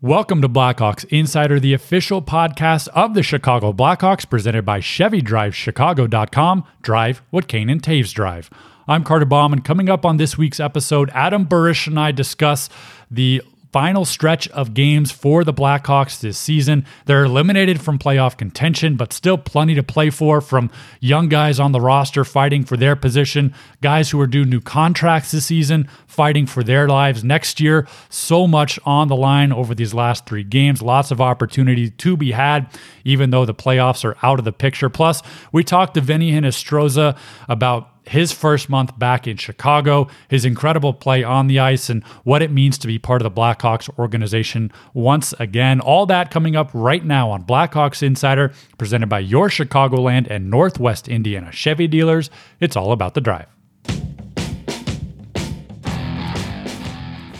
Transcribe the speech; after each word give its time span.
Welcome 0.00 0.42
to 0.42 0.48
Blackhawks 0.48 1.04
Insider, 1.06 1.58
the 1.58 1.74
official 1.74 2.22
podcast 2.22 2.86
of 2.94 3.14
the 3.14 3.22
Chicago 3.24 3.72
Blackhawks, 3.72 4.30
presented 4.30 4.64
by 4.64 4.78
ChevyDriveChicago.com. 4.78 6.64
Drive 6.82 7.22
what 7.30 7.48
Kane 7.48 7.68
and 7.68 7.82
Toews 7.82 8.12
drive. 8.12 8.48
I'm 8.86 9.02
Carter 9.02 9.24
Baum, 9.24 9.52
and 9.52 9.64
coming 9.64 9.88
up 9.88 10.06
on 10.06 10.16
this 10.16 10.38
week's 10.38 10.60
episode, 10.60 11.10
Adam 11.14 11.46
Burish 11.46 11.88
and 11.88 11.98
I 11.98 12.12
discuss 12.12 12.68
the 13.10 13.42
final 13.78 14.04
stretch 14.04 14.48
of 14.48 14.74
games 14.74 15.12
for 15.12 15.44
the 15.44 15.54
Blackhawks 15.54 16.20
this 16.20 16.36
season. 16.36 16.84
They're 17.04 17.22
eliminated 17.22 17.80
from 17.80 17.96
playoff 17.96 18.36
contention, 18.36 18.96
but 18.96 19.12
still 19.12 19.38
plenty 19.38 19.76
to 19.76 19.84
play 19.84 20.10
for 20.10 20.40
from 20.40 20.72
young 20.98 21.28
guys 21.28 21.60
on 21.60 21.70
the 21.70 21.80
roster 21.80 22.24
fighting 22.24 22.64
for 22.64 22.76
their 22.76 22.96
position, 22.96 23.54
guys 23.80 24.10
who 24.10 24.20
are 24.20 24.26
due 24.26 24.44
new 24.44 24.60
contracts 24.60 25.30
this 25.30 25.46
season, 25.46 25.88
fighting 26.08 26.44
for 26.44 26.64
their 26.64 26.88
lives 26.88 27.22
next 27.22 27.60
year. 27.60 27.86
So 28.08 28.48
much 28.48 28.80
on 28.84 29.06
the 29.06 29.14
line 29.14 29.52
over 29.52 29.76
these 29.76 29.94
last 29.94 30.26
three 30.26 30.42
games. 30.42 30.82
Lots 30.82 31.12
of 31.12 31.20
opportunity 31.20 31.88
to 31.88 32.16
be 32.16 32.32
had, 32.32 32.66
even 33.04 33.30
though 33.30 33.44
the 33.44 33.54
playoffs 33.54 34.04
are 34.04 34.16
out 34.24 34.40
of 34.40 34.44
the 34.44 34.52
picture. 34.52 34.90
Plus, 34.90 35.22
we 35.52 35.62
talked 35.62 35.94
to 35.94 36.00
Vinny 36.00 36.32
Hinostroza 36.32 37.16
about 37.48 37.97
his 38.08 38.32
first 38.32 38.68
month 38.68 38.98
back 38.98 39.26
in 39.26 39.36
Chicago, 39.36 40.08
his 40.28 40.44
incredible 40.44 40.92
play 40.92 41.22
on 41.22 41.46
the 41.46 41.58
ice, 41.58 41.88
and 41.88 42.02
what 42.24 42.42
it 42.42 42.50
means 42.50 42.78
to 42.78 42.86
be 42.86 42.98
part 42.98 43.22
of 43.22 43.24
the 43.24 43.40
Blackhawks 43.40 43.88
organization 43.98 44.72
once 44.94 45.32
again. 45.38 45.80
All 45.80 46.06
that 46.06 46.30
coming 46.30 46.56
up 46.56 46.70
right 46.72 47.04
now 47.04 47.30
on 47.30 47.44
Blackhawks 47.44 48.02
Insider, 48.02 48.52
presented 48.78 49.08
by 49.08 49.20
your 49.20 49.48
Chicagoland 49.48 50.26
and 50.28 50.50
Northwest 50.50 51.08
Indiana 51.08 51.52
Chevy 51.52 51.86
dealers. 51.86 52.30
It's 52.60 52.76
all 52.76 52.92
about 52.92 53.14
the 53.14 53.20
drive. 53.20 53.46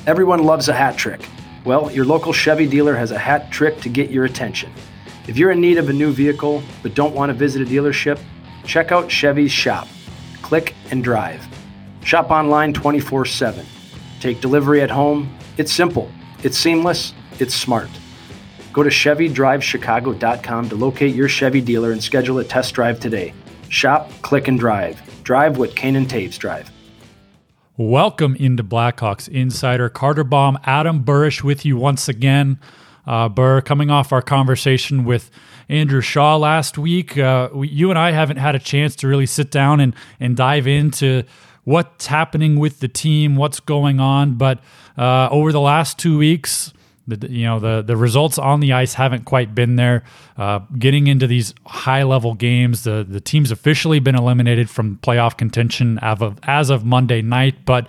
Everyone 0.06 0.44
loves 0.44 0.68
a 0.68 0.72
hat 0.72 0.96
trick. 0.96 1.28
Well, 1.64 1.90
your 1.90 2.06
local 2.06 2.32
Chevy 2.32 2.66
dealer 2.66 2.94
has 2.94 3.10
a 3.10 3.18
hat 3.18 3.50
trick 3.50 3.80
to 3.82 3.88
get 3.88 4.10
your 4.10 4.24
attention. 4.24 4.72
If 5.26 5.36
you're 5.36 5.50
in 5.50 5.60
need 5.60 5.76
of 5.76 5.90
a 5.90 5.92
new 5.92 6.12
vehicle 6.12 6.62
but 6.82 6.94
don't 6.94 7.14
want 7.14 7.28
to 7.28 7.34
visit 7.34 7.60
a 7.60 7.66
dealership, 7.66 8.18
check 8.64 8.90
out 8.90 9.10
Chevy's 9.10 9.52
shop 9.52 9.86
click 10.48 10.74
and 10.90 11.04
drive. 11.04 11.46
Shop 12.04 12.30
online 12.30 12.72
24 12.72 13.26
7. 13.26 13.66
Take 14.18 14.40
delivery 14.40 14.80
at 14.80 14.90
home. 14.90 15.36
It's 15.58 15.70
simple, 15.70 16.10
it's 16.42 16.56
seamless, 16.56 17.12
it's 17.38 17.54
smart. 17.54 17.90
Go 18.72 18.82
to 18.82 18.88
ChevyDriveChicago.com 18.88 20.68
to 20.70 20.74
locate 20.74 21.14
your 21.14 21.28
Chevy 21.28 21.60
dealer 21.60 21.92
and 21.92 22.02
schedule 22.02 22.38
a 22.38 22.44
test 22.44 22.74
drive 22.74 22.98
today. 22.98 23.34
Shop, 23.68 24.10
click, 24.22 24.48
and 24.48 24.58
drive. 24.58 25.02
Drive 25.22 25.58
what 25.58 25.76
Kane 25.76 25.96
and 25.96 26.08
Toews 26.08 26.38
drive. 26.38 26.70
Welcome 27.76 28.34
into 28.36 28.64
Blackhawks 28.64 29.28
Insider. 29.28 29.90
Carter 29.90 30.24
Baum, 30.24 30.58
Adam 30.64 31.04
Burish 31.04 31.42
with 31.42 31.66
you 31.66 31.76
once 31.76 32.08
again. 32.08 32.58
Uh, 33.08 33.26
Burr, 33.26 33.62
coming 33.62 33.88
off 33.88 34.12
our 34.12 34.20
conversation 34.20 35.06
with 35.06 35.30
Andrew 35.70 36.02
Shaw 36.02 36.36
last 36.36 36.76
week. 36.76 37.16
Uh, 37.16 37.48
we, 37.54 37.68
you 37.68 37.88
and 37.88 37.98
I 37.98 38.10
haven't 38.10 38.36
had 38.36 38.54
a 38.54 38.58
chance 38.58 38.94
to 38.96 39.08
really 39.08 39.24
sit 39.24 39.50
down 39.50 39.80
and, 39.80 39.94
and 40.20 40.36
dive 40.36 40.66
into 40.66 41.24
what's 41.64 42.06
happening 42.06 42.58
with 42.58 42.80
the 42.80 42.88
team, 42.88 43.36
what's 43.36 43.60
going 43.60 43.98
on. 43.98 44.34
But 44.34 44.60
uh, 44.98 45.28
over 45.30 45.52
the 45.52 45.60
last 45.60 45.98
two 45.98 46.18
weeks, 46.18 46.74
the, 47.06 47.30
you 47.30 47.46
know 47.46 47.58
the 47.58 47.80
the 47.80 47.96
results 47.96 48.36
on 48.36 48.60
the 48.60 48.74
ice 48.74 48.92
haven't 48.92 49.24
quite 49.24 49.54
been 49.54 49.76
there. 49.76 50.04
Uh, 50.36 50.58
getting 50.78 51.06
into 51.06 51.26
these 51.26 51.54
high 51.64 52.02
level 52.02 52.34
games, 52.34 52.84
the 52.84 53.06
the 53.08 53.22
team's 53.22 53.50
officially 53.50 54.00
been 54.00 54.16
eliminated 54.16 54.68
from 54.68 54.98
playoff 54.98 55.38
contention 55.38 55.98
as 56.02 56.20
of 56.20 56.38
as 56.42 56.68
of 56.68 56.84
Monday 56.84 57.22
night. 57.22 57.64
But 57.64 57.88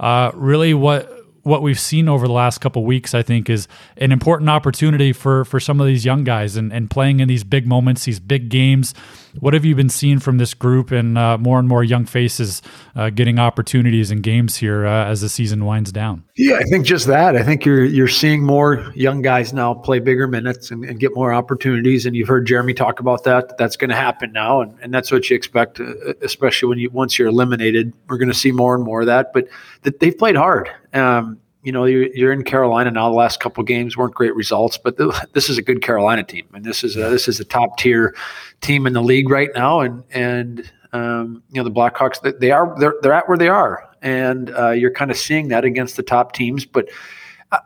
uh, 0.00 0.30
really, 0.32 0.72
what 0.72 1.13
what 1.44 1.62
we've 1.62 1.78
seen 1.78 2.08
over 2.08 2.26
the 2.26 2.32
last 2.32 2.58
couple 2.58 2.84
weeks, 2.84 3.14
I 3.14 3.22
think, 3.22 3.48
is 3.48 3.68
an 3.96 4.12
important 4.12 4.50
opportunity 4.50 5.12
for 5.12 5.44
for 5.44 5.60
some 5.60 5.80
of 5.80 5.86
these 5.86 6.04
young 6.04 6.24
guys 6.24 6.56
and, 6.56 6.72
and 6.72 6.90
playing 6.90 7.20
in 7.20 7.28
these 7.28 7.44
big 7.44 7.66
moments, 7.66 8.04
these 8.04 8.20
big 8.20 8.48
games. 8.48 8.94
What 9.40 9.54
have 9.54 9.64
you 9.64 9.74
been 9.74 9.88
seeing 9.88 10.18
from 10.20 10.38
this 10.38 10.54
group 10.54 10.90
and 10.90 11.18
uh, 11.18 11.38
more 11.38 11.58
and 11.58 11.68
more 11.68 11.82
young 11.82 12.04
faces 12.06 12.62
uh, 12.94 13.10
getting 13.10 13.38
opportunities 13.38 14.10
in 14.10 14.20
games 14.20 14.56
here 14.56 14.86
uh, 14.86 15.06
as 15.06 15.20
the 15.20 15.28
season 15.28 15.64
winds 15.64 15.92
down? 15.92 16.24
Yeah, 16.36 16.56
I 16.56 16.62
think 16.64 16.86
just 16.86 17.06
that. 17.06 17.36
I 17.36 17.42
think 17.42 17.64
you're 17.64 17.84
you're 17.84 18.08
seeing 18.08 18.42
more 18.42 18.92
young 18.94 19.22
guys 19.22 19.52
now 19.52 19.74
play 19.74 19.98
bigger 19.98 20.26
minutes 20.26 20.70
and, 20.70 20.84
and 20.84 20.98
get 21.00 21.14
more 21.14 21.32
opportunities. 21.32 22.06
And 22.06 22.14
you've 22.16 22.28
heard 22.28 22.46
Jeremy 22.46 22.74
talk 22.74 23.00
about 23.00 23.24
that. 23.24 23.58
That's 23.58 23.76
going 23.76 23.90
to 23.90 23.96
happen 23.96 24.32
now, 24.32 24.60
and, 24.60 24.78
and 24.80 24.94
that's 24.94 25.10
what 25.10 25.28
you 25.28 25.36
expect, 25.36 25.80
uh, 25.80 26.14
especially 26.22 26.68
when 26.68 26.78
you 26.78 26.90
once 26.90 27.18
you're 27.18 27.28
eliminated. 27.28 27.92
We're 28.08 28.18
going 28.18 28.28
to 28.28 28.34
see 28.34 28.52
more 28.52 28.74
and 28.74 28.84
more 28.84 29.00
of 29.00 29.06
that. 29.06 29.32
But 29.32 29.48
that 29.82 30.00
they've 30.00 30.16
played 30.16 30.36
hard. 30.36 30.70
Um, 30.92 31.40
you 31.64 31.72
know, 31.72 31.84
you're, 31.84 32.06
you're, 32.14 32.32
in 32.32 32.44
Carolina 32.44 32.90
now. 32.90 33.08
The 33.08 33.16
last 33.16 33.40
couple 33.40 33.64
games 33.64 33.96
weren't 33.96 34.14
great 34.14 34.34
results, 34.36 34.78
but 34.78 34.96
the, 34.96 35.28
this 35.32 35.48
is 35.48 35.58
a 35.58 35.62
good 35.62 35.82
Carolina 35.82 36.22
team, 36.22 36.46
and 36.54 36.64
this 36.64 36.84
is 36.84 36.96
a, 36.96 37.08
this 37.10 37.26
is 37.26 37.40
a 37.40 37.44
top 37.44 37.78
tier 37.78 38.14
team 38.60 38.86
in 38.86 38.92
the 38.92 39.02
league 39.02 39.30
right 39.30 39.50
now. 39.54 39.80
And 39.80 40.04
and 40.10 40.70
um, 40.92 41.42
you 41.50 41.62
know 41.62 41.68
the 41.68 41.74
Blackhawks, 41.74 42.38
they 42.38 42.50
are 42.50 42.74
they're 42.78 42.94
they're 43.02 43.12
at 43.12 43.28
where 43.28 43.38
they 43.38 43.48
are, 43.48 43.88
and 44.02 44.54
uh, 44.56 44.70
you're 44.70 44.92
kind 44.92 45.10
of 45.10 45.16
seeing 45.16 45.48
that 45.48 45.64
against 45.64 45.96
the 45.96 46.02
top 46.02 46.32
teams, 46.32 46.64
but 46.64 46.88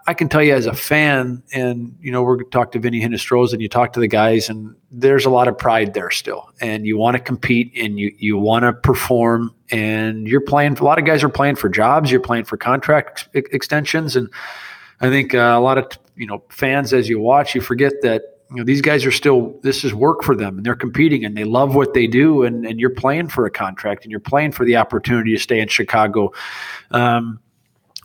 I 0.06 0.14
can 0.14 0.28
tell 0.28 0.42
you 0.42 0.54
as 0.54 0.66
a 0.66 0.74
fan, 0.74 1.42
and 1.52 1.96
you 2.00 2.10
know, 2.10 2.22
we're 2.22 2.42
talk 2.44 2.72
to 2.72 2.78
Vinny 2.78 3.00
Hinostroza, 3.00 3.54
and 3.54 3.62
you 3.62 3.68
talk 3.68 3.92
to 3.94 4.00
the 4.00 4.08
guys, 4.08 4.48
and 4.48 4.74
there's 4.90 5.24
a 5.24 5.30
lot 5.30 5.48
of 5.48 5.56
pride 5.56 5.94
there 5.94 6.10
still, 6.10 6.50
and 6.60 6.86
you 6.86 6.98
want 6.98 7.16
to 7.16 7.22
compete, 7.22 7.72
and 7.76 7.98
you 7.98 8.12
you 8.18 8.36
want 8.36 8.64
to 8.64 8.72
perform, 8.72 9.54
and 9.70 10.26
you're 10.26 10.40
playing. 10.40 10.78
A 10.78 10.84
lot 10.84 10.98
of 10.98 11.04
guys 11.04 11.22
are 11.22 11.28
playing 11.28 11.56
for 11.56 11.68
jobs, 11.68 12.10
you're 12.10 12.20
playing 12.20 12.44
for 12.44 12.56
contract 12.56 13.28
ex- 13.34 13.48
extensions, 13.52 14.16
and 14.16 14.30
I 15.00 15.08
think 15.08 15.34
uh, 15.34 15.54
a 15.56 15.60
lot 15.60 15.78
of 15.78 15.86
you 16.16 16.26
know 16.26 16.42
fans, 16.50 16.92
as 16.92 17.08
you 17.08 17.20
watch, 17.20 17.54
you 17.54 17.60
forget 17.60 17.92
that 18.02 18.22
you 18.50 18.56
know 18.56 18.64
these 18.64 18.80
guys 18.80 19.04
are 19.04 19.12
still 19.12 19.58
this 19.62 19.84
is 19.84 19.94
work 19.94 20.22
for 20.22 20.34
them, 20.34 20.56
and 20.56 20.66
they're 20.66 20.74
competing, 20.74 21.24
and 21.24 21.36
they 21.36 21.44
love 21.44 21.74
what 21.74 21.94
they 21.94 22.06
do, 22.06 22.42
and 22.44 22.66
and 22.66 22.80
you're 22.80 22.90
playing 22.90 23.28
for 23.28 23.46
a 23.46 23.50
contract, 23.50 24.04
and 24.04 24.10
you're 24.10 24.20
playing 24.20 24.52
for 24.52 24.64
the 24.64 24.76
opportunity 24.76 25.32
to 25.32 25.38
stay 25.38 25.60
in 25.60 25.68
Chicago. 25.68 26.32
Um, 26.90 27.40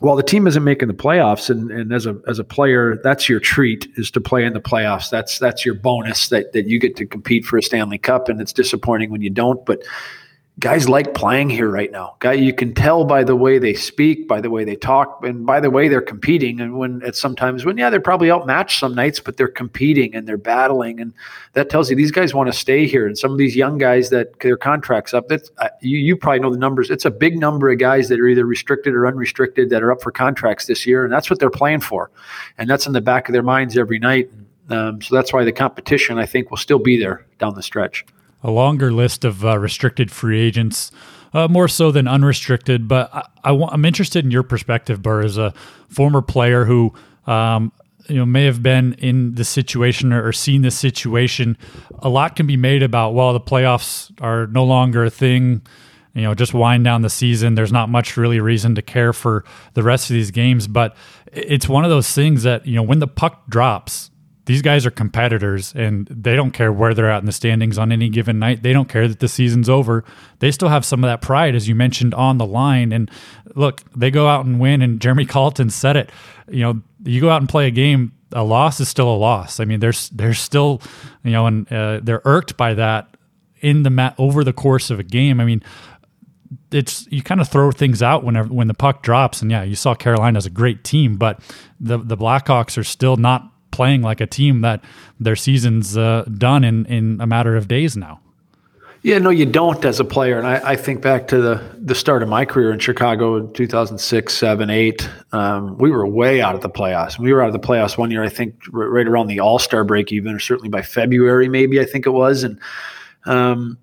well, 0.02 0.18
the 0.18 0.24
team 0.24 0.48
isn't 0.48 0.66
making 0.66 0.90
the 0.90 0.94
playoffs, 0.94 1.50
and, 1.50 1.72
and 1.72 1.94
as 1.94 2.06
a 2.06 2.20
as 2.28 2.38
a 2.38 2.44
player, 2.44 3.00
that's 3.04 3.30
your 3.30 3.40
treat 3.40 3.88
is 3.96 4.12
to 4.12 4.20
play 4.20 4.44
in 4.44 4.52
the 4.52 4.60
playoffs. 4.60 5.10
That's 5.10 5.40
that's 5.40 5.66
your 5.66 5.76
bonus 5.76 6.28
that 6.28 6.52
that 6.52 6.68
you 6.68 6.78
get 6.78 6.98
to 6.98 7.06
compete 7.06 7.46
for 7.46 7.58
a 7.58 7.64
Stanley 7.64 7.98
Cup, 7.98 8.28
and 8.28 8.42
it's 8.42 8.52
disappointing 8.52 9.12
when 9.12 9.22
you 9.22 9.30
don't. 9.30 9.66
But 9.66 9.84
guys 10.60 10.88
like 10.88 11.16
playing 11.16 11.50
here 11.50 11.70
right 11.70 11.92
now. 11.92 12.16
Guy, 12.20 12.34
you 12.34 12.54
can 12.54 12.76
tell 12.76 13.06
by 13.06 13.24
the 13.24 13.36
way 13.36 13.58
they 13.58 13.74
speak, 13.74 14.28
by 14.28 14.40
the 14.40 14.52
way 14.52 14.64
they 14.64 14.76
talk, 14.76 15.20
and 15.24 15.46
by 15.46 15.60
the 15.60 15.72
way 15.72 15.88
they're 15.88 16.02
competing. 16.02 16.62
And 16.62 16.78
when 16.78 17.02
it's 17.04 17.20
sometimes 17.20 17.66
when 17.66 17.78
yeah, 17.78 17.90
they're 17.90 18.00
probably 18.00 18.30
outmatched 18.30 18.80
some 18.80 18.94
nights, 18.94 19.20
but 19.20 19.38
they're 19.38 19.48
competing 19.48 20.14
and 20.14 20.28
they're 20.28 20.38
battling, 20.38 21.00
and 21.00 21.14
that 21.54 21.70
tells 21.70 21.90
you 21.90 21.96
these 21.96 22.12
guys 22.12 22.34
want 22.34 22.52
to 22.52 22.58
stay 22.58 22.86
here. 22.86 23.08
And 23.08 23.18
some 23.18 23.32
of 23.32 23.38
these 23.38 23.56
young 23.56 23.78
guys 23.78 24.10
that 24.12 24.40
their 24.42 24.58
contracts 24.58 25.14
up, 25.14 25.28
that 25.30 25.50
uh, 25.58 25.70
you 25.82 25.98
you 25.98 26.16
probably 26.16 26.40
know 26.40 26.52
the 26.52 26.58
numbers. 26.58 26.92
It's 26.92 27.06
a 27.06 27.12
big 27.12 27.40
number 27.40 27.72
of 27.72 27.80
guys 27.80 28.10
that 28.10 28.20
are 28.20 28.28
either 28.28 28.46
restricted 28.46 28.94
or 28.94 29.08
unrestricted 29.08 29.70
that 29.72 29.82
are 29.82 29.92
up 29.92 30.02
for 30.02 30.12
contracts 30.12 30.68
this 30.68 30.86
year, 30.86 31.04
and 31.04 31.12
that's 31.12 31.30
what 31.30 31.40
they're 31.40 31.50
playing 31.50 31.80
for, 31.80 32.12
and 32.60 32.70
that's 32.70 32.86
in 32.86 32.94
the 32.94 33.02
back 33.02 33.28
of 33.28 33.34
their 33.34 33.44
minds 33.44 33.78
every 33.78 34.00
night. 34.00 34.30
Um, 34.70 35.02
so 35.02 35.14
that's 35.14 35.34
why 35.34 35.44
the 35.44 35.52
competition, 35.52 36.18
I 36.18 36.26
think, 36.26 36.50
will 36.50 36.58
still 36.58 36.80
be 36.80 36.98
there 36.98 37.26
down 37.38 37.56
the 37.56 37.64
stretch 37.64 38.06
a 38.44 38.52
longer 38.52 38.92
list 38.92 39.26
of 39.26 39.46
uh, 39.46 39.58
restricted 39.58 40.12
free 40.12 40.40
agents, 40.40 40.92
uh, 41.34 41.48
more 41.48 41.68
so 41.68 41.92
than 41.92 42.08
unrestricted. 42.08 42.88
But 42.88 43.10
I, 43.14 43.52
I 43.52 43.74
am 43.74 43.86
interested 43.86 44.26
in 44.26 44.32
your 44.32 44.44
perspective, 44.44 45.02
Burr, 45.02 45.24
as 45.24 45.38
a 45.38 45.54
former 45.88 46.22
player 46.22 46.66
who 46.66 46.94
um, 47.26 47.72
you 48.08 48.18
know 48.18 48.26
may 48.26 48.46
have 48.46 48.62
been 48.62 48.94
in 48.96 49.36
the 49.36 49.46
situation 49.46 50.12
or, 50.12 50.28
or 50.28 50.34
seen 50.34 50.62
this 50.62 50.78
situation. 50.78 51.58
A 52.00 52.10
lot 52.10 52.36
can 52.36 52.48
be 52.48 52.58
made 52.58 52.84
about 52.84 53.14
well, 53.14 53.34
the 53.34 53.42
playoffs 53.42 54.12
are 54.22 54.48
no 54.48 54.64
longer 54.64 55.06
a 55.06 55.10
thing. 55.10 55.62
You 56.14 56.22
know, 56.22 56.36
just 56.36 56.54
wind 56.54 56.84
down 56.84 57.02
the 57.02 57.10
season. 57.10 57.56
There's 57.56 57.72
not 57.72 57.90
much 57.90 58.18
really 58.18 58.40
reason 58.40 58.76
to 58.76 58.84
care 58.84 59.14
for 59.14 59.44
the 59.74 59.82
rest 59.82 60.12
of 60.12 60.14
these 60.14 60.30
games, 60.30 60.68
but 60.68 60.96
it's 61.32 61.68
one 61.68 61.84
of 61.84 61.90
those 61.90 62.12
things 62.12 62.44
that 62.44 62.68
you 62.68 62.76
know 62.76 62.84
when 62.84 63.00
the 63.00 63.08
puck 63.08 63.48
drops 63.50 64.12
these 64.46 64.62
guys 64.62 64.86
are 64.86 64.92
competitors 64.92 65.74
and 65.74 66.06
they 66.08 66.36
don't 66.36 66.52
care 66.52 66.72
where 66.72 66.94
they're 66.94 67.10
at 67.10 67.20
in 67.20 67.26
the 67.26 67.32
standings 67.32 67.78
on 67.78 67.92
any 67.92 68.10
given 68.10 68.40
night. 68.40 68.62
They 68.62 68.74
don't 68.74 68.90
care 68.90 69.08
that 69.08 69.20
the 69.20 69.30
season's 69.30 69.70
over. 69.70 70.04
They 70.40 70.52
still 70.52 70.68
have 70.68 70.84
some 70.84 71.04
of 71.04 71.08
that 71.08 71.22
pride, 71.22 71.56
as 71.56 71.70
you 71.70 71.76
mentioned, 71.76 72.14
on 72.14 72.38
the 72.38 72.46
line. 72.46 72.92
And 72.92 73.10
look, 73.56 73.82
they 73.96 74.12
go 74.12 74.28
out 74.28 74.46
and 74.46 74.60
win. 74.60 74.82
And 74.82 75.00
Jeremy 75.00 75.26
Colliton 75.28 75.70
said 75.70 75.96
it. 75.96 76.10
You 76.50 76.62
know, 76.62 76.82
you 77.04 77.22
go 77.22 77.30
out 77.30 77.42
and 77.42 77.48
play 77.48 77.68
a 77.68 77.72
game. 77.72 78.12
A 78.34 78.44
loss 78.44 78.80
is 78.80 78.90
still 78.90 79.10
a 79.10 79.16
loss. 79.16 79.60
I 79.60 79.66
mean, 79.66 79.80
there's 79.80 80.10
there's 80.10 80.40
still, 80.40 80.82
you 81.24 81.32
know, 81.32 81.46
and 81.46 81.72
uh, 81.72 82.00
they're 82.02 82.24
irked 82.26 82.58
by 82.58 82.74
that 82.74 83.16
in 83.62 83.84
the 83.84 83.90
mat 83.90 84.16
over 84.18 84.44
the 84.44 84.54
course 84.54 84.90
of 84.90 85.00
a 85.00 85.04
game. 85.04 85.40
I 85.40 85.46
mean, 85.46 85.64
it's 86.72 87.08
you 87.12 87.22
kind 87.22 87.40
of 87.40 87.48
throw 87.48 87.72
things 87.72 88.02
out 88.02 88.24
whenever 88.24 88.52
when 88.52 88.68
the 88.68 88.74
puck 88.74 89.04
drops. 89.04 89.42
And 89.42 89.52
yeah, 89.52 89.64
you 89.64 89.76
saw 89.76 89.94
Carolina's 89.94 90.46
a 90.46 90.50
great 90.50 90.84
team, 90.84 91.16
but 91.16 91.40
the 91.80 91.98
the 91.98 92.18
Blackhawks 92.18 92.78
are 92.78 92.84
still 92.84 93.18
not 93.18 93.53
playing 93.74 94.02
like 94.02 94.22
a 94.22 94.28
team 94.28 94.62
that 94.62 94.82
their 95.20 95.36
season's 95.36 95.98
uh, 95.98 96.24
done 96.38 96.64
in 96.64 96.86
in 96.86 97.20
a 97.20 97.28
matter 97.28 97.58
of 97.58 97.68
days 97.68 97.98
now. 97.98 98.22
Yeah, 99.02 99.18
no, 99.18 99.32
you 99.32 99.46
don't 99.46 99.84
as 99.84 100.00
a 100.00 100.06
player. 100.06 100.38
And 100.38 100.48
I, 100.48 100.72
I, 100.72 100.76
think 100.78 101.02
back 101.02 101.28
to 101.28 101.42
the 101.42 101.62
the 101.78 101.94
start 101.94 102.24
of 102.24 102.30
my 102.30 102.46
career 102.46 102.72
in 102.72 102.80
Chicago 102.80 103.36
in 103.36 103.52
2006, 103.52 104.34
7, 104.34 104.70
8. 104.70 105.10
Um, 105.34 105.78
we 105.78 105.92
were 105.92 106.08
way 106.08 106.42
out 106.42 106.56
of 106.56 106.62
the 106.62 106.70
playoffs. 106.70 107.20
We 107.20 107.34
were 107.34 107.42
out 107.42 107.48
of 107.48 107.54
the 107.54 107.68
playoffs 107.68 107.98
one 107.98 108.12
year, 108.12 108.24
I 108.24 108.30
think, 108.30 108.56
right 108.72 109.06
around 109.06 109.28
the 109.28 109.42
All 109.42 109.60
Star 109.60 109.84
break, 109.84 110.14
even, 110.14 110.34
or 110.34 110.40
certainly 110.40 110.70
by 110.70 110.84
February, 110.84 111.50
maybe, 111.50 111.82
I 111.82 111.86
think 111.86 112.06
it 112.06 112.12
was. 112.12 112.44
And 112.44 112.62
um, 113.26 113.78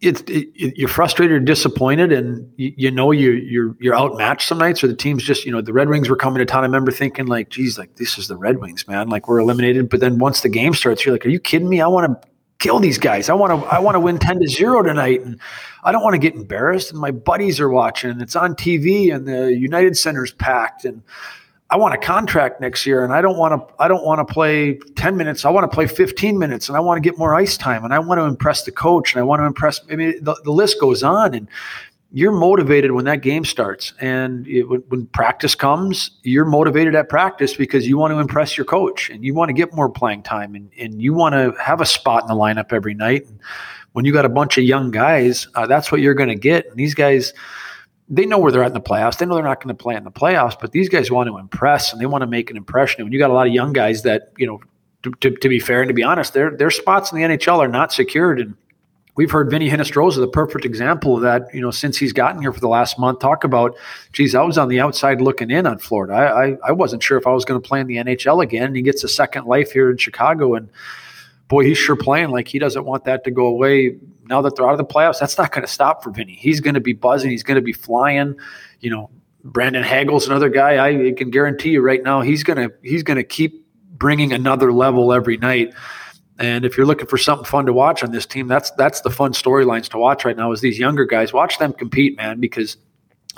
it's 0.00 0.22
it, 0.28 0.48
you're 0.54 0.88
frustrated 0.88 1.44
disappointed, 1.44 2.12
and 2.12 2.52
you, 2.56 2.72
you, 2.76 2.90
know 2.90 3.10
you 3.10 3.32
you're 3.32 3.76
you're 3.80 3.96
outmatched 3.96 4.46
some 4.46 4.58
nights, 4.58 4.84
or 4.84 4.86
the 4.86 4.94
team's 4.94 5.24
just 5.24 5.44
you 5.44 5.50
know 5.50 5.60
the 5.60 5.72
Red 5.72 5.88
Wings 5.88 6.08
were 6.08 6.16
coming 6.16 6.38
to 6.38 6.46
town. 6.46 6.62
I 6.62 6.66
remember 6.66 6.92
thinking 6.92 7.26
like, 7.26 7.48
geez, 7.48 7.78
like 7.78 7.96
this 7.96 8.16
is 8.16 8.28
the 8.28 8.36
Red 8.36 8.58
Wings, 8.58 8.86
man. 8.86 9.08
Like 9.08 9.26
we're 9.26 9.40
eliminated. 9.40 9.88
But 9.88 10.00
then 10.00 10.18
once 10.18 10.42
the 10.42 10.48
game 10.48 10.72
starts, 10.74 11.04
you're 11.04 11.14
like, 11.14 11.26
are 11.26 11.30
you 11.30 11.40
kidding 11.40 11.68
me? 11.68 11.80
I 11.80 11.88
want 11.88 12.22
to 12.22 12.28
kill 12.58 12.78
these 12.78 12.98
guys. 12.98 13.28
I 13.28 13.34
want 13.34 13.60
to 13.60 13.68
I 13.68 13.78
want 13.78 13.94
to 13.94 14.00
win 14.00 14.18
10 14.18 14.40
to 14.40 14.48
0 14.48 14.82
tonight 14.82 15.22
and 15.22 15.40
I 15.84 15.92
don't 15.92 16.02
want 16.02 16.14
to 16.14 16.18
get 16.18 16.34
embarrassed 16.34 16.90
and 16.90 17.00
my 17.00 17.10
buddies 17.10 17.60
are 17.60 17.68
watching 17.68 18.10
and 18.10 18.20
it's 18.20 18.36
on 18.36 18.54
TV 18.54 19.14
and 19.14 19.26
the 19.26 19.54
United 19.54 19.96
Center's 19.96 20.32
packed 20.32 20.84
and 20.84 21.02
I 21.70 21.76
want 21.76 21.94
a 21.94 21.98
contract 21.98 22.62
next 22.62 22.86
year 22.86 23.04
and 23.04 23.12
I 23.12 23.20
don't 23.20 23.36
want 23.36 23.52
to 23.54 23.74
I 23.82 23.88
don't 23.88 24.04
want 24.04 24.26
to 24.26 24.32
play 24.32 24.78
10 24.96 25.16
minutes. 25.16 25.44
I 25.44 25.50
want 25.50 25.70
to 25.70 25.74
play 25.74 25.86
15 25.86 26.38
minutes 26.38 26.68
and 26.68 26.76
I 26.76 26.80
want 26.80 27.02
to 27.02 27.06
get 27.06 27.18
more 27.18 27.34
ice 27.34 27.58
time 27.58 27.84
and 27.84 27.92
I 27.92 27.98
want 27.98 28.18
to 28.18 28.24
impress 28.24 28.64
the 28.64 28.72
coach 28.72 29.12
and 29.12 29.20
I 29.20 29.22
want 29.22 29.40
to 29.40 29.44
impress 29.44 29.80
I 29.90 29.96
mean 29.96 30.22
the, 30.22 30.34
the 30.44 30.50
list 30.50 30.80
goes 30.80 31.02
on 31.02 31.34
and 31.34 31.48
you're 32.10 32.32
motivated 32.32 32.92
when 32.92 33.04
that 33.04 33.20
game 33.20 33.44
starts 33.44 33.92
and 34.00 34.46
it, 34.48 34.62
when, 34.62 35.04
practice 35.08 35.54
comes 35.54 36.12
you're 36.22 36.46
motivated 36.46 36.94
at 36.94 37.10
practice 37.10 37.54
because 37.54 37.86
you 37.86 37.98
want 37.98 38.12
to 38.12 38.18
impress 38.18 38.56
your 38.56 38.64
coach 38.64 39.10
and 39.10 39.22
you 39.22 39.34
want 39.34 39.50
to 39.50 39.52
get 39.52 39.74
more 39.74 39.90
playing 39.90 40.22
time 40.22 40.54
and, 40.54 40.70
and 40.78 41.02
you 41.02 41.12
want 41.12 41.34
to 41.34 41.52
have 41.62 41.82
a 41.82 41.86
spot 41.86 42.22
in 42.22 42.28
the 42.28 42.34
lineup 42.34 42.72
every 42.72 42.94
night 42.94 43.26
and 43.26 43.38
when 43.92 44.06
you 44.06 44.12
got 44.12 44.24
a 44.24 44.30
bunch 44.30 44.56
of 44.56 44.64
young 44.64 44.90
guys 44.90 45.48
uh, 45.54 45.66
that's 45.66 45.92
what 45.92 46.00
you're 46.00 46.14
going 46.14 46.30
to 46.30 46.34
get 46.34 46.66
and 46.70 46.78
these 46.78 46.94
guys 46.94 47.34
they 48.10 48.26
know 48.26 48.38
where 48.38 48.50
they're 48.50 48.62
at 48.62 48.68
in 48.68 48.74
the 48.74 48.80
playoffs 48.80 49.18
they 49.18 49.26
know 49.26 49.34
they're 49.34 49.44
not 49.44 49.62
going 49.62 49.74
to 49.74 49.82
play 49.82 49.94
in 49.94 50.04
the 50.04 50.10
playoffs 50.10 50.58
but 50.60 50.72
these 50.72 50.88
guys 50.88 51.10
want 51.10 51.28
to 51.28 51.38
impress 51.38 51.92
and 51.92 52.00
they 52.00 52.06
want 52.06 52.22
to 52.22 52.26
make 52.26 52.50
an 52.50 52.56
impression 52.56 53.02
and 53.02 53.12
you 53.12 53.18
got 53.18 53.30
a 53.30 53.34
lot 53.34 53.46
of 53.46 53.52
young 53.52 53.72
guys 53.72 54.02
that 54.02 54.32
you 54.36 54.46
know 54.46 54.60
to, 55.02 55.12
to, 55.20 55.30
to 55.30 55.48
be 55.48 55.60
fair 55.60 55.80
and 55.82 55.88
to 55.88 55.94
be 55.94 56.02
honest 56.02 56.32
their 56.32 56.50
their 56.56 56.70
spots 56.70 57.12
in 57.12 57.18
the 57.18 57.24
nhl 57.24 57.58
are 57.58 57.68
not 57.68 57.92
secured 57.92 58.40
and 58.40 58.54
we've 59.18 59.32
heard 59.32 59.50
Vinny 59.50 59.68
Hinostroza, 59.68 60.18
the 60.20 60.28
perfect 60.28 60.64
example 60.64 61.16
of 61.16 61.22
that, 61.22 61.52
you 61.52 61.60
know, 61.60 61.72
since 61.72 61.96
he's 61.96 62.12
gotten 62.12 62.40
here 62.40 62.52
for 62.52 62.60
the 62.60 62.68
last 62.68 63.00
month, 63.00 63.18
talk 63.18 63.42
about, 63.42 63.76
geez, 64.12 64.32
I 64.32 64.42
was 64.42 64.56
on 64.56 64.68
the 64.68 64.78
outside 64.78 65.20
looking 65.20 65.50
in 65.50 65.66
on 65.66 65.80
Florida. 65.80 66.14
I, 66.14 66.44
I, 66.44 66.58
I 66.68 66.72
wasn't 66.72 67.02
sure 67.02 67.18
if 67.18 67.26
I 67.26 67.32
was 67.32 67.44
going 67.44 67.60
to 67.60 67.68
play 67.68 67.80
in 67.80 67.88
the 67.88 67.96
NHL 67.96 68.40
again. 68.44 68.66
And 68.66 68.76
he 68.76 68.82
gets 68.82 69.02
a 69.02 69.08
second 69.08 69.46
life 69.46 69.72
here 69.72 69.90
in 69.90 69.96
Chicago. 69.96 70.54
And 70.54 70.70
boy, 71.48 71.64
he's 71.64 71.78
sure 71.78 71.96
playing 71.96 72.30
like 72.30 72.48
he 72.48 72.58
doesn't 72.58 72.84
want 72.84 73.04
that 73.04 73.24
to 73.24 73.30
go 73.30 73.46
away 73.46 73.96
now 74.28 74.42
that 74.42 74.54
they're 74.54 74.66
out 74.66 74.72
of 74.72 74.78
the 74.78 74.84
playoffs. 74.84 75.18
That's 75.18 75.38
not 75.38 75.52
going 75.52 75.66
to 75.66 75.72
stop 75.72 76.02
for 76.02 76.10
Vinny. 76.10 76.34
He's 76.34 76.60
going 76.60 76.74
to 76.74 76.80
be 76.80 76.92
buzzing. 76.92 77.30
He's 77.30 77.42
going 77.42 77.56
to 77.56 77.62
be 77.62 77.72
flying. 77.72 78.36
You 78.80 78.90
know, 78.90 79.10
Brandon 79.42 79.82
Hagel's 79.82 80.26
another 80.26 80.50
guy. 80.50 80.86
I 80.86 81.12
can 81.12 81.30
guarantee 81.30 81.70
you 81.70 81.80
right 81.80 82.02
now, 82.02 82.20
he's 82.20 82.44
going 82.44 82.68
to, 82.68 82.74
he's 82.82 83.02
going 83.02 83.16
to 83.16 83.24
keep 83.24 83.64
bringing 83.92 84.32
another 84.32 84.72
level 84.72 85.12
every 85.12 85.38
night. 85.38 85.74
And 86.38 86.64
if 86.64 86.76
you're 86.76 86.86
looking 86.86 87.08
for 87.08 87.18
something 87.18 87.44
fun 87.44 87.66
to 87.66 87.72
watch 87.72 88.04
on 88.04 88.12
this 88.12 88.24
team, 88.24 88.46
that's 88.46 88.70
that's 88.72 89.00
the 89.00 89.10
fun 89.10 89.32
storylines 89.32 89.88
to 89.88 89.98
watch 89.98 90.24
right 90.24 90.36
now. 90.36 90.52
Is 90.52 90.60
these 90.60 90.78
younger 90.78 91.04
guys 91.04 91.32
watch 91.32 91.58
them 91.58 91.72
compete, 91.72 92.16
man, 92.16 92.38
because 92.38 92.76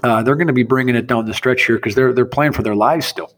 uh, 0.05 0.23
they're 0.23 0.37
going 0.37 0.49
to 0.49 0.53
be 0.53 0.65
bringing 0.65 0.95
it 0.95 1.07
down 1.07 1.25
the 1.25 1.33
stretch 1.33 1.65
here 1.65 1.77
because 1.77 1.95
they're 1.95 2.13
they're 2.13 2.27
playing 2.27 2.53
for 2.53 2.63
their 2.63 2.75
lives 2.75 3.07
still. 3.07 3.33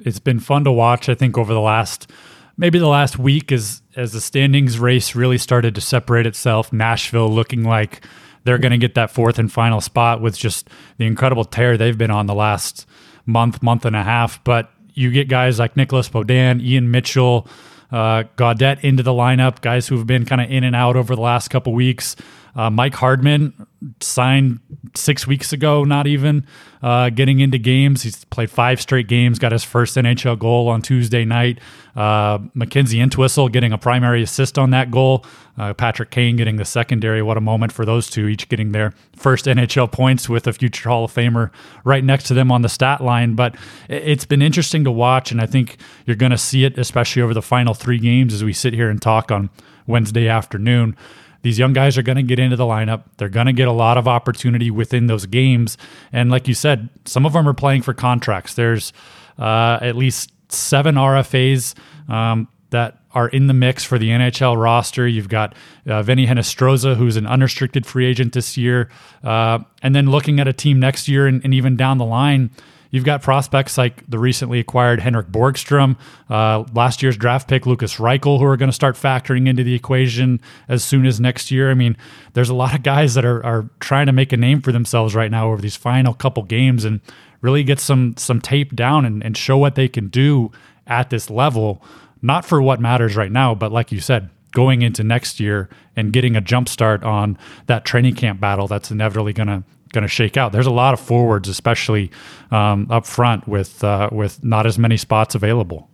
It's 0.00 0.18
been 0.18 0.40
fun 0.40 0.64
to 0.64 0.72
watch. 0.72 1.08
I 1.08 1.14
think 1.14 1.38
over 1.38 1.54
the 1.54 1.60
last 1.60 2.10
maybe 2.56 2.78
the 2.78 2.88
last 2.88 3.18
week 3.18 3.52
as 3.52 3.82
as 3.96 4.12
the 4.12 4.20
standings 4.20 4.78
race 4.78 5.14
really 5.14 5.38
started 5.38 5.74
to 5.74 5.80
separate 5.80 6.26
itself. 6.26 6.72
Nashville 6.72 7.28
looking 7.28 7.64
like 7.64 8.04
they're 8.44 8.58
going 8.58 8.72
to 8.72 8.78
get 8.78 8.94
that 8.94 9.10
fourth 9.10 9.38
and 9.38 9.50
final 9.50 9.80
spot 9.80 10.20
with 10.20 10.38
just 10.38 10.68
the 10.98 11.06
incredible 11.06 11.44
tear 11.44 11.76
they've 11.76 11.98
been 11.98 12.10
on 12.10 12.26
the 12.26 12.34
last 12.34 12.86
month, 13.26 13.62
month 13.62 13.84
and 13.84 13.96
a 13.96 14.02
half. 14.02 14.42
But 14.44 14.70
you 14.94 15.10
get 15.10 15.28
guys 15.28 15.58
like 15.58 15.76
Nicholas 15.76 16.08
Beaudin, 16.08 16.62
Ian 16.62 16.90
Mitchell 16.90 17.48
uh, 17.90 18.24
into 18.38 19.02
the 19.02 19.12
lineup, 19.12 19.60
guys 19.60 19.88
who 19.88 19.96
have 19.96 20.06
been 20.06 20.24
kind 20.24 20.40
of 20.40 20.50
in 20.50 20.64
and 20.64 20.76
out 20.76 20.96
over 20.96 21.14
the 21.14 21.22
last 21.22 21.48
couple 21.48 21.72
weeks. 21.72 22.16
Uh, 22.56 22.70
Mike 22.70 22.94
Hardman 22.94 23.52
signed 24.00 24.60
six 24.94 25.26
weeks 25.26 25.52
ago, 25.52 25.84
not 25.84 26.06
even 26.06 26.46
uh, 26.82 27.10
getting 27.10 27.40
into 27.40 27.58
games. 27.58 28.02
He's 28.02 28.24
played 28.24 28.50
five 28.50 28.80
straight 28.80 29.08
games, 29.08 29.38
got 29.38 29.52
his 29.52 29.62
first 29.62 29.96
NHL 29.96 30.38
goal 30.38 30.68
on 30.68 30.80
Tuesday 30.80 31.26
night. 31.26 31.60
Uh, 31.94 32.38
Mackenzie 32.54 33.00
Entwistle 33.00 33.50
getting 33.50 33.72
a 33.72 33.78
primary 33.78 34.22
assist 34.22 34.58
on 34.58 34.70
that 34.70 34.90
goal. 34.90 35.24
Uh, 35.58 35.74
Patrick 35.74 36.10
Kane 36.10 36.36
getting 36.36 36.56
the 36.56 36.64
secondary. 36.64 37.22
What 37.22 37.36
a 37.36 37.40
moment 37.40 37.72
for 37.72 37.84
those 37.84 38.08
two, 38.08 38.26
each 38.26 38.48
getting 38.48 38.72
their 38.72 38.92
first 39.14 39.44
NHL 39.44 39.92
points 39.92 40.28
with 40.28 40.46
a 40.46 40.52
future 40.52 40.88
Hall 40.88 41.04
of 41.04 41.12
Famer 41.12 41.50
right 41.84 42.04
next 42.04 42.24
to 42.24 42.34
them 42.34 42.50
on 42.50 42.62
the 42.62 42.68
stat 42.68 43.02
line. 43.02 43.34
But 43.34 43.54
it's 43.88 44.24
been 44.24 44.42
interesting 44.42 44.84
to 44.84 44.90
watch, 44.90 45.30
and 45.30 45.40
I 45.40 45.46
think 45.46 45.76
you're 46.06 46.16
going 46.16 46.32
to 46.32 46.38
see 46.38 46.64
it, 46.64 46.78
especially 46.78 47.22
over 47.22 47.34
the 47.34 47.42
final 47.42 47.74
three 47.74 47.98
games 47.98 48.32
as 48.32 48.42
we 48.42 48.52
sit 48.52 48.72
here 48.72 48.88
and 48.88 49.00
talk 49.00 49.30
on 49.30 49.50
Wednesday 49.86 50.28
afternoon. 50.28 50.96
These 51.42 51.58
young 51.58 51.72
guys 51.72 51.96
are 51.96 52.02
going 52.02 52.16
to 52.16 52.22
get 52.22 52.38
into 52.38 52.56
the 52.56 52.64
lineup. 52.64 53.04
They're 53.16 53.28
going 53.28 53.46
to 53.46 53.52
get 53.52 53.68
a 53.68 53.72
lot 53.72 53.98
of 53.98 54.08
opportunity 54.08 54.70
within 54.70 55.06
those 55.06 55.26
games. 55.26 55.76
And 56.12 56.30
like 56.30 56.48
you 56.48 56.54
said, 56.54 56.88
some 57.04 57.24
of 57.26 57.32
them 57.32 57.48
are 57.48 57.54
playing 57.54 57.82
for 57.82 57.94
contracts. 57.94 58.54
There's 58.54 58.92
uh, 59.38 59.78
at 59.80 59.96
least 59.96 60.32
seven 60.48 60.94
RFAs 60.96 61.74
um, 62.08 62.48
that 62.70 62.98
are 63.12 63.28
in 63.28 63.46
the 63.46 63.54
mix 63.54 63.82
for 63.82 63.98
the 63.98 64.10
NHL 64.10 64.60
roster. 64.60 65.08
You've 65.08 65.28
got 65.28 65.54
uh, 65.86 66.02
Vinny 66.02 66.26
Hinostroza, 66.26 66.96
who's 66.96 67.16
an 67.16 67.26
unrestricted 67.26 67.86
free 67.86 68.06
agent 68.06 68.34
this 68.34 68.56
year. 68.56 68.90
Uh, 69.24 69.60
and 69.82 69.94
then 69.94 70.10
looking 70.10 70.38
at 70.38 70.46
a 70.46 70.52
team 70.52 70.78
next 70.78 71.08
year 71.08 71.26
and, 71.26 71.42
and 71.42 71.54
even 71.54 71.76
down 71.76 71.98
the 71.98 72.04
line, 72.04 72.50
You've 72.90 73.04
got 73.04 73.22
prospects 73.22 73.76
like 73.76 74.08
the 74.08 74.18
recently 74.18 74.60
acquired 74.60 75.00
Henrik 75.00 75.28
Borgstrom, 75.28 75.96
uh, 76.30 76.64
last 76.72 77.02
year's 77.02 77.16
draft 77.16 77.48
pick 77.48 77.66
Lukas 77.66 77.96
Reichel, 77.96 78.38
who 78.38 78.44
are 78.44 78.56
going 78.56 78.70
to 78.70 78.74
start 78.74 78.96
factoring 78.96 79.48
into 79.48 79.64
the 79.64 79.74
equation 79.74 80.40
as 80.68 80.84
soon 80.84 81.06
as 81.06 81.20
next 81.20 81.50
year. 81.50 81.70
I 81.70 81.74
mean, 81.74 81.96
there's 82.34 82.48
a 82.48 82.54
lot 82.54 82.74
of 82.74 82.82
guys 82.82 83.14
that 83.14 83.24
are, 83.24 83.44
are 83.44 83.68
trying 83.80 84.06
to 84.06 84.12
make 84.12 84.32
a 84.32 84.36
name 84.36 84.62
for 84.62 84.72
themselves 84.72 85.14
right 85.14 85.30
now 85.30 85.48
over 85.50 85.60
these 85.60 85.76
final 85.76 86.14
couple 86.14 86.42
games 86.42 86.84
and 86.84 87.00
really 87.40 87.64
get 87.64 87.78
some 87.80 88.16
some 88.16 88.40
tape 88.40 88.74
down 88.74 89.04
and, 89.04 89.22
and 89.22 89.36
show 89.36 89.58
what 89.58 89.74
they 89.74 89.88
can 89.88 90.08
do 90.08 90.50
at 90.86 91.10
this 91.10 91.30
level. 91.30 91.82
Not 92.22 92.44
for 92.44 92.62
what 92.62 92.80
matters 92.80 93.16
right 93.16 93.30
now, 93.30 93.54
but 93.54 93.70
like 93.70 93.92
you 93.92 94.00
said, 94.00 94.30
going 94.52 94.82
into 94.82 95.04
next 95.04 95.38
year 95.38 95.68
and 95.94 96.12
getting 96.12 96.34
a 96.34 96.40
jump 96.40 96.68
start 96.68 97.04
on 97.04 97.36
that 97.66 97.84
training 97.84 98.14
camp 98.14 98.40
battle 98.40 98.66
that's 98.66 98.90
inevitably 98.90 99.32
going 99.32 99.48
to 99.48 99.62
going 99.96 100.02
to 100.02 100.08
shake 100.08 100.36
out. 100.36 100.52
There's 100.52 100.66
a 100.66 100.70
lot 100.84 100.92
of 100.92 101.00
forwards, 101.00 101.48
especially 101.48 102.10
um, 102.50 102.86
up 102.90 103.06
front, 103.06 103.48
with 103.48 103.82
uh, 103.82 104.10
with 104.12 104.44
not 104.44 104.66
as 104.66 104.78
many 104.78 104.98
spots 104.98 105.34
available. 105.34 105.88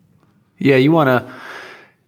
Yeah, 0.58 0.76
you 0.76 0.90
want 0.90 1.08
to. 1.08 1.34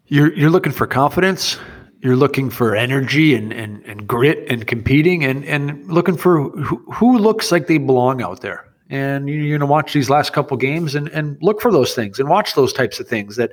You're 0.08 0.35
you're 0.35 0.51
looking 0.51 0.72
for 0.72 0.86
confidence. 0.86 1.56
You're 2.01 2.17
looking 2.17 2.51
for 2.51 2.77
energy 2.77 3.34
and, 3.34 3.51
and, 3.51 3.82
and 3.86 4.06
grit 4.06 4.44
and 4.51 4.67
competing 4.67 5.24
and, 5.24 5.43
and 5.46 5.91
looking 5.91 6.19
for 6.19 6.51
who, 6.51 6.77
who 6.93 7.17
looks 7.17 7.51
like 7.51 7.67
they 7.67 7.79
belong 7.79 8.20
out 8.20 8.43
there 8.43 8.69
and 8.94 9.29
you're 9.29 9.48
going 9.48 9.58
to 9.58 9.67
watch 9.67 9.93
these 9.93 10.08
last 10.08 10.32
couple 10.32 10.56
games 10.56 10.94
and, 10.94 11.08
and 11.08 11.36
look 11.43 11.60
for 11.60 11.72
those 11.72 11.96
things 11.96 12.20
and 12.20 12.29
watch 12.29 12.55
those 12.55 12.72
types 12.72 13.01
of 13.01 13.08
things 13.08 13.34
that 13.34 13.51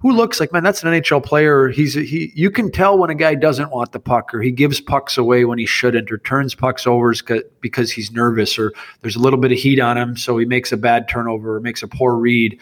who 0.00 0.12
looks 0.12 0.38
like 0.38 0.52
man 0.52 0.62
that's 0.62 0.84
an 0.84 0.92
NHL 0.92 1.24
player. 1.24 1.68
He's 1.68 1.94
he 1.94 2.30
you 2.36 2.48
can 2.48 2.70
tell 2.70 2.96
when 2.96 3.10
a 3.10 3.14
guy 3.16 3.34
doesn't 3.34 3.72
want 3.72 3.90
the 3.90 3.98
puck 3.98 4.32
or 4.32 4.40
he 4.40 4.52
gives 4.52 4.80
pucks 4.80 5.18
away 5.18 5.46
when 5.46 5.58
he 5.58 5.66
shouldn't 5.66 6.12
or 6.12 6.18
turns 6.18 6.54
pucks 6.54 6.86
over 6.86 7.12
because 7.60 7.90
he's 7.90 8.12
nervous 8.12 8.56
or 8.56 8.72
there's 9.00 9.16
a 9.16 9.18
little 9.18 9.38
bit 9.38 9.50
of 9.50 9.58
heat 9.58 9.80
on 9.80 9.98
him 9.98 10.16
so 10.16 10.38
he 10.38 10.44
makes 10.44 10.70
a 10.70 10.76
bad 10.76 11.08
turnover 11.08 11.56
or 11.56 11.60
makes 11.60 11.82
a 11.82 11.88
poor 11.88 12.14
read. 12.14 12.56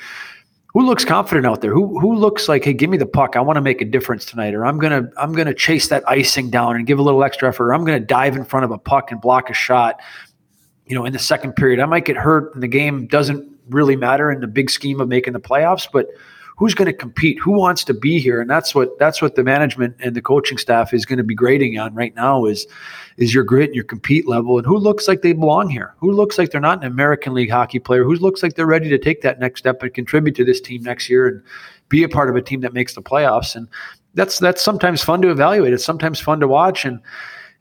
Who 0.69 0.87
looks 0.87 1.05
confident 1.05 1.45
out 1.47 1.61
there? 1.61 1.75
Who 1.75 2.01
who 2.01 2.15
looks 2.15 2.49
like 2.49 2.65
hey 2.65 2.73
give 2.73 2.89
me 2.89 2.97
the 2.97 3.05
puck. 3.05 3.37
I 3.37 3.43
want 3.43 3.59
to 3.59 3.63
make 3.63 3.83
a 3.83 3.85
difference 3.85 4.25
tonight 4.25 4.55
or 4.55 4.65
I'm 4.65 4.81
to 4.81 5.11
I'm 5.19 5.35
to 5.35 5.53
chase 5.53 5.89
that 5.89 6.03
icing 6.09 6.49
down 6.49 6.77
and 6.77 6.87
give 6.87 6.99
a 6.99 7.03
little 7.03 7.25
extra 7.25 7.51
effort 7.51 7.65
or 7.65 7.75
I'm 7.75 7.85
to 7.85 8.01
dive 8.01 8.37
in 8.37 8.47
front 8.47 8.65
of 8.65 8.71
a 8.71 8.79
puck 8.79 9.13
and 9.13 9.21
block 9.21 9.51
a 9.51 9.55
shot 9.55 10.01
you 10.93 10.99
know, 10.99 11.07
in 11.07 11.15
the 11.15 11.19
second 11.19 11.57
period. 11.57 11.81
I 11.81 11.87
might 11.87 12.05
get 12.05 12.19
hurt 12.19 12.53
and 12.53 12.63
the 12.63 12.69
game 12.69 13.07
doesn't 13.07 13.51
really 13.71 13.97
matter 13.97 14.31
in 14.31 14.41
the 14.41 14.47
big 14.47 14.69
scheme 14.69 15.01
of 15.01 15.09
making 15.09 15.33
the 15.33 15.41
playoffs, 15.41 15.89
but 15.91 16.09
who's 16.59 16.75
going 16.75 16.85
to 16.85 16.93
compete? 16.93 17.39
Who 17.39 17.53
wants 17.53 17.83
to 17.85 17.95
be 17.95 18.21
here? 18.21 18.43
And 18.43 18.51
that's 18.51 18.75
what 18.75 18.99
that's 18.99 19.23
what 19.23 19.35
the 19.35 19.43
management 19.43 19.97
and 20.01 20.15
the 20.15 20.21
coaching 20.21 20.59
staff 20.59 20.93
is 20.93 21.07
going 21.07 21.17
to 21.17 21.25
be 21.25 21.35
grading 21.35 21.79
on 21.79 21.95
right 21.95 22.15
now 22.15 22.45
is 22.45 22.67
is 23.17 23.33
your 23.33 23.43
grit 23.43 23.71
and 23.71 23.75
your 23.75 23.85
compete 23.85 24.29
level 24.29 24.59
and 24.59 24.67
who 24.67 24.77
looks 24.77 25.09
like 25.09 25.23
they 25.23 25.33
belong 25.33 25.71
here? 25.71 25.95
Who 25.97 26.13
looks 26.13 26.37
like 26.37 26.51
they're 26.51 26.61
not 26.61 26.85
an 26.85 26.93
American 26.93 27.33
League 27.33 27.51
hockey 27.51 27.79
player? 27.79 28.05
Who 28.05 28.17
looks 28.17 28.43
like 28.43 28.57
they're 28.57 28.67
ready 28.67 28.91
to 28.91 28.99
take 28.99 29.23
that 29.23 29.41
next 29.41 29.61
step 29.61 29.83
and 29.83 29.95
contribute 29.95 30.37
to 30.37 30.45
this 30.45 30.61
team 30.61 30.83
next 30.83 31.09
year 31.09 31.27
and 31.27 31.43
be 31.89 32.03
a 32.03 32.09
part 32.11 32.29
of 32.29 32.37
a 32.37 32.43
team 32.43 32.61
that 32.61 32.75
makes 32.75 32.95
the 32.95 33.01
playoffs? 33.01 33.57
And 33.57 33.67
that's 34.13 34.39
that's 34.41 34.61
sometimes 34.61 35.03
fun 35.03 35.23
to 35.23 35.31
evaluate. 35.31 35.73
It's 35.73 35.87
sometimes 35.87 36.21
fun 36.21 36.41
to 36.41 36.49
watch 36.49 36.85
and 36.85 37.01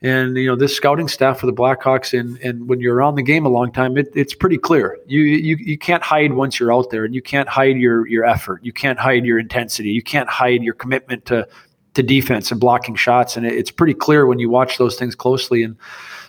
and 0.02 0.36
you 0.36 0.46
know 0.46 0.56
this 0.56 0.74
scouting 0.74 1.08
staff 1.08 1.38
for 1.38 1.46
the 1.46 1.52
Blackhawks, 1.52 2.18
and 2.18 2.38
and 2.38 2.68
when 2.68 2.80
you're 2.80 2.94
around 2.94 3.14
the 3.14 3.22
game 3.22 3.46
a 3.46 3.48
long 3.48 3.72
time, 3.72 3.96
it, 3.96 4.10
it's 4.14 4.34
pretty 4.34 4.58
clear. 4.58 4.98
You, 5.06 5.20
you 5.20 5.56
you 5.56 5.78
can't 5.78 6.02
hide 6.02 6.32
once 6.34 6.58
you're 6.58 6.72
out 6.72 6.90
there, 6.90 7.04
and 7.04 7.14
you 7.14 7.22
can't 7.22 7.48
hide 7.48 7.76
your 7.76 8.06
your 8.08 8.24
effort. 8.24 8.64
You 8.64 8.72
can't 8.72 8.98
hide 8.98 9.24
your 9.24 9.38
intensity. 9.38 9.90
You 9.90 10.02
can't 10.02 10.28
hide 10.28 10.62
your 10.62 10.74
commitment 10.74 11.24
to 11.26 11.46
to 11.94 12.02
defense 12.02 12.50
and 12.50 12.60
blocking 12.60 12.94
shots. 12.94 13.36
And 13.36 13.46
it's 13.46 13.70
pretty 13.70 13.94
clear 13.94 14.26
when 14.26 14.38
you 14.38 14.48
watch 14.48 14.78
those 14.78 14.96
things 14.96 15.14
closely. 15.14 15.62
And 15.62 15.76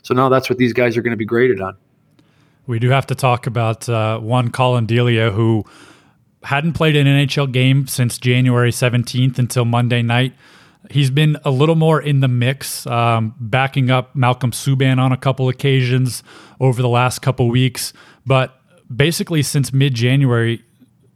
so 0.01 0.13
now 0.13 0.29
that's 0.29 0.49
what 0.49 0.57
these 0.57 0.73
guys 0.73 0.97
are 0.97 1.01
going 1.01 1.11
to 1.11 1.17
be 1.17 1.25
graded 1.25 1.61
on. 1.61 1.77
We 2.67 2.79
do 2.79 2.89
have 2.89 3.07
to 3.07 3.15
talk 3.15 3.47
about 3.47 3.87
uh, 3.89 4.19
one 4.19 4.49
Collin 4.49 4.85
Delia 4.85 5.31
who 5.31 5.65
hadn't 6.43 6.73
played 6.73 6.95
an 6.95 7.07
NHL 7.07 7.51
game 7.51 7.87
since 7.87 8.17
January 8.17 8.71
17th 8.71 9.37
until 9.37 9.65
Monday 9.65 10.01
night. 10.01 10.33
He's 10.89 11.09
been 11.09 11.37
a 11.45 11.51
little 11.51 11.75
more 11.75 12.01
in 12.01 12.19
the 12.19 12.27
mix, 12.27 12.85
um, 12.87 13.35
backing 13.39 13.89
up 13.89 14.15
Malcolm 14.15 14.51
Subban 14.51 14.99
on 14.99 15.11
a 15.11 15.17
couple 15.17 15.47
occasions 15.49 16.23
over 16.59 16.81
the 16.81 16.89
last 16.89 17.19
couple 17.19 17.49
weeks. 17.49 17.93
But 18.25 18.59
basically, 18.93 19.43
since 19.43 19.71
mid 19.71 19.93
January, 19.93 20.63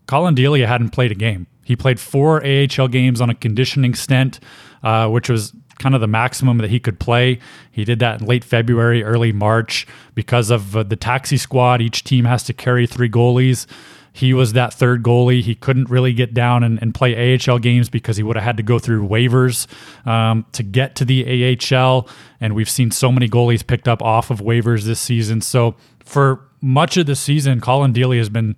Collin 0.07 0.35
Delia 0.35 0.67
hadn't 0.67 0.89
played 0.89 1.11
a 1.11 1.15
game. 1.15 1.47
He 1.65 1.75
played 1.75 1.99
four 1.99 2.41
AHL 2.45 2.87
games 2.87 3.19
on 3.19 3.29
a 3.29 3.35
conditioning 3.35 3.93
stent, 3.93 4.39
uh, 4.83 5.09
which 5.09 5.29
was 5.29 5.53
kind 5.79 5.95
of 5.95 6.01
the 6.01 6.07
maximum 6.07 6.57
that 6.57 6.69
he 6.69 6.79
could 6.79 6.99
play. 6.99 7.39
He 7.71 7.85
did 7.85 7.99
that 7.99 8.21
in 8.21 8.27
late 8.27 8.43
February, 8.43 9.03
early 9.03 9.31
March 9.31 9.87
because 10.15 10.49
of 10.49 10.75
uh, 10.75 10.83
the 10.83 10.95
taxi 10.95 11.37
squad. 11.37 11.81
Each 11.81 12.03
team 12.03 12.25
has 12.25 12.43
to 12.43 12.53
carry 12.53 12.87
three 12.87 13.09
goalies. 13.09 13.65
He 14.11 14.33
was 14.33 14.53
that 14.53 14.73
third 14.73 15.03
goalie. 15.03 15.41
He 15.41 15.53
couldn't 15.53 15.89
really 15.89 16.11
get 16.11 16.33
down 16.33 16.63
and, 16.63 16.81
and 16.81 16.93
play 16.93 17.37
AHL 17.37 17.59
games 17.59 17.87
because 17.87 18.17
he 18.17 18.23
would 18.23 18.35
have 18.35 18.43
had 18.43 18.57
to 18.57 18.63
go 18.63 18.79
through 18.79 19.07
waivers 19.07 19.67
um, 20.07 20.45
to 20.53 20.63
get 20.63 20.95
to 20.95 21.05
the 21.05 21.57
AHL. 21.73 22.09
And 22.41 22.55
we've 22.55 22.69
seen 22.69 22.89
so 22.89 23.11
many 23.11 23.29
goalies 23.29 23.65
picked 23.65 23.87
up 23.87 24.01
off 24.01 24.31
of 24.31 24.39
waivers 24.39 24.83
this 24.83 24.99
season. 24.99 25.41
So 25.41 25.75
for 26.03 26.41
much 26.61 26.97
of 26.97 27.05
the 27.05 27.15
season, 27.15 27.61
Collin 27.61 27.93
Delia 27.93 28.19
has 28.19 28.29
been 28.29 28.55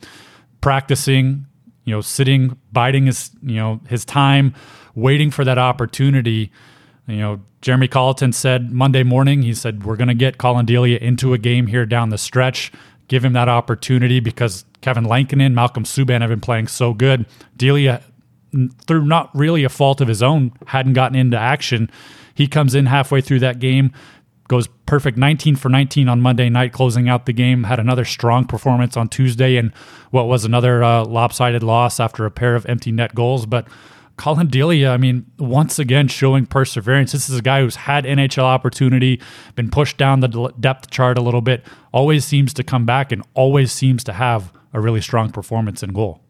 practicing 0.61 1.45
you 1.89 1.95
know, 1.95 2.01
sitting, 2.01 2.55
biding 2.71 3.07
his, 3.07 3.31
you 3.41 3.55
know, 3.55 3.81
his 3.87 4.05
time, 4.05 4.53
waiting 4.93 5.31
for 5.31 5.43
that 5.43 5.57
opportunity. 5.57 6.51
You 7.09 7.17
know, 7.17 7.41
Jeremy 7.61 7.87
Colliton 7.87 8.33
said 8.33 8.71
Monday 8.71 9.03
morning, 9.03 9.41
he 9.41 9.53
said, 9.53 9.83
we're 9.83 9.95
going 9.95 10.09
to 10.09 10.13
get 10.13 10.37
Collin 10.37 10.65
Delia 10.65 10.97
into 10.99 11.33
a 11.33 11.37
game 11.37 11.67
here 11.67 11.85
down 11.85 12.09
the 12.09 12.17
stretch, 12.17 12.71
give 13.07 13.25
him 13.25 13.33
that 13.33 13.49
opportunity 13.49 14.19
because 14.19 14.65
Kevin 14.81 15.05
Lankinen, 15.05 15.55
Malcolm 15.55 15.83
Subban 15.83 16.21
have 16.21 16.29
been 16.29 16.39
playing 16.39 16.67
so 16.67 16.93
good. 16.93 17.25
Delia, 17.57 18.01
through 18.85 19.05
not 19.05 19.35
really 19.35 19.63
a 19.63 19.69
fault 19.69 20.01
of 20.01 20.07
his 20.07 20.21
own, 20.21 20.51
hadn't 20.67 20.93
gotten 20.93 21.17
into 21.17 21.37
action. 21.37 21.89
He 22.33 22.47
comes 22.47 22.75
in 22.75 22.85
halfway 22.85 23.21
through 23.21 23.39
that 23.39 23.59
game, 23.59 23.91
goes 24.47 24.67
perfect 24.85 25.17
19 25.17 25.55
for 25.55 25.69
19 25.69 26.07
on 26.07 26.21
Monday 26.21 26.49
night, 26.49 26.73
closing 26.73 27.09
out 27.09 27.25
the 27.25 27.33
game. 27.33 27.63
Had 27.63 27.79
another 27.79 28.05
strong 28.05 28.45
performance 28.45 28.97
on 28.97 29.07
Tuesday 29.09 29.57
and 29.57 29.73
what 30.11 30.27
was 30.27 30.45
another 30.45 30.83
uh, 30.83 31.05
lopsided 31.05 31.63
loss 31.63 31.99
after 31.99 32.25
a 32.25 32.31
pair 32.31 32.55
of 32.55 32.65
empty 32.65 32.91
net 32.91 33.13
goals. 33.13 33.45
But 33.45 33.67
Collin 34.19 34.47
Delia, 34.47 34.91
I 34.91 34.97
mean, 34.97 35.25
once 35.39 35.79
again 35.79 36.09
showing 36.09 36.45
perseverance. 36.45 37.13
This 37.13 37.29
is 37.29 37.39
a 37.39 37.41
guy 37.41 37.61
who's 37.61 37.77
had 37.77 38.03
NHL 38.03 38.43
opportunity, 38.43 39.21
been 39.55 39.71
pushed 39.71 39.97
down 39.97 40.19
the 40.19 40.53
depth 40.59 40.91
chart 40.91 41.17
a 41.17 41.21
little 41.21 41.39
bit, 41.39 41.65
always 41.93 42.25
seems 42.25 42.53
to 42.55 42.63
come 42.63 42.85
back 42.85 43.13
and 43.13 43.23
always 43.33 43.71
seems 43.71 44.03
to 44.03 44.13
have 44.13 44.51
a 44.73 44.81
really 44.81 44.99
strong 44.99 45.31
performance 45.31 45.83
in 45.83 45.93
goal. 45.93 46.21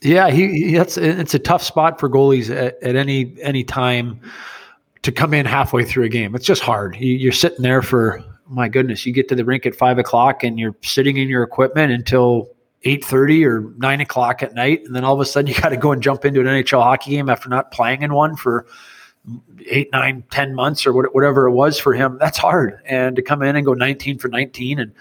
Yeah, 0.00 0.30
he, 0.30 0.48
he 0.48 0.74
that's 0.76 0.96
it's 0.96 1.34
a 1.34 1.38
tough 1.38 1.62
spot 1.62 2.00
for 2.00 2.08
goalies 2.08 2.48
at, 2.48 2.82
at 2.82 2.96
any 2.96 3.36
any 3.42 3.64
time 3.64 4.18
to 5.02 5.12
come 5.12 5.34
in 5.34 5.44
halfway 5.44 5.84
through 5.84 6.04
a 6.04 6.08
game. 6.08 6.34
It's 6.34 6.46
just 6.46 6.62
hard. 6.62 6.96
You, 6.96 7.28
are 7.28 7.32
sitting 7.32 7.62
there 7.62 7.82
for 7.82 8.24
my 8.48 8.68
goodness. 8.68 9.04
You 9.04 9.12
get 9.12 9.28
to 9.28 9.34
the 9.34 9.44
rink 9.44 9.66
at 9.66 9.74
five 9.74 9.98
o'clock 9.98 10.42
and 10.42 10.58
you're 10.58 10.76
sitting 10.82 11.18
in 11.18 11.28
your 11.28 11.42
equipment 11.42 11.92
until 11.92 12.48
eight 12.84 13.04
thirty 13.04 13.44
or 13.44 13.72
nine 13.78 14.00
o'clock 14.00 14.42
at 14.42 14.54
night, 14.54 14.82
and 14.84 14.94
then 14.94 15.04
all 15.04 15.14
of 15.14 15.20
a 15.20 15.26
sudden 15.26 15.48
you 15.48 15.54
got 15.60 15.70
to 15.70 15.76
go 15.76 15.92
and 15.92 16.02
jump 16.02 16.24
into 16.24 16.40
an 16.40 16.46
NHL 16.46 16.82
hockey 16.82 17.12
game 17.12 17.28
after 17.28 17.48
not 17.48 17.70
playing 17.70 18.02
in 18.02 18.14
one 18.14 18.36
for 18.36 18.66
eight, 19.66 19.88
nine, 19.92 20.22
ten 20.30 20.54
months 20.54 20.86
or 20.86 20.92
whatever 20.92 21.46
it 21.46 21.52
was 21.52 21.78
for 21.78 21.94
him. 21.94 22.16
That's 22.20 22.38
hard. 22.38 22.80
And 22.84 23.16
to 23.16 23.22
come 23.22 23.42
in 23.42 23.56
and 23.56 23.64
go 23.66 23.74
nineteen 23.74 24.18
for 24.18 24.28
nineteen 24.28 24.78
and 24.78 24.92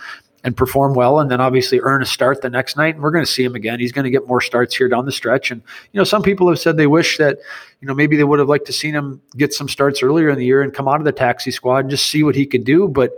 and 0.46 0.56
perform 0.56 0.94
well, 0.94 1.20
and 1.20 1.32
then 1.32 1.42
obviously 1.42 1.80
earn 1.80 2.04
a 2.04 2.06
start 2.06 2.44
the 2.44 2.50
next 2.52 2.78
night. 2.78 2.94
And 2.94 3.04
we're 3.04 3.10
going 3.10 3.26
to 3.26 3.32
see 3.32 3.44
him 3.44 3.56
again. 3.56 3.80
He's 3.80 3.92
going 3.92 4.04
to 4.04 4.12
get 4.12 4.28
more 4.28 4.42
starts 4.42 4.76
here 4.76 4.88
down 4.88 5.06
the 5.06 5.12
stretch. 5.12 5.50
And 5.50 5.60
you 5.92 5.98
know, 5.98 6.04
some 6.04 6.22
people 6.22 6.48
have 6.50 6.60
said 6.60 6.78
they 6.78 6.86
wish 6.86 7.18
that 7.18 7.40
you 7.82 7.88
know 7.88 7.96
maybe 7.96 8.16
they 8.16 8.24
would 8.24 8.38
have 8.38 8.48
liked 8.48 8.68
to 8.68 8.74
seen 8.74 8.94
him 8.94 9.22
get 9.38 9.54
some 9.54 9.68
starts 9.68 10.04
earlier 10.04 10.30
in 10.30 10.38
the 10.38 10.46
year 10.46 10.62
and 10.62 10.72
come 10.72 10.88
out 10.88 11.00
of 11.00 11.06
the 11.06 11.12
taxi 11.12 11.50
squad 11.50 11.80
and 11.80 11.90
just 11.90 12.08
see 12.08 12.22
what 12.22 12.36
he 12.36 12.46
could 12.46 12.64
do. 12.64 12.88
But 12.88 13.12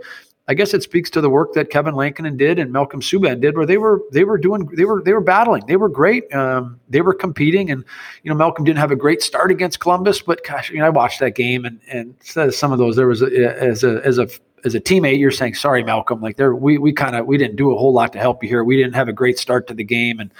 I 0.48 0.54
guess 0.54 0.72
it 0.72 0.82
speaks 0.82 1.10
to 1.10 1.20
the 1.20 1.28
work 1.28 1.52
that 1.52 1.68
Kevin 1.68 1.94
Lankinen 1.94 2.38
did 2.38 2.58
and 2.58 2.72
Malcolm 2.72 3.00
Subban 3.00 3.40
did, 3.40 3.56
where 3.56 3.66
they 3.66 3.76
were 3.76 4.02
they 4.12 4.24
were 4.24 4.38
doing 4.38 4.66
they 4.74 4.86
were 4.86 5.02
they 5.02 5.12
were 5.12 5.20
battling, 5.20 5.62
they 5.66 5.76
were 5.76 5.90
great, 5.90 6.32
um, 6.34 6.80
they 6.88 7.02
were 7.02 7.14
competing, 7.14 7.70
and 7.70 7.84
you 8.22 8.30
know 8.30 8.34
Malcolm 8.34 8.64
didn't 8.64 8.78
have 8.78 8.90
a 8.90 8.96
great 8.96 9.22
start 9.22 9.50
against 9.50 9.78
Columbus, 9.80 10.22
but 10.22 10.42
gosh, 10.44 10.70
you 10.70 10.78
know 10.78 10.86
I 10.86 10.90
watched 10.90 11.20
that 11.20 11.34
game 11.34 11.64
and 11.64 11.80
and 11.92 12.14
some 12.54 12.72
of 12.72 12.78
those 12.78 12.96
there 12.96 13.06
was 13.06 13.22
a, 13.22 13.26
as 13.62 13.84
a 13.84 14.00
as 14.04 14.18
a 14.18 14.28
as 14.64 14.74
a 14.74 14.80
teammate, 14.80 15.18
you're 15.18 15.30
saying, 15.30 15.54
sorry, 15.54 15.82
Malcolm, 15.82 16.20
like 16.20 16.36
there, 16.36 16.54
we, 16.54 16.78
we 16.78 16.92
kind 16.92 17.14
of, 17.14 17.26
we 17.26 17.38
didn't 17.38 17.56
do 17.56 17.72
a 17.72 17.78
whole 17.78 17.92
lot 17.92 18.12
to 18.12 18.18
help 18.18 18.42
you 18.42 18.48
here. 18.48 18.64
We 18.64 18.76
didn't 18.76 18.94
have 18.94 19.08
a 19.08 19.12
great 19.12 19.38
start 19.38 19.66
to 19.68 19.74
the 19.74 19.84
game 19.84 20.20
and 20.20 20.32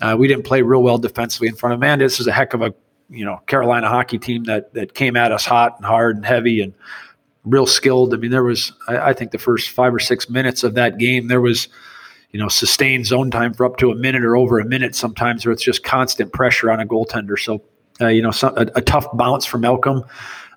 uh, 0.00 0.16
we 0.18 0.28
didn't 0.28 0.44
play 0.44 0.62
real 0.62 0.82
well 0.82 0.98
defensively 0.98 1.48
in 1.48 1.56
front 1.56 1.74
of 1.74 1.80
man. 1.80 1.98
This 1.98 2.20
is 2.20 2.26
a 2.26 2.32
heck 2.32 2.54
of 2.54 2.62
a, 2.62 2.74
you 3.10 3.24
know, 3.24 3.40
Carolina 3.46 3.88
hockey 3.88 4.18
team 4.18 4.44
that, 4.44 4.72
that 4.74 4.94
came 4.94 5.16
at 5.16 5.32
us 5.32 5.44
hot 5.44 5.76
and 5.76 5.86
hard 5.86 6.16
and 6.16 6.26
heavy 6.26 6.60
and 6.60 6.74
real 7.44 7.66
skilled. 7.66 8.14
I 8.14 8.16
mean, 8.16 8.30
there 8.30 8.42
was, 8.42 8.72
I, 8.88 9.10
I 9.10 9.12
think 9.12 9.30
the 9.30 9.38
first 9.38 9.70
five 9.70 9.94
or 9.94 9.98
six 9.98 10.28
minutes 10.28 10.64
of 10.64 10.74
that 10.74 10.98
game, 10.98 11.28
there 11.28 11.40
was, 11.40 11.68
you 12.30 12.40
know, 12.40 12.48
sustained 12.48 13.06
zone 13.06 13.30
time 13.30 13.54
for 13.54 13.64
up 13.64 13.76
to 13.76 13.90
a 13.90 13.94
minute 13.94 14.24
or 14.24 14.36
over 14.36 14.58
a 14.58 14.64
minute 14.64 14.94
sometimes 14.94 15.44
where 15.44 15.52
it's 15.52 15.62
just 15.62 15.84
constant 15.84 16.32
pressure 16.32 16.70
on 16.70 16.80
a 16.80 16.86
goaltender. 16.86 17.38
So, 17.38 17.62
uh, 18.00 18.08
you 18.08 18.22
know, 18.22 18.30
some, 18.30 18.56
a, 18.56 18.66
a 18.74 18.82
tough 18.82 19.06
bounce 19.16 19.44
for 19.46 19.58
Malcolm. 19.58 20.04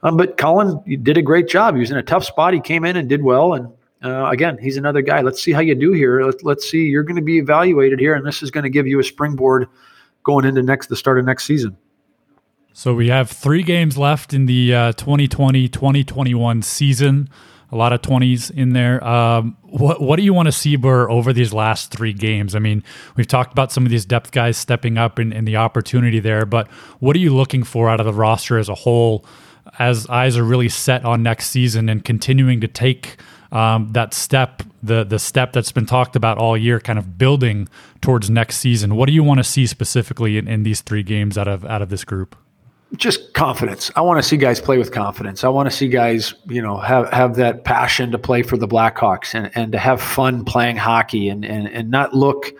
Um, 0.04 0.18
but 0.18 0.38
Collin 0.38 0.82
did 1.04 1.18
a 1.18 1.22
great 1.22 1.48
job. 1.48 1.76
He 1.76 1.82
was 1.82 1.92
in 1.92 1.98
a 1.98 2.04
tough 2.04 2.24
spot. 2.24 2.54
He 2.54 2.62
came 2.62 2.86
in 2.86 2.96
and 2.96 3.10
did 3.10 3.22
well. 3.22 3.54
And 3.54 3.68
uh, 4.04 4.30
again, 4.30 4.58
he's 4.58 4.78
another 4.78 5.02
guy. 5.02 5.22
Let's 5.22 5.42
see 5.42 5.52
how 5.52 5.60
you 5.60 5.76
do 5.76 5.92
here. 5.92 6.24
Let, 6.24 6.44
let's 6.44 6.70
see. 6.70 6.86
You're 6.86 7.04
going 7.04 7.16
to 7.16 7.22
be 7.22 7.38
evaluated 7.38 8.00
here, 8.00 8.16
and 8.16 8.26
this 8.26 8.42
is 8.42 8.52
going 8.52 8.64
to 8.64 8.70
give 8.70 8.88
you 8.88 9.00
a 9.00 9.04
springboard 9.04 9.68
going 10.24 10.46
into 10.46 10.62
next 10.62 10.88
the 10.88 10.96
start 10.96 11.20
of 11.20 11.26
next 11.26 11.46
season. 11.46 11.76
So 12.78 12.94
we 12.94 13.08
have 13.08 13.32
three 13.32 13.64
games 13.64 13.98
left 13.98 14.36
in 14.36 14.46
the 14.46 14.70
2020-2021 14.70 16.60
uh, 16.60 16.62
season. 16.62 17.28
A 17.72 17.76
lot 17.76 17.92
of 17.92 18.04
20s 18.04 18.52
in 18.52 18.74
there. 18.74 19.04
Um, 19.04 19.58
what 19.64 20.00
what 20.00 20.18
do 20.18 20.22
you 20.22 20.32
want 20.32 20.46
to 20.46 20.52
see 20.52 20.76
Burr 20.76 21.10
over 21.10 21.34
these 21.34 21.52
last 21.52 21.90
three 21.90 22.14
games? 22.14 22.54
I 22.54 22.60
mean, 22.60 22.84
we've 23.16 23.26
talked 23.26 23.52
about 23.52 23.72
some 23.72 23.84
of 23.84 23.90
these 23.90 24.06
depth 24.06 24.32
guys 24.32 24.58
stepping 24.58 24.96
up 24.96 25.18
and, 25.18 25.48
the 25.48 25.58
opportunity 25.58 26.20
there, 26.20 26.46
but 26.46 26.68
what 27.00 27.16
are 27.16 27.20
you 27.20 27.36
looking 27.36 27.64
for 27.64 27.90
out 27.90 28.00
of 28.00 28.06
the 28.06 28.14
roster 28.14 28.60
as 28.60 28.70
a 28.70 28.76
whole? 28.76 29.26
as 29.80 30.08
eyes 30.08 30.38
are 30.38 30.44
really 30.44 30.70
set 30.70 31.04
on 31.04 31.22
next 31.22 31.50
season 31.50 31.90
and 31.90 32.06
continuing 32.06 32.62
to 32.62 32.70
take 32.70 33.18
um, 33.52 33.90
that 33.92 34.14
step, 34.14 34.64
the 34.82 35.04
the 35.04 35.20
step 35.20 35.52
that's 35.52 35.74
been 35.74 35.86
talked 35.86 36.16
about 36.16 36.38
all 36.38 36.56
year, 36.56 36.80
kind 36.80 36.98
of 36.98 37.18
building 37.18 37.68
towards 38.02 38.30
next 38.30 38.58
season. 38.58 38.96
What 38.96 39.08
do 39.08 39.14
you 39.14 39.24
want 39.24 39.40
to 39.40 39.44
see 39.44 39.66
specifically 39.66 40.38
in, 40.38 40.48
in 40.48 40.64
these 40.64 40.80
three 40.80 41.04
games 41.04 41.38
out 41.38 41.48
of 41.50 41.66
out 41.66 41.82
of 41.82 41.90
this 41.90 42.06
group? 42.06 42.36
Just 42.96 43.34
confidence. 43.34 43.92
I 43.98 44.02
want 44.02 44.22
to 44.22 44.28
see 44.28 44.38
guys 44.38 44.62
play 44.62 44.78
with 44.78 44.94
confidence. 44.94 45.44
I 45.44 45.50
want 45.50 45.70
to 45.70 45.76
see 45.76 45.90
guys, 45.90 46.34
you 46.48 46.62
know, 46.62 46.78
have 46.78 47.10
have 47.12 47.36
that 47.36 47.66
passion 47.66 48.12
to 48.12 48.18
play 48.18 48.44
for 48.44 48.56
the 48.56 48.68
Blackhawks 48.68 49.34
and, 49.34 49.52
and 49.56 49.74
to 49.74 49.78
have 49.78 50.02
fun 50.02 50.46
playing 50.46 50.78
hockey 50.78 51.28
and 51.28 51.44
and, 51.44 51.68
and 51.68 51.92
not 51.92 52.14
look 52.14 52.54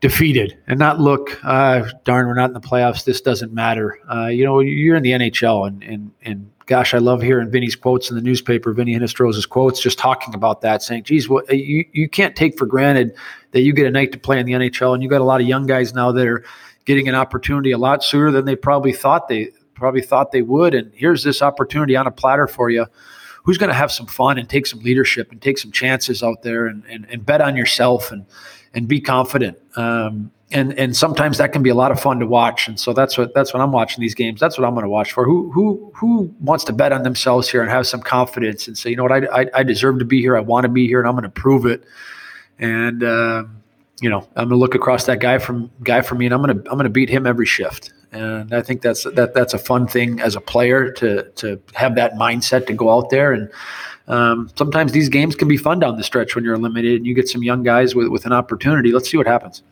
defeated 0.00 0.56
and 0.66 0.78
not 0.78 1.00
look, 1.00 1.40
uh, 1.44 1.88
darn, 2.04 2.26
we're 2.26 2.34
not 2.34 2.50
in 2.50 2.54
the 2.54 2.60
playoffs. 2.60 3.04
This 3.04 3.20
doesn't 3.20 3.52
matter. 3.52 3.98
Uh, 4.12 4.26
you 4.26 4.44
know, 4.44 4.60
you're 4.60 4.96
in 4.96 5.02
the 5.02 5.12
NHL, 5.12 5.66
and 5.66 5.82
and 5.82 6.10
and 6.22 6.50
gosh, 6.66 6.94
I 6.94 6.98
love 6.98 7.22
hearing 7.22 7.50
Vinny's 7.50 7.76
quotes 7.76 8.10
in 8.10 8.16
the 8.16 8.22
newspaper. 8.22 8.72
Vinny 8.72 8.94
Hinostroza's 8.94 9.46
quotes, 9.46 9.80
just 9.80 9.98
talking 9.98 10.34
about 10.34 10.60
that, 10.60 10.82
saying, 10.82 11.04
"Geez, 11.04 11.28
what 11.28 11.52
you 11.52 11.84
you 11.92 12.08
can't 12.08 12.36
take 12.36 12.58
for 12.58 12.66
granted 12.66 13.14
that 13.52 13.62
you 13.62 13.72
get 13.72 13.86
a 13.86 13.90
night 13.90 14.12
to 14.12 14.18
play 14.18 14.38
in 14.38 14.46
the 14.46 14.52
NHL, 14.52 14.94
and 14.94 15.02
you 15.02 15.08
got 15.08 15.20
a 15.20 15.24
lot 15.24 15.40
of 15.40 15.46
young 15.46 15.66
guys 15.66 15.94
now 15.94 16.12
that 16.12 16.26
are 16.26 16.44
getting 16.84 17.08
an 17.08 17.14
opportunity 17.14 17.72
a 17.72 17.78
lot 17.78 18.04
sooner 18.04 18.30
than 18.30 18.44
they 18.44 18.54
probably 18.54 18.92
thought 18.92 19.28
they 19.28 19.50
probably 19.76 20.02
thought 20.02 20.32
they 20.32 20.42
would. 20.42 20.74
And 20.74 20.90
here's 20.94 21.22
this 21.22 21.42
opportunity 21.42 21.96
on 21.96 22.06
a 22.06 22.10
platter 22.10 22.46
for 22.46 22.70
you." 22.70 22.86
Who's 23.44 23.58
going 23.58 23.70
to 23.70 23.76
have 23.76 23.92
some 23.92 24.06
fun 24.06 24.38
and 24.38 24.48
take 24.48 24.66
some 24.66 24.80
leadership 24.80 25.30
and 25.30 25.40
take 25.40 25.56
some 25.56 25.70
chances 25.70 26.20
out 26.20 26.42
there 26.42 26.66
and, 26.66 26.82
and, 26.90 27.06
and 27.08 27.24
bet 27.24 27.40
on 27.40 27.56
yourself 27.56 28.10
and 28.10 28.26
and 28.74 28.86
be 28.88 29.00
confident. 29.00 29.58
Um, 29.76 30.32
and 30.52 30.78
and 30.78 30.96
sometimes 30.96 31.38
that 31.38 31.52
can 31.52 31.62
be 31.62 31.70
a 31.70 31.74
lot 31.74 31.90
of 31.90 32.00
fun 32.00 32.20
to 32.20 32.26
watch. 32.26 32.68
And 32.68 32.78
so 32.78 32.92
that's 32.92 33.18
what 33.18 33.34
that's 33.34 33.52
what 33.52 33.60
I'm 33.60 33.72
watching 33.72 34.00
these 34.00 34.14
games. 34.14 34.38
That's 34.38 34.56
what 34.56 34.64
I'm 34.64 34.74
going 34.74 34.84
to 34.84 34.88
watch 34.88 35.12
for. 35.12 35.24
Who 35.24 35.50
who 35.50 35.90
who 35.94 36.32
wants 36.40 36.62
to 36.64 36.72
bet 36.72 36.92
on 36.92 37.02
themselves 37.02 37.48
here 37.48 37.62
and 37.62 37.70
have 37.70 37.86
some 37.86 38.00
confidence 38.00 38.68
and 38.68 38.78
say, 38.78 38.90
you 38.90 38.96
know 38.96 39.02
what, 39.02 39.12
I 39.12 39.42
I, 39.42 39.46
I 39.54 39.62
deserve 39.64 39.98
to 39.98 40.04
be 40.04 40.20
here. 40.20 40.36
I 40.36 40.40
want 40.40 40.64
to 40.64 40.68
be 40.68 40.86
here, 40.86 41.00
and 41.00 41.08
I'm 41.08 41.14
going 41.14 41.24
to 41.24 41.28
prove 41.30 41.66
it. 41.66 41.84
And 42.60 43.02
uh, 43.02 43.44
you 44.00 44.08
know, 44.08 44.20
I'm 44.36 44.48
going 44.48 44.50
to 44.50 44.56
look 44.56 44.74
across 44.74 45.06
that 45.06 45.18
guy 45.18 45.38
from 45.38 45.70
guy 45.82 46.02
for 46.02 46.14
me, 46.14 46.26
and 46.26 46.34
I'm 46.34 46.42
going 46.42 46.62
to 46.62 46.70
I'm 46.70 46.76
going 46.76 46.84
to 46.84 46.90
beat 46.90 47.08
him 47.08 47.26
every 47.26 47.46
shift. 47.46 47.92
And 48.16 48.54
I 48.54 48.62
think 48.62 48.82
that's 48.82 49.04
that 49.04 49.34
that's 49.34 49.54
a 49.54 49.58
fun 49.58 49.86
thing 49.86 50.20
as 50.20 50.36
a 50.36 50.40
player 50.40 50.90
to 50.92 51.30
to 51.36 51.60
have 51.74 51.94
that 51.96 52.14
mindset 52.14 52.66
to 52.66 52.72
go 52.72 52.90
out 52.90 53.10
there 53.10 53.32
and 53.32 53.50
um, 54.08 54.50
sometimes 54.56 54.92
these 54.92 55.08
games 55.08 55.34
can 55.34 55.48
be 55.48 55.56
fun 55.56 55.80
down 55.80 55.96
the 55.96 56.04
stretch 56.04 56.34
when 56.34 56.44
you're 56.44 56.58
limited 56.58 56.96
and 56.96 57.06
you 57.06 57.14
get 57.14 57.28
some 57.28 57.42
young 57.42 57.62
guys 57.62 57.94
with, 57.94 58.08
with 58.08 58.24
an 58.24 58.32
opportunity. 58.32 58.92
Let's 58.92 59.10
see 59.10 59.16
what 59.16 59.26
happens. 59.26 59.62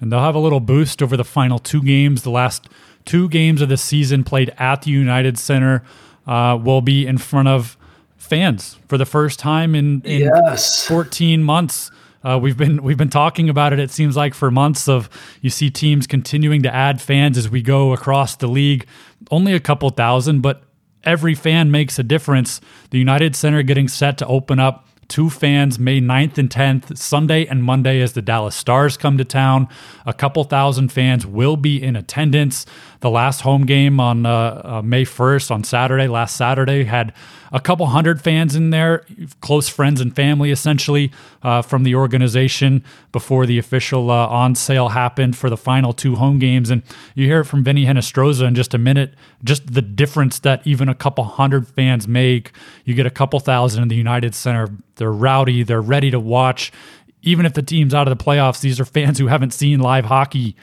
And 0.00 0.10
they'll 0.10 0.20
have 0.20 0.34
a 0.34 0.40
little 0.40 0.60
boost 0.60 1.02
over 1.02 1.16
the 1.16 1.24
final 1.24 1.58
two 1.58 1.82
games. 1.82 2.22
The 2.22 2.30
last 2.30 2.68
two 3.04 3.28
games 3.28 3.60
of 3.60 3.68
the 3.68 3.76
season 3.76 4.24
played 4.24 4.52
at 4.58 4.82
the 4.82 4.90
United 4.90 5.38
Center 5.38 5.84
uh, 6.26 6.58
will 6.60 6.80
be 6.80 7.06
in 7.06 7.18
front 7.18 7.48
of 7.48 7.76
fans 8.16 8.78
for 8.88 8.98
the 8.98 9.06
first 9.06 9.38
time 9.38 9.74
in, 9.74 10.02
in 10.02 10.22
yes. 10.22 10.86
14 10.88 11.42
months. 11.42 11.90
Uh, 12.24 12.38
we've 12.38 12.56
been 12.56 12.82
we've 12.82 12.96
been 12.96 13.10
talking 13.10 13.48
about 13.48 13.72
it. 13.72 13.78
It 13.78 13.90
seems 13.90 14.16
like 14.16 14.34
for 14.34 14.50
months 14.50 14.88
of 14.88 15.10
you 15.42 15.50
see 15.50 15.70
teams 15.70 16.06
continuing 16.06 16.62
to 16.62 16.74
add 16.74 17.00
fans 17.00 17.36
as 17.36 17.50
we 17.50 17.60
go 17.60 17.92
across 17.92 18.36
the 18.36 18.46
league. 18.46 18.86
Only 19.30 19.52
a 19.52 19.60
couple 19.60 19.90
thousand, 19.90 20.40
but 20.40 20.62
every 21.04 21.34
fan 21.34 21.70
makes 21.70 21.98
a 21.98 22.02
difference. 22.02 22.60
The 22.90 22.98
United 22.98 23.36
Center 23.36 23.62
getting 23.62 23.88
set 23.88 24.16
to 24.18 24.26
open 24.26 24.58
up 24.58 24.88
to 25.08 25.30
fans 25.30 25.78
May 25.78 26.00
9th 26.00 26.38
and 26.38 26.48
10th, 26.48 26.96
Sunday 26.96 27.46
and 27.46 27.62
Monday 27.62 28.00
as 28.00 28.14
the 28.14 28.22
Dallas 28.22 28.56
Stars 28.56 28.96
come 28.96 29.18
to 29.18 29.24
town. 29.24 29.68
A 30.06 30.12
couple 30.14 30.44
thousand 30.44 30.92
fans 30.92 31.26
will 31.26 31.56
be 31.56 31.82
in 31.82 31.96
attendance. 31.96 32.64
The 33.04 33.10
last 33.10 33.42
home 33.42 33.66
game 33.66 34.00
on 34.00 34.24
uh, 34.24 34.62
uh, 34.64 34.82
May 34.82 35.04
1st, 35.04 35.50
on 35.50 35.62
Saturday, 35.62 36.08
last 36.08 36.38
Saturday, 36.38 36.84
had 36.84 37.12
a 37.52 37.60
couple 37.60 37.84
hundred 37.84 38.22
fans 38.22 38.56
in 38.56 38.70
there, 38.70 39.04
close 39.42 39.68
friends 39.68 40.00
and 40.00 40.16
family 40.16 40.50
essentially 40.50 41.12
uh, 41.42 41.60
from 41.60 41.82
the 41.82 41.96
organization 41.96 42.82
before 43.12 43.44
the 43.44 43.58
official 43.58 44.10
uh, 44.10 44.26
on 44.28 44.54
sale 44.54 44.88
happened 44.88 45.36
for 45.36 45.50
the 45.50 45.56
final 45.58 45.92
two 45.92 46.14
home 46.14 46.38
games. 46.38 46.70
And 46.70 46.82
you 47.14 47.26
hear 47.26 47.40
it 47.40 47.44
from 47.44 47.62
Vinny 47.62 47.84
Hinostroza 47.84 48.48
in 48.48 48.54
just 48.54 48.72
a 48.72 48.78
minute, 48.78 49.12
just 49.44 49.74
the 49.74 49.82
difference 49.82 50.38
that 50.38 50.66
even 50.66 50.88
a 50.88 50.94
couple 50.94 51.24
hundred 51.24 51.68
fans 51.68 52.08
make. 52.08 52.52
You 52.86 52.94
get 52.94 53.04
a 53.04 53.10
couple 53.10 53.38
thousand 53.38 53.82
in 53.82 53.88
the 53.88 53.96
United 53.96 54.34
Center. 54.34 54.70
They're 54.96 55.12
rowdy, 55.12 55.62
they're 55.62 55.82
ready 55.82 56.10
to 56.10 56.18
watch. 56.18 56.72
Even 57.20 57.44
if 57.44 57.52
the 57.52 57.62
team's 57.62 57.92
out 57.92 58.08
of 58.08 58.16
the 58.16 58.24
playoffs, 58.24 58.62
these 58.62 58.80
are 58.80 58.86
fans 58.86 59.18
who 59.18 59.26
haven't 59.26 59.52
seen 59.52 59.80
live 59.80 60.06
hockey 60.06 60.56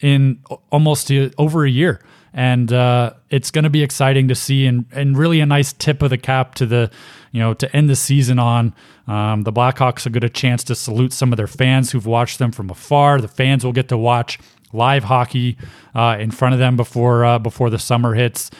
in 0.00 0.42
almost 0.70 1.10
over 1.38 1.64
a 1.64 1.70
year. 1.70 2.00
And 2.32 2.72
uh, 2.72 3.14
it's 3.30 3.50
going 3.50 3.64
to 3.64 3.70
be 3.70 3.82
exciting 3.82 4.28
to 4.28 4.34
see 4.34 4.66
and, 4.66 4.84
and 4.92 5.16
really 5.16 5.40
a 5.40 5.46
nice 5.46 5.72
tip 5.72 6.02
of 6.02 6.10
the 6.10 6.18
cap 6.18 6.54
to 6.56 6.66
the 6.66 6.90
you 7.32 7.40
know 7.40 7.54
to 7.54 7.74
end 7.76 7.88
the 7.88 7.96
season 7.96 8.38
on. 8.38 8.74
Um, 9.06 9.42
the 9.42 9.52
blackhawks 9.52 10.04
will 10.04 10.12
get 10.12 10.24
a 10.24 10.28
chance 10.28 10.62
to 10.64 10.74
salute 10.74 11.12
some 11.12 11.32
of 11.32 11.36
their 11.36 11.46
fans 11.46 11.90
who've 11.90 12.06
watched 12.06 12.38
them 12.38 12.52
from 12.52 12.70
afar. 12.70 13.20
The 13.20 13.28
fans 13.28 13.64
will 13.64 13.72
get 13.72 13.88
to 13.88 13.96
watch 13.96 14.38
live 14.72 15.04
hockey 15.04 15.56
uh, 15.94 16.18
in 16.20 16.30
front 16.30 16.52
of 16.52 16.58
them 16.58 16.76
before 16.76 17.24
uh, 17.24 17.38
before 17.38 17.70
the 17.70 17.78
summer 17.78 18.14
hits. 18.14 18.50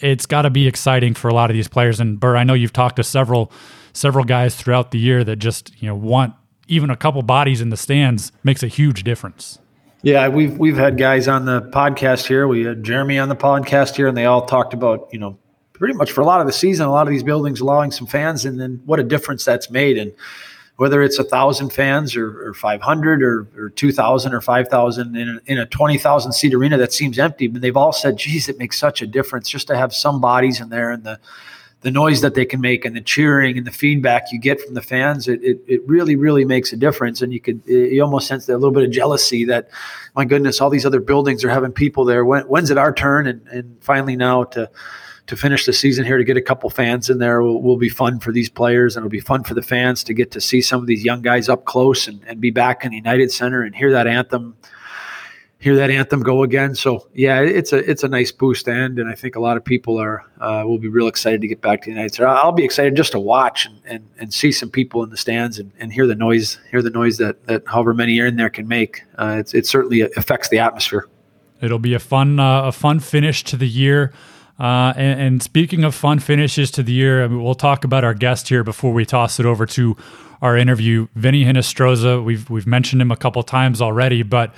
It's 0.00 0.26
got 0.26 0.42
to 0.42 0.50
be 0.50 0.66
exciting 0.66 1.14
for 1.14 1.28
a 1.28 1.34
lot 1.34 1.50
of 1.50 1.54
these 1.54 1.68
players. 1.68 2.00
And 2.00 2.20
burr 2.20 2.36
i 2.36 2.44
know 2.44 2.54
you've 2.54 2.72
talked 2.72 2.96
to 2.96 3.04
several 3.04 3.50
several 3.92 4.24
guys 4.24 4.54
throughout 4.54 4.90
the 4.90 4.98
year 4.98 5.24
that 5.24 5.36
just 5.36 5.72
you 5.82 5.88
know 5.88 5.96
want 5.96 6.34
even 6.68 6.90
a 6.90 6.96
couple 6.96 7.22
bodies 7.22 7.60
in 7.60 7.70
the 7.70 7.76
stands 7.76 8.32
makes 8.42 8.62
a 8.62 8.68
huge 8.68 9.04
difference 9.04 9.58
yeah, 10.04 10.28
we've 10.28 10.58
we've 10.58 10.76
had 10.76 10.98
guys 10.98 11.28
on 11.28 11.46
the 11.46 11.62
podcast 11.62 12.26
here. 12.26 12.46
We 12.46 12.62
had 12.62 12.84
Jeremy 12.84 13.18
on 13.18 13.30
the 13.30 13.36
podcast 13.36 13.96
here, 13.96 14.06
and 14.06 14.14
they 14.14 14.26
all 14.26 14.44
talked 14.44 14.74
about 14.74 15.08
you 15.10 15.18
know 15.18 15.38
pretty 15.72 15.94
much 15.94 16.12
for 16.12 16.20
a 16.20 16.26
lot 16.26 16.42
of 16.42 16.46
the 16.46 16.52
season, 16.52 16.86
a 16.86 16.90
lot 16.90 17.06
of 17.06 17.10
these 17.10 17.22
buildings 17.22 17.60
allowing 17.60 17.90
some 17.90 18.06
fans, 18.06 18.44
and 18.44 18.60
then 18.60 18.82
what 18.84 19.00
a 19.00 19.02
difference 19.02 19.46
that's 19.46 19.70
made. 19.70 19.96
And 19.96 20.12
whether 20.76 21.02
it's 21.02 21.18
a 21.18 21.24
thousand 21.24 21.70
fans 21.70 22.16
or, 22.16 22.48
or 22.48 22.52
500 22.52 23.22
or, 23.22 23.48
or 23.56 23.70
2,000 23.70 24.34
or 24.34 24.40
5,000 24.40 25.16
in 25.16 25.28
a, 25.28 25.40
in 25.46 25.58
a 25.58 25.66
20,000 25.66 26.32
seat 26.32 26.52
arena 26.52 26.76
that 26.76 26.92
seems 26.92 27.18
empty, 27.18 27.46
but 27.46 27.62
they've 27.62 27.76
all 27.76 27.92
said, 27.92 28.16
geez, 28.16 28.48
it 28.48 28.58
makes 28.58 28.76
such 28.76 29.00
a 29.00 29.06
difference 29.06 29.48
just 29.48 29.68
to 29.68 29.76
have 29.76 29.94
some 29.94 30.20
bodies 30.20 30.60
in 30.60 30.70
there 30.70 30.90
and 30.90 31.04
the, 31.04 31.20
the 31.84 31.90
noise 31.90 32.22
that 32.22 32.32
they 32.32 32.46
can 32.46 32.62
make 32.62 32.86
and 32.86 32.96
the 32.96 33.00
cheering 33.02 33.58
and 33.58 33.66
the 33.66 33.70
feedback 33.70 34.32
you 34.32 34.38
get 34.38 34.58
from 34.58 34.72
the 34.72 34.80
fans, 34.80 35.28
it, 35.28 35.42
it, 35.42 35.60
it 35.66 35.86
really, 35.86 36.16
really 36.16 36.46
makes 36.46 36.72
a 36.72 36.78
difference. 36.78 37.20
And 37.20 37.30
you 37.30 37.40
could, 37.40 37.60
you 37.66 38.02
almost 38.02 38.26
sense 38.26 38.46
that 38.46 38.56
little 38.56 38.72
bit 38.72 38.84
of 38.84 38.90
jealousy 38.90 39.44
that, 39.44 39.68
my 40.16 40.24
goodness, 40.24 40.62
all 40.62 40.70
these 40.70 40.86
other 40.86 40.98
buildings 40.98 41.44
are 41.44 41.50
having 41.50 41.72
people 41.72 42.06
there. 42.06 42.24
When, 42.24 42.44
when's 42.44 42.70
it 42.70 42.78
our 42.78 42.90
turn? 42.90 43.26
And, 43.26 43.46
and 43.48 43.76
finally 43.82 44.16
now 44.16 44.44
to, 44.44 44.70
to 45.26 45.36
finish 45.36 45.66
the 45.66 45.74
season 45.74 46.06
here 46.06 46.16
to 46.16 46.24
get 46.24 46.38
a 46.38 46.42
couple 46.42 46.70
fans 46.70 47.10
in 47.10 47.18
there 47.18 47.42
will, 47.42 47.60
will, 47.60 47.76
be 47.76 47.90
fun 47.90 48.18
for 48.18 48.32
these 48.32 48.48
players 48.48 48.96
and 48.96 49.04
it'll 49.04 49.10
be 49.10 49.20
fun 49.20 49.44
for 49.44 49.52
the 49.52 49.62
fans 49.62 50.02
to 50.04 50.14
get 50.14 50.30
to 50.30 50.40
see 50.40 50.62
some 50.62 50.80
of 50.80 50.86
these 50.86 51.04
young 51.04 51.20
guys 51.20 51.50
up 51.50 51.66
close 51.66 52.08
and, 52.08 52.24
and 52.26 52.40
be 52.40 52.50
back 52.50 52.86
in 52.86 52.92
the 52.92 52.96
United 52.96 53.30
Center 53.30 53.62
and 53.62 53.74
hear 53.74 53.92
that 53.92 54.06
anthem 54.06 54.56
hear 55.64 55.76
that 55.76 55.90
anthem 55.90 56.20
go 56.20 56.42
again. 56.42 56.74
So 56.74 57.08
yeah, 57.14 57.40
it's 57.40 57.72
a 57.72 57.78
it's 57.90 58.04
a 58.04 58.08
nice 58.08 58.30
boost 58.30 58.68
end, 58.68 58.98
and 58.98 59.08
I 59.08 59.14
think 59.14 59.34
a 59.34 59.40
lot 59.40 59.56
of 59.56 59.64
people 59.64 59.96
are 59.98 60.22
uh, 60.38 60.62
will 60.66 60.78
be 60.78 60.88
real 60.88 61.08
excited 61.08 61.40
to 61.40 61.48
get 61.48 61.62
back 61.62 61.80
to 61.80 61.84
the 61.86 61.92
United 61.92 62.12
States. 62.12 62.26
I'll 62.26 62.52
be 62.52 62.64
excited 62.64 62.94
just 62.94 63.12
to 63.12 63.18
watch 63.18 63.64
and, 63.64 63.80
and, 63.86 64.08
and 64.18 64.34
see 64.34 64.52
some 64.52 64.68
people 64.68 65.02
in 65.02 65.08
the 65.08 65.16
stands 65.16 65.58
and, 65.58 65.72
and 65.78 65.90
hear 65.90 66.06
the 66.06 66.14
noise, 66.14 66.58
hear 66.70 66.82
the 66.82 66.90
noise 66.90 67.16
that 67.16 67.46
that 67.46 67.62
however 67.66 67.94
many 67.94 68.20
are 68.20 68.26
in 68.26 68.36
there 68.36 68.50
can 68.50 68.68
make. 68.68 69.04
Uh, 69.16 69.42
it 69.54 69.64
certainly 69.64 70.02
affects 70.02 70.50
the 70.50 70.58
atmosphere. 70.58 71.08
It'll 71.62 71.78
be 71.78 71.94
a 71.94 71.98
fun 71.98 72.38
uh, 72.38 72.64
a 72.64 72.72
fun 72.72 73.00
finish 73.00 73.42
to 73.44 73.56
the 73.56 73.68
year. 73.68 74.12
Uh, 74.60 74.92
and, 74.96 75.20
and, 75.20 75.42
speaking 75.42 75.82
of 75.82 75.96
fun 75.96 76.20
finishes 76.20 76.70
to 76.70 76.80
the 76.80 76.92
year, 76.92 77.26
we'll 77.26 77.56
talk 77.56 77.82
about 77.82 78.04
our 78.04 78.14
guest 78.14 78.48
here 78.48 78.62
before 78.62 78.92
we 78.92 79.04
toss 79.04 79.40
it 79.40 79.46
over 79.46 79.66
to 79.66 79.96
our 80.40 80.56
interview, 80.56 81.08
Vinny 81.16 81.44
Hinostroza. 81.44 82.22
We've 82.22 82.48
we've 82.50 82.66
mentioned 82.66 83.02
him 83.02 83.10
a 83.10 83.16
couple 83.16 83.42
times 83.42 83.80
already, 83.80 84.22
but 84.22 84.54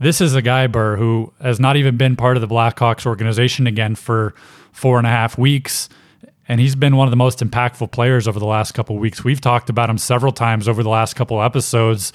this 0.00 0.20
is 0.20 0.34
a 0.34 0.42
guy, 0.42 0.66
Burr, 0.66 0.96
who 0.96 1.32
has 1.40 1.58
not 1.58 1.76
even 1.76 1.96
been 1.96 2.16
part 2.16 2.36
of 2.36 2.40
the 2.40 2.48
Blackhawks 2.48 3.06
organization 3.06 3.66
again 3.66 3.94
for 3.94 4.34
four 4.72 4.98
and 4.98 5.06
a 5.06 5.10
half 5.10 5.36
weeks. 5.36 5.88
And 6.46 6.60
he's 6.60 6.76
been 6.76 6.96
one 6.96 7.06
of 7.06 7.10
the 7.10 7.16
most 7.16 7.40
impactful 7.40 7.90
players 7.90 8.26
over 8.26 8.38
the 8.38 8.46
last 8.46 8.72
couple 8.72 8.96
weeks. 8.96 9.22
We've 9.22 9.40
talked 9.40 9.68
about 9.68 9.90
him 9.90 9.98
several 9.98 10.32
times 10.32 10.66
over 10.66 10.82
the 10.82 10.88
last 10.88 11.14
couple 11.14 11.42
episodes. 11.42 12.12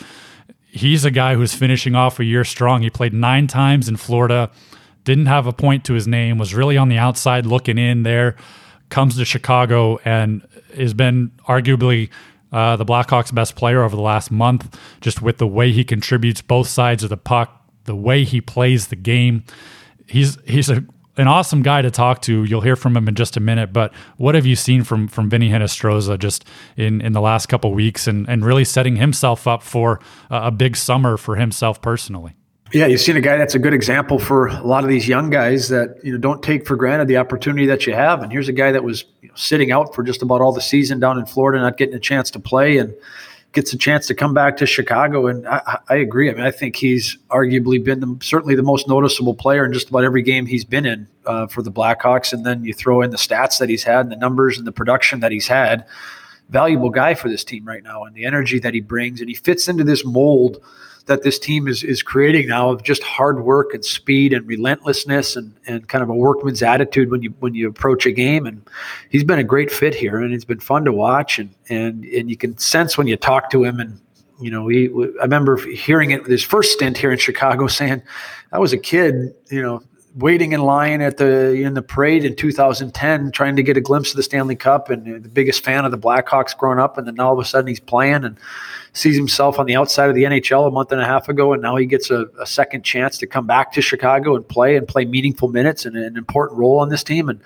He's 0.65 1.05
a 1.05 1.11
guy 1.11 1.35
who's 1.35 1.53
finishing 1.53 1.93
off 1.93 2.19
a 2.19 2.23
year 2.23 2.43
strong. 2.43 2.81
He 2.81 2.89
played 2.89 3.13
nine 3.13 3.45
times 3.45 3.87
in 3.87 3.97
Florida, 3.97 4.49
didn't 5.03 5.27
have 5.27 5.45
a 5.45 5.53
point 5.53 5.85
to 5.85 5.93
his 5.93 6.07
name, 6.07 6.39
was 6.39 6.55
really 6.55 6.77
on 6.77 6.89
the 6.89 6.97
outside 6.97 7.45
looking 7.45 7.77
in 7.77 8.01
there, 8.03 8.35
comes 8.89 9.17
to 9.17 9.25
Chicago 9.25 9.99
and 10.03 10.47
has 10.75 10.95
been 10.95 11.31
arguably 11.47 12.09
uh, 12.51 12.75
the 12.75 12.85
Blackhawks' 12.85 13.33
best 13.33 13.55
player 13.55 13.83
over 13.83 13.95
the 13.95 14.01
last 14.01 14.31
month, 14.31 14.79
just 15.01 15.21
with 15.21 15.37
the 15.37 15.47
way 15.47 15.71
he 15.71 15.83
contributes 15.83 16.41
both 16.41 16.67
sides 16.67 17.03
of 17.03 17.09
the 17.09 17.17
puck, 17.17 17.62
the 17.85 17.95
way 17.95 18.23
he 18.23 18.41
plays 18.41 18.87
the 18.87 18.95
game. 18.95 19.43
He's 20.07 20.37
he's 20.45 20.69
a 20.69 20.85
an 21.17 21.27
awesome 21.27 21.61
guy 21.61 21.81
to 21.81 21.91
talk 21.91 22.21
to. 22.23 22.43
You'll 22.43 22.61
hear 22.61 22.75
from 22.75 22.97
him 22.97 23.07
in 23.07 23.15
just 23.15 23.37
a 23.37 23.39
minute. 23.39 23.71
But 23.71 23.93
what 24.17 24.35
have 24.35 24.45
you 24.45 24.55
seen 24.55 24.83
from 24.83 25.07
from 25.07 25.29
Vinny 25.29 25.49
Hinostroza 25.49 26.17
just 26.17 26.45
in 26.75 27.01
in 27.01 27.13
the 27.13 27.21
last 27.21 27.47
couple 27.47 27.73
weeks, 27.73 28.07
and 28.07 28.27
and 28.27 28.45
really 28.45 28.65
setting 28.65 28.95
himself 28.95 29.47
up 29.47 29.61
for 29.61 29.99
a, 30.29 30.47
a 30.47 30.51
big 30.51 30.75
summer 30.75 31.17
for 31.17 31.35
himself 31.35 31.81
personally? 31.81 32.33
Yeah, 32.71 32.87
you've 32.87 33.01
seen 33.01 33.15
a 33.15 33.21
guy 33.21 33.37
that's 33.37 33.53
a 33.53 33.59
good 33.59 33.75
example 33.75 34.17
for 34.17 34.47
a 34.47 34.63
lot 34.63 34.83
of 34.83 34.89
these 34.89 35.07
young 35.07 35.29
guys 35.29 35.69
that 35.69 35.99
you 36.03 36.11
know 36.11 36.17
don't 36.17 36.41
take 36.41 36.65
for 36.65 36.75
granted 36.75 37.07
the 37.07 37.17
opportunity 37.17 37.67
that 37.67 37.85
you 37.85 37.93
have. 37.93 38.23
And 38.23 38.31
here's 38.31 38.49
a 38.49 38.53
guy 38.53 38.71
that 38.71 38.83
was 38.83 39.05
you 39.21 39.27
know, 39.27 39.35
sitting 39.35 39.71
out 39.71 39.93
for 39.93 40.01
just 40.01 40.23
about 40.23 40.41
all 40.41 40.51
the 40.51 40.61
season 40.61 40.99
down 40.99 41.19
in 41.19 41.27
Florida, 41.27 41.61
not 41.61 41.77
getting 41.77 41.93
a 41.93 41.99
chance 41.99 42.31
to 42.31 42.39
play, 42.39 42.77
and 42.77 42.95
gets 43.53 43.71
a 43.71 43.77
chance 43.77 44.07
to 44.07 44.15
come 44.15 44.33
back 44.33 44.57
to 44.57 44.65
Chicago. 44.65 45.27
And 45.27 45.47
I, 45.47 45.79
I 45.87 45.95
agree. 45.95 46.29
I 46.29 46.33
mean, 46.33 46.43
I 46.43 46.51
think 46.51 46.75
he's 46.75 47.17
arguably 47.29 47.81
been 47.81 47.99
the, 47.99 48.17
certainly 48.21 48.55
the 48.55 48.63
most 48.63 48.87
noticeable 48.87 49.35
player 49.35 49.63
in 49.65 49.71
just 49.71 49.89
about 49.89 50.03
every 50.03 50.23
game 50.23 50.45
he's 50.45 50.65
been 50.65 50.85
in 50.85 51.07
uh, 51.25 51.47
for 51.47 51.61
the 51.61 51.71
Blackhawks. 51.71 52.33
And 52.33 52.45
then 52.45 52.65
you 52.65 52.73
throw 52.73 53.01
in 53.01 53.11
the 53.11 53.17
stats 53.17 53.59
that 53.59 53.69
he's 53.69 53.83
had 53.83 54.01
and 54.01 54.11
the 54.11 54.15
numbers 54.15 54.57
and 54.57 54.67
the 54.67 54.71
production 54.71 55.21
that 55.21 55.31
he's 55.31 55.47
had. 55.47 55.85
Valuable 56.49 56.89
guy 56.89 57.13
for 57.13 57.29
this 57.29 57.43
team 57.43 57.65
right 57.65 57.83
now 57.83 58.03
and 58.03 58.15
the 58.15 58.25
energy 58.25 58.59
that 58.59 58.73
he 58.73 58.81
brings. 58.81 59.19
And 59.19 59.29
he 59.29 59.35
fits 59.35 59.67
into 59.67 59.83
this 59.83 60.05
mold 60.05 60.61
that 61.05 61.23
this 61.23 61.37
team 61.37 61.67
is 61.67 61.83
is 61.83 62.01
creating 62.01 62.47
now 62.47 62.69
of 62.69 62.83
just 62.83 63.03
hard 63.03 63.43
work 63.43 63.73
and 63.73 63.83
speed 63.83 64.31
and 64.33 64.47
relentlessness 64.47 65.35
and, 65.35 65.53
and 65.67 65.87
kind 65.89 66.01
of 66.01 66.09
a 66.09 66.15
workman's 66.15 66.63
attitude 66.63 67.11
when 67.11 67.21
you 67.21 67.33
when 67.39 67.53
you 67.55 67.67
approach 67.67 68.05
a 68.05 68.11
game. 68.11 68.45
And 68.45 68.61
he's 69.09 69.23
been 69.23 69.39
a 69.39 69.43
great 69.43 69.71
fit 69.71 69.93
here, 69.93 70.17
and 70.19 70.33
it's 70.33 70.45
been 70.45 70.59
fun 70.59 70.85
to 70.85 70.93
watch. 70.93 71.39
And 71.39 71.53
and 71.69 72.05
and 72.05 72.29
you 72.29 72.37
can 72.37 72.57
sense 72.57 72.97
when 72.97 73.07
you 73.07 73.17
talk 73.17 73.49
to 73.51 73.63
him 73.63 73.79
and. 73.79 73.99
You 74.41 74.49
know, 74.49 74.67
he, 74.67 74.89
I 75.21 75.23
remember 75.23 75.57
hearing 75.57 76.11
it 76.11 76.25
his 76.25 76.43
first 76.43 76.73
stint 76.73 76.97
here 76.97 77.11
in 77.11 77.19
Chicago 77.19 77.67
saying, 77.67 78.01
I 78.51 78.59
was 78.59 78.73
a 78.73 78.77
kid, 78.77 79.33
you 79.49 79.61
know, 79.61 79.83
waiting 80.15 80.51
in 80.51 80.61
line 80.61 81.01
at 81.01 81.17
the 81.17 81.53
in 81.53 81.73
the 81.73 81.81
parade 81.81 82.23
in 82.23 82.35
2010, 82.35 83.31
trying 83.31 83.55
to 83.55 83.63
get 83.63 83.77
a 83.77 83.81
glimpse 83.81 84.11
of 84.11 84.17
the 84.17 84.23
Stanley 84.23 84.55
Cup, 84.55 84.89
and 84.89 85.07
uh, 85.07 85.19
the 85.19 85.29
biggest 85.29 85.63
fan 85.63 85.85
of 85.85 85.91
the 85.91 85.97
Blackhawks 85.97 86.55
growing 86.57 86.79
up. 86.79 86.97
And 86.97 87.07
then 87.07 87.19
all 87.19 87.33
of 87.33 87.39
a 87.39 87.45
sudden, 87.45 87.67
he's 87.67 87.79
playing 87.79 88.23
and 88.23 88.37
sees 88.93 89.15
himself 89.15 89.59
on 89.59 89.65
the 89.65 89.75
outside 89.75 90.09
of 90.09 90.15
the 90.15 90.23
NHL 90.23 90.67
a 90.67 90.71
month 90.71 90.91
and 90.91 91.01
a 91.01 91.05
half 91.05 91.29
ago, 91.29 91.53
and 91.53 91.61
now 91.61 91.75
he 91.75 91.85
gets 91.85 92.11
a, 92.11 92.25
a 92.39 92.45
second 92.45 92.83
chance 92.83 93.17
to 93.17 93.27
come 93.27 93.47
back 93.47 93.73
to 93.73 93.81
Chicago 93.81 94.35
and 94.35 94.47
play 94.47 94.75
and 94.75 94.87
play 94.87 95.05
meaningful 95.05 95.49
minutes 95.49 95.85
and 95.85 95.95
an 95.95 96.15
important 96.15 96.59
role 96.59 96.79
on 96.79 96.89
this 96.89 97.03
team. 97.03 97.29
And 97.29 97.41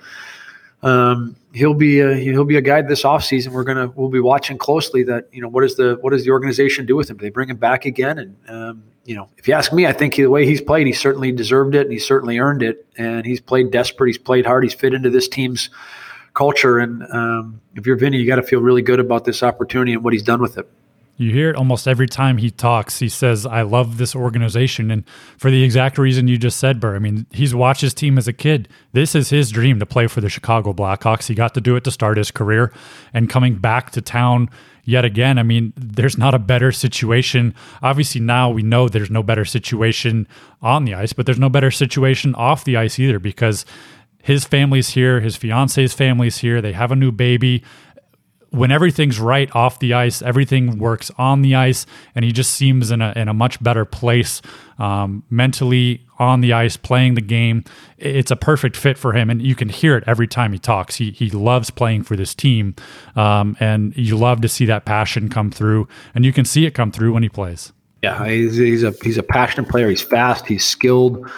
um, 0.82 1.36
he'll 1.52 1.74
be 1.74 2.00
a, 2.00 2.14
he'll 2.14 2.44
be 2.44 2.56
a 2.56 2.62
guy 2.62 2.82
this 2.82 3.02
offseason. 3.02 3.48
We're 3.48 3.64
gonna 3.64 3.88
we'll 3.88 4.08
be 4.08 4.20
watching 4.20 4.58
closely 4.58 5.02
that 5.04 5.28
you 5.32 5.42
know 5.42 5.48
what 5.48 5.62
does 5.62 5.76
the 5.76 5.98
what 6.00 6.10
does 6.10 6.24
the 6.24 6.30
organization 6.30 6.86
do 6.86 6.96
with 6.96 7.10
him? 7.10 7.16
Do 7.16 7.22
they 7.22 7.30
bring 7.30 7.50
him 7.50 7.56
back 7.56 7.84
again? 7.84 8.18
And 8.18 8.36
um, 8.48 8.82
you 9.08 9.14
know, 9.14 9.28
if 9.38 9.48
you 9.48 9.54
ask 9.54 9.72
me, 9.72 9.86
I 9.86 9.92
think 9.92 10.16
the 10.16 10.26
way 10.26 10.44
he's 10.44 10.60
played, 10.60 10.86
he 10.86 10.92
certainly 10.92 11.32
deserved 11.32 11.74
it 11.74 11.80
and 11.80 11.92
he 11.92 11.98
certainly 11.98 12.38
earned 12.38 12.62
it. 12.62 12.86
And 12.98 13.24
he's 13.24 13.40
played 13.40 13.70
desperate. 13.70 14.08
He's 14.08 14.18
played 14.18 14.44
hard. 14.44 14.64
He's 14.64 14.74
fit 14.74 14.92
into 14.92 15.08
this 15.08 15.26
team's 15.28 15.70
culture. 16.34 16.78
And 16.78 17.02
um, 17.10 17.58
if 17.74 17.86
you're 17.86 17.96
Vinny, 17.96 18.18
you 18.18 18.26
got 18.26 18.36
to 18.36 18.42
feel 18.42 18.60
really 18.60 18.82
good 18.82 19.00
about 19.00 19.24
this 19.24 19.42
opportunity 19.42 19.94
and 19.94 20.04
what 20.04 20.12
he's 20.12 20.22
done 20.22 20.42
with 20.42 20.58
it. 20.58 20.68
You 21.18 21.32
hear 21.32 21.50
it 21.50 21.56
almost 21.56 21.88
every 21.88 22.06
time 22.06 22.38
he 22.38 22.48
talks. 22.48 23.00
He 23.00 23.08
says, 23.08 23.44
I 23.44 23.62
love 23.62 23.98
this 23.98 24.14
organization. 24.14 24.88
And 24.92 25.06
for 25.36 25.50
the 25.50 25.64
exact 25.64 25.98
reason 25.98 26.28
you 26.28 26.38
just 26.38 26.58
said, 26.58 26.78
Burr, 26.78 26.94
I 26.94 27.00
mean, 27.00 27.26
he's 27.32 27.56
watched 27.56 27.80
his 27.80 27.92
team 27.92 28.16
as 28.18 28.28
a 28.28 28.32
kid. 28.32 28.68
This 28.92 29.16
is 29.16 29.28
his 29.28 29.50
dream 29.50 29.80
to 29.80 29.86
play 29.86 30.06
for 30.06 30.20
the 30.20 30.28
Chicago 30.28 30.72
Blackhawks. 30.72 31.26
He 31.26 31.34
got 31.34 31.54
to 31.54 31.60
do 31.60 31.74
it 31.74 31.82
to 31.84 31.90
start 31.90 32.18
his 32.18 32.30
career. 32.30 32.72
And 33.12 33.28
coming 33.28 33.56
back 33.56 33.90
to 33.90 34.00
town 34.00 34.48
yet 34.84 35.04
again, 35.04 35.38
I 35.38 35.42
mean, 35.42 35.72
there's 35.76 36.16
not 36.16 36.34
a 36.34 36.38
better 36.38 36.70
situation. 36.70 37.52
Obviously, 37.82 38.20
now 38.20 38.50
we 38.50 38.62
know 38.62 38.88
there's 38.88 39.10
no 39.10 39.24
better 39.24 39.44
situation 39.44 40.28
on 40.62 40.84
the 40.84 40.94
ice, 40.94 41.12
but 41.12 41.26
there's 41.26 41.40
no 41.40 41.50
better 41.50 41.72
situation 41.72 42.32
off 42.36 42.62
the 42.62 42.76
ice 42.76 42.96
either 42.96 43.18
because 43.18 43.66
his 44.22 44.44
family's 44.44 44.90
here, 44.90 45.20
his 45.20 45.36
fiance's 45.36 45.94
family's 45.94 46.38
here. 46.38 46.60
They 46.60 46.72
have 46.72 46.92
a 46.92 46.96
new 46.96 47.10
baby 47.10 47.64
when 48.50 48.70
everything's 48.70 49.20
right 49.20 49.54
off 49.54 49.78
the 49.78 49.94
ice, 49.94 50.22
everything 50.22 50.78
works 50.78 51.10
on 51.18 51.42
the 51.42 51.54
ice, 51.54 51.86
and 52.14 52.24
he 52.24 52.32
just 52.32 52.52
seems 52.52 52.90
in 52.90 53.02
a 53.02 53.12
in 53.14 53.28
a 53.28 53.34
much 53.34 53.62
better 53.62 53.84
place 53.84 54.40
um, 54.78 55.22
mentally 55.30 56.06
on 56.18 56.40
the 56.40 56.52
ice, 56.52 56.76
playing 56.76 57.14
the 57.14 57.20
game. 57.20 57.64
It's 57.98 58.30
a 58.30 58.36
perfect 58.36 58.76
fit 58.76 58.96
for 58.96 59.12
him, 59.12 59.30
and 59.30 59.42
you 59.42 59.54
can 59.54 59.68
hear 59.68 59.96
it 59.96 60.04
every 60.06 60.26
time 60.26 60.52
he 60.52 60.58
talks. 60.58 60.96
He 60.96 61.10
he 61.10 61.30
loves 61.30 61.70
playing 61.70 62.04
for 62.04 62.16
this 62.16 62.34
team, 62.34 62.74
um, 63.16 63.56
and 63.60 63.96
you 63.96 64.16
love 64.16 64.40
to 64.40 64.48
see 64.48 64.66
that 64.66 64.84
passion 64.84 65.28
come 65.28 65.50
through, 65.50 65.88
and 66.14 66.24
you 66.24 66.32
can 66.32 66.44
see 66.44 66.64
it 66.66 66.72
come 66.72 66.90
through 66.90 67.12
when 67.12 67.22
he 67.22 67.28
plays. 67.28 67.72
Yeah, 68.02 68.28
he's, 68.28 68.56
he's 68.56 68.84
a 68.84 68.94
he's 69.02 69.18
a 69.18 69.24
passionate 69.24 69.68
player. 69.68 69.88
He's 69.88 70.02
fast. 70.02 70.46
He's 70.46 70.64
skilled. 70.64 71.28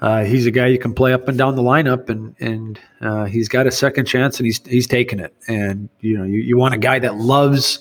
Uh, 0.00 0.22
he's 0.22 0.46
a 0.46 0.52
guy 0.52 0.68
you 0.68 0.78
can 0.78 0.94
play 0.94 1.12
up 1.12 1.26
and 1.26 1.36
down 1.36 1.56
the 1.56 1.62
lineup, 1.62 2.08
and 2.08 2.36
and 2.38 2.78
uh, 3.00 3.24
he's 3.24 3.48
got 3.48 3.66
a 3.66 3.72
second 3.72 4.06
chance, 4.06 4.38
and 4.38 4.46
he's 4.46 4.64
he's 4.64 4.86
taking 4.86 5.18
it. 5.18 5.34
And 5.48 5.88
you 6.00 6.16
know, 6.16 6.22
you, 6.22 6.38
you 6.38 6.56
want 6.56 6.72
a 6.72 6.78
guy 6.78 7.00
that 7.00 7.16
loves 7.16 7.80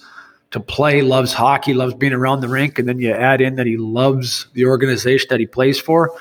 to 0.49 0.59
play, 0.59 1.03
loves 1.03 1.31
hockey, 1.31 1.75
loves 1.75 1.93
being 1.93 2.13
around 2.13 2.41
the 2.41 2.47
rink, 2.47 2.79
and 2.79 2.87
then 2.87 2.99
you 2.99 3.11
add 3.11 3.39
in 3.39 3.55
that 3.55 3.67
he 3.67 3.77
loves 3.77 4.47
the 4.53 4.65
organization 4.65 5.27
that 5.29 5.39
he 5.39 5.45
plays 5.45 5.79
for. 5.79 6.11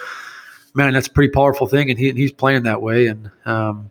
Man, 0.75 0.93
that's 0.93 1.07
a 1.07 1.11
pretty 1.11 1.31
powerful 1.31 1.67
thing, 1.67 1.89
and 1.89 1.99
he, 1.99 2.13
he's 2.13 2.33
playing 2.33 2.65
that 2.65 2.83
way. 2.83 3.07
And 3.07 3.31
um, 3.47 3.91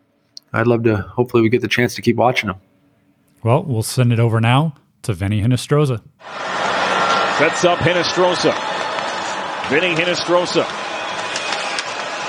I'd 0.54 0.68
love 0.68 0.84
to. 0.84 0.98
Hopefully, 0.98 1.42
we 1.42 1.50
get 1.50 1.62
the 1.62 1.68
chance 1.68 1.96
to 1.96 2.04
keep 2.04 2.18
watching 2.18 2.52
him. 2.52 2.58
Well, 3.42 3.64
we'll 3.64 3.82
send 3.82 4.14
it 4.14 4.20
over 4.20 4.40
now 4.40 4.76
to 5.02 5.14
Vinny 5.14 5.42
Hinostroza. 5.42 6.04
Sets 7.42 7.66
up 7.66 7.80
Hinostroza. 7.80 8.54
Vinny 9.68 9.96
Hinostroza. 9.96 10.62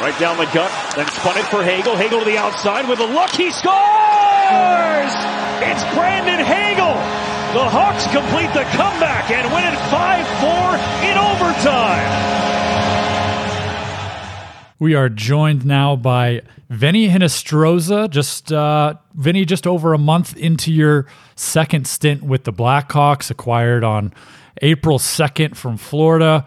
Right 0.01 0.19
down 0.19 0.39
the 0.39 0.47
gut. 0.55 0.73
Then 0.97 1.07
spun 1.09 1.37
it 1.37 1.45
for 1.49 1.63
Hagel. 1.63 1.97
Hagel 1.97 2.21
to 2.21 2.25
the 2.25 2.39
outside 2.39 2.89
with 2.89 2.99
a 2.99 3.05
look. 3.05 3.29
He 3.29 3.51
scores! 3.51 5.13
It's 5.61 5.85
Brandon 5.93 6.41
Hagel. 6.43 6.95
The 7.53 7.69
Hawks 7.69 8.05
complete 8.05 8.55
the 8.55 8.65
comeback 8.73 9.31
and 9.31 9.53
win 9.53 9.65
it 9.65 9.77
5-4 9.93 10.81
in 11.05 11.19
overtime. 11.19 12.09
We 14.79 14.95
are 14.95 15.11
joined 15.11 15.67
now 15.67 15.95
by 15.95 16.41
Vinny 16.71 17.11
Hinostroza. 17.11 18.09
Just 18.09 18.51
uh, 18.51 18.95
Vinny, 19.13 19.45
just 19.45 19.67
over 19.67 19.93
a 19.93 19.99
month 19.99 20.35
into 20.39 20.73
your 20.73 21.05
second 21.37 21.87
stint 21.87 22.23
with 22.23 22.45
the 22.45 22.53
Blackhawks, 22.53 23.31
acquired 23.31 23.85
on 23.85 24.15
April 24.61 24.99
2nd 24.99 25.57
from 25.57 25.77
Florida. 25.77 26.47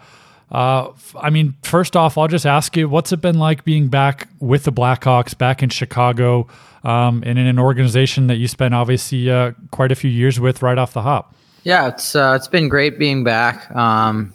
Uh, 0.50 0.92
I 1.20 1.30
mean, 1.30 1.54
first 1.62 1.96
off, 1.96 2.16
I'll 2.16 2.28
just 2.28 2.46
ask 2.46 2.76
you, 2.76 2.88
what's 2.88 3.12
it 3.12 3.20
been 3.20 3.38
like 3.38 3.64
being 3.64 3.88
back 3.88 4.28
with 4.38 4.64
the 4.64 4.72
Blackhawks, 4.72 5.36
back 5.36 5.62
in 5.62 5.70
Chicago, 5.70 6.46
um, 6.84 7.22
and 7.26 7.38
in 7.38 7.46
an 7.46 7.58
organization 7.58 8.28
that 8.28 8.36
you 8.36 8.46
spent 8.46 8.72
obviously 8.72 9.28
uh, 9.30 9.52
quite 9.72 9.90
a 9.90 9.96
few 9.96 10.10
years 10.10 10.38
with 10.38 10.62
right 10.62 10.78
off 10.78 10.92
the 10.92 11.02
hop? 11.02 11.34
Yeah, 11.64 11.88
it's 11.88 12.14
uh, 12.14 12.34
it's 12.36 12.46
been 12.46 12.68
great 12.68 12.96
being 12.96 13.24
back. 13.24 13.74
Um, 13.74 14.32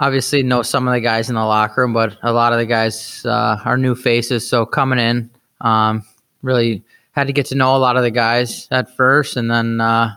obviously, 0.00 0.42
know 0.42 0.62
some 0.62 0.88
of 0.88 0.94
the 0.94 1.00
guys 1.00 1.28
in 1.28 1.36
the 1.36 1.44
locker 1.44 1.82
room, 1.82 1.92
but 1.92 2.18
a 2.24 2.32
lot 2.32 2.52
of 2.52 2.58
the 2.58 2.66
guys 2.66 3.24
uh, 3.24 3.60
are 3.64 3.76
new 3.76 3.94
faces. 3.94 4.48
So 4.48 4.66
coming 4.66 4.98
in, 4.98 5.30
um, 5.60 6.02
really 6.42 6.82
had 7.12 7.28
to 7.28 7.32
get 7.32 7.46
to 7.46 7.54
know 7.54 7.76
a 7.76 7.78
lot 7.78 7.96
of 7.96 8.02
the 8.02 8.10
guys 8.10 8.66
at 8.72 8.96
first, 8.96 9.36
and 9.36 9.48
then 9.48 9.80
uh, 9.80 10.16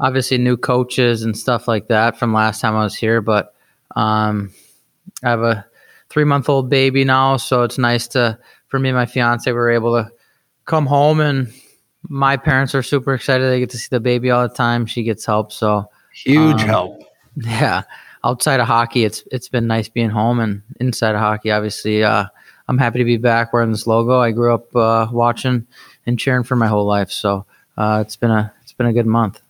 obviously 0.00 0.38
new 0.38 0.56
coaches 0.56 1.22
and 1.22 1.36
stuff 1.36 1.68
like 1.68 1.88
that 1.88 2.18
from 2.18 2.32
last 2.32 2.60
time 2.60 2.74
I 2.74 2.82
was 2.82 2.96
here. 2.96 3.20
But 3.20 3.54
um, 3.94 4.50
I 5.22 5.30
have 5.30 5.42
a 5.42 5.66
three 6.08 6.24
month 6.24 6.48
old 6.48 6.68
baby 6.68 7.04
now, 7.04 7.36
so 7.36 7.62
it's 7.62 7.78
nice 7.78 8.08
to 8.08 8.38
for 8.68 8.78
me 8.78 8.88
and 8.88 8.96
my 8.96 9.06
fiance 9.06 9.50
we 9.50 9.58
are 9.58 9.70
able 9.70 10.02
to 10.02 10.10
come 10.64 10.86
home 10.86 11.20
and 11.20 11.52
my 12.08 12.36
parents 12.36 12.74
are 12.74 12.82
super 12.82 13.14
excited. 13.14 13.44
They 13.44 13.60
get 13.60 13.70
to 13.70 13.78
see 13.78 13.88
the 13.90 14.00
baby 14.00 14.30
all 14.30 14.48
the 14.48 14.54
time. 14.54 14.86
She 14.86 15.02
gets 15.02 15.24
help, 15.26 15.52
so 15.52 15.90
huge 16.12 16.62
um, 16.62 16.68
help. 16.68 17.02
Yeah, 17.36 17.82
outside 18.24 18.58
of 18.58 18.66
hockey, 18.66 19.04
it's 19.04 19.22
it's 19.30 19.48
been 19.48 19.68
nice 19.68 19.88
being 19.88 20.10
home, 20.10 20.40
and 20.40 20.62
inside 20.80 21.14
of 21.14 21.20
hockey, 21.20 21.52
obviously, 21.52 22.02
uh, 22.02 22.24
I'm 22.66 22.76
happy 22.76 22.98
to 22.98 23.04
be 23.04 23.18
back 23.18 23.52
wearing 23.52 23.70
this 23.70 23.86
logo. 23.86 24.18
I 24.18 24.32
grew 24.32 24.52
up 24.52 24.74
uh, 24.74 25.06
watching 25.12 25.66
and 26.06 26.18
cheering 26.18 26.42
for 26.42 26.56
my 26.56 26.66
whole 26.66 26.84
life, 26.84 27.10
so 27.12 27.46
uh, 27.78 28.02
it's 28.04 28.16
been 28.16 28.32
a 28.32 28.52
it's 28.62 28.72
been 28.72 28.88
a 28.88 28.92
good 28.92 29.06
month. 29.06 29.40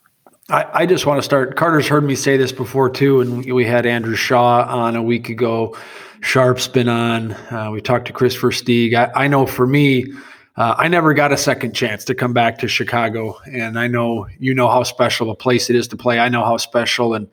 I, 0.51 0.83
I, 0.83 0.87
just 0.87 1.07
want 1.07 1.19
to 1.19 1.23
start. 1.23 1.57
Carter's 1.57 1.87
heard 1.87 2.03
me 2.05 2.17
say 2.17 2.37
this 2.37 2.51
before 2.51 2.91
too, 2.91 3.21
and 3.21 3.53
we 3.53 3.65
had 3.65 3.87
Andrew 3.87 4.17
Shaw 4.17 4.67
on 4.69 4.97
a 4.97 5.03
week 5.03 5.29
ago. 5.29 5.77
Sharp's 6.23 6.67
been 6.67 6.89
on. 6.89 7.33
Uh, 7.33 7.71
we 7.73 7.81
talked 7.81 8.07
to 8.09 8.13
Kris 8.13 8.37
Versteeg. 8.37 8.95
I, 8.95 9.25
I 9.25 9.29
know 9.29 9.47
for 9.47 9.67
me, 9.67 10.13
uh, 10.57 10.75
I 10.77 10.89
never 10.89 11.15
got 11.15 11.31
a 11.31 11.37
second 11.37 11.73
chance 11.73 12.05
to 12.07 12.15
come 12.15 12.33
back 12.33 12.59
to 12.59 12.69
Chicago, 12.69 13.39
and 13.47 13.79
I 13.79 13.87
know 13.87 14.27
you 14.39 14.53
know 14.53 14.69
how 14.69 14.83
special 14.83 15.31
a 15.31 15.37
place 15.37 15.71
it 15.71 15.77
is 15.77 15.87
to 15.89 15.97
play. 15.97 16.19
I 16.19 16.29
know 16.29 16.45
how 16.45 16.57
special, 16.57 17.15
and 17.15 17.29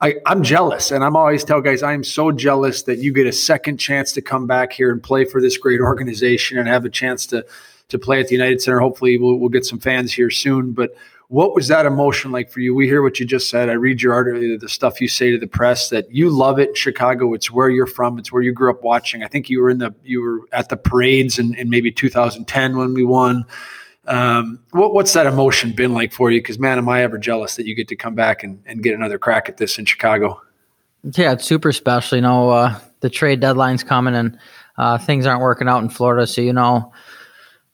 I, 0.00 0.16
I'm 0.26 0.42
jealous, 0.42 0.90
and 0.90 1.04
I'm 1.04 1.14
always 1.14 1.44
tell 1.44 1.60
guys 1.60 1.84
I 1.84 1.92
am 1.92 2.02
so 2.02 2.32
jealous 2.32 2.82
that 2.82 2.98
you 2.98 3.12
get 3.12 3.28
a 3.28 3.32
second 3.32 3.78
chance 3.78 4.12
to 4.12 4.22
come 4.22 4.48
back 4.48 4.72
here 4.72 4.90
and 4.90 5.00
play 5.00 5.24
for 5.24 5.40
this 5.40 5.56
great 5.56 5.80
organization 5.80 6.58
and 6.58 6.66
have 6.68 6.84
a 6.84 6.90
chance 6.90 7.26
to 7.26 7.46
to 7.88 7.98
play 8.00 8.18
at 8.18 8.26
the 8.26 8.34
United 8.34 8.60
Center. 8.60 8.80
Hopefully, 8.80 9.16
we'll, 9.18 9.36
we'll 9.36 9.50
get 9.50 9.64
some 9.64 9.78
fans 9.78 10.12
here 10.12 10.30
soon, 10.30 10.72
but 10.72 10.96
what 11.28 11.54
was 11.54 11.68
that 11.68 11.86
emotion 11.86 12.30
like 12.30 12.50
for 12.50 12.60
you? 12.60 12.74
We 12.74 12.86
hear 12.86 13.02
what 13.02 13.18
you 13.18 13.26
just 13.26 13.50
said. 13.50 13.68
I 13.68 13.72
read 13.72 14.00
your 14.00 14.14
article, 14.14 14.58
the 14.58 14.68
stuff 14.68 15.00
you 15.00 15.08
say 15.08 15.32
to 15.32 15.38
the 15.38 15.48
press 15.48 15.88
that 15.88 16.06
you 16.10 16.30
love 16.30 16.58
it. 16.60 16.70
in 16.70 16.74
Chicago, 16.74 17.34
it's 17.34 17.50
where 17.50 17.68
you're 17.68 17.86
from. 17.86 18.18
It's 18.18 18.30
where 18.30 18.42
you 18.42 18.52
grew 18.52 18.70
up 18.70 18.82
watching. 18.82 19.24
I 19.24 19.28
think 19.28 19.50
you 19.50 19.60
were 19.60 19.70
in 19.70 19.78
the 19.78 19.94
you 20.04 20.22
were 20.22 20.40
at 20.52 20.68
the 20.68 20.76
parades 20.76 21.38
in, 21.38 21.54
in 21.54 21.68
maybe 21.68 21.90
2010 21.90 22.76
when 22.76 22.94
we 22.94 23.04
won. 23.04 23.44
Um, 24.06 24.60
what, 24.70 24.94
what's 24.94 25.14
that 25.14 25.26
emotion 25.26 25.72
been 25.72 25.92
like 25.92 26.12
for 26.12 26.30
you? 26.30 26.40
Because 26.40 26.60
man, 26.60 26.78
am 26.78 26.88
I 26.88 27.02
ever 27.02 27.18
jealous 27.18 27.56
that 27.56 27.66
you 27.66 27.74
get 27.74 27.88
to 27.88 27.96
come 27.96 28.14
back 28.14 28.44
and, 28.44 28.62
and 28.64 28.82
get 28.82 28.94
another 28.94 29.18
crack 29.18 29.48
at 29.48 29.56
this 29.56 29.78
in 29.78 29.84
Chicago? 29.84 30.40
Yeah, 31.02 31.32
it's 31.32 31.44
super 31.44 31.72
special. 31.72 32.16
You 32.16 32.22
know, 32.22 32.50
uh, 32.50 32.78
the 33.00 33.10
trade 33.10 33.40
deadline's 33.40 33.82
coming 33.82 34.14
and 34.14 34.38
uh, 34.78 34.98
things 34.98 35.26
aren't 35.26 35.42
working 35.42 35.68
out 35.68 35.82
in 35.82 35.88
Florida, 35.88 36.26
so 36.26 36.40
you 36.40 36.52
know 36.52 36.92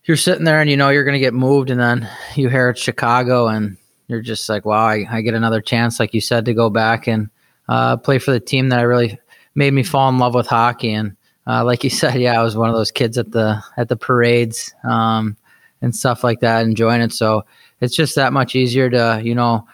you're 0.05 0.17
sitting 0.17 0.45
there 0.45 0.61
and 0.61 0.71
you 0.71 0.77
know 0.77 0.89
you're 0.89 1.05
going 1.05 1.15
to 1.15 1.21
get 1.21 1.35
moved, 1.35 1.71
and 1.71 1.81
then 1.81 2.09
you 2.35 2.49
hear 2.49 2.71
it's 2.71 2.81
Chicago, 2.81 3.49
and 3.49 3.77
you're 4.09 4.23
just 4.23 4.49
like, 4.49 4.65
wow, 4.65 4.87
I, 4.87 5.07
I 5.11 5.21
get 5.23 5.35
another 5.35 5.61
chance, 5.61 5.99
like 5.99 6.15
you 6.15 6.21
said, 6.21 6.45
to 6.45 6.55
go 6.55 6.71
back 6.71 7.07
and 7.07 7.31
uh, 7.69 7.97
play 7.97 8.19
for 8.19 8.33
the 8.33 8.41
team 8.41 8.69
that 8.69 8.79
I 8.79 8.83
really 8.83 9.19
made 9.55 9.73
me 9.73 9.83
fall 9.83 10.09
in 10.09 10.19
love 10.19 10.35
with 10.35 10.47
hockey. 10.47 10.93
And 10.93 11.17
uh, 11.47 11.65
like 11.65 11.85
you 11.85 11.91
said, 11.91 12.21
yeah, 12.21 12.39
I 12.39 12.43
was 12.43 12.57
one 12.57 12.69
of 12.69 12.75
those 12.75 12.91
kids 12.91 13.19
at 13.19 13.31
the 13.33 13.63
at 13.77 13.89
the 13.89 13.97
parades 13.97 14.75
um, 14.85 15.37
and 15.81 15.95
stuff 15.95 16.25
like 16.25 16.41
that, 16.41 16.65
enjoying 16.65 17.01
it. 17.01 17.13
So 17.13 17.45
it's 17.81 17.95
just 17.97 18.17
that 18.17 18.33
much 18.33 18.55
easier 18.55 18.91
to 18.91 19.21
you 19.25 19.35
know 19.35 19.67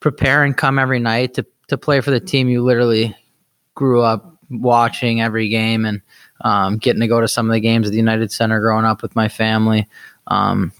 prepare 0.00 0.44
and 0.44 0.56
come 0.56 0.78
every 0.78 1.00
night 1.00 1.34
to 1.34 1.46
to 1.68 1.78
play 1.78 2.00
for 2.00 2.10
the 2.10 2.20
team 2.20 2.48
you 2.48 2.62
literally 2.62 3.16
grew 3.74 4.02
up 4.02 4.36
watching 4.50 5.20
every 5.20 5.48
game 5.48 5.84
and 5.84 6.02
um, 6.44 6.76
getting 6.76 7.00
to 7.00 7.08
go 7.08 7.20
to 7.20 7.26
some 7.26 7.48
of 7.48 7.52
the 7.52 7.60
games 7.60 7.86
at 7.86 7.90
the 7.90 7.96
United 7.96 8.30
Center 8.30 8.60
growing 8.60 8.84
up 8.84 9.02
with 9.02 9.16
my 9.16 9.28
family. 9.28 9.88
Um, 10.28 10.72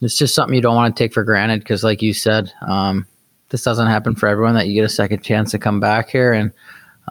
it's 0.00 0.16
just 0.16 0.34
something 0.34 0.54
you 0.54 0.60
don't 0.60 0.76
want 0.76 0.94
to 0.94 1.02
take 1.02 1.12
for 1.12 1.24
granted 1.24 1.60
because, 1.60 1.82
like 1.82 2.02
you 2.02 2.12
said, 2.14 2.52
um, 2.62 3.06
this 3.48 3.64
doesn't 3.64 3.88
happen 3.88 4.14
for 4.14 4.28
everyone 4.28 4.54
that 4.54 4.68
you 4.68 4.74
get 4.74 4.84
a 4.84 4.90
second 4.90 5.22
chance 5.22 5.50
to 5.50 5.58
come 5.58 5.80
back 5.80 6.10
here. 6.10 6.32
And 6.32 6.52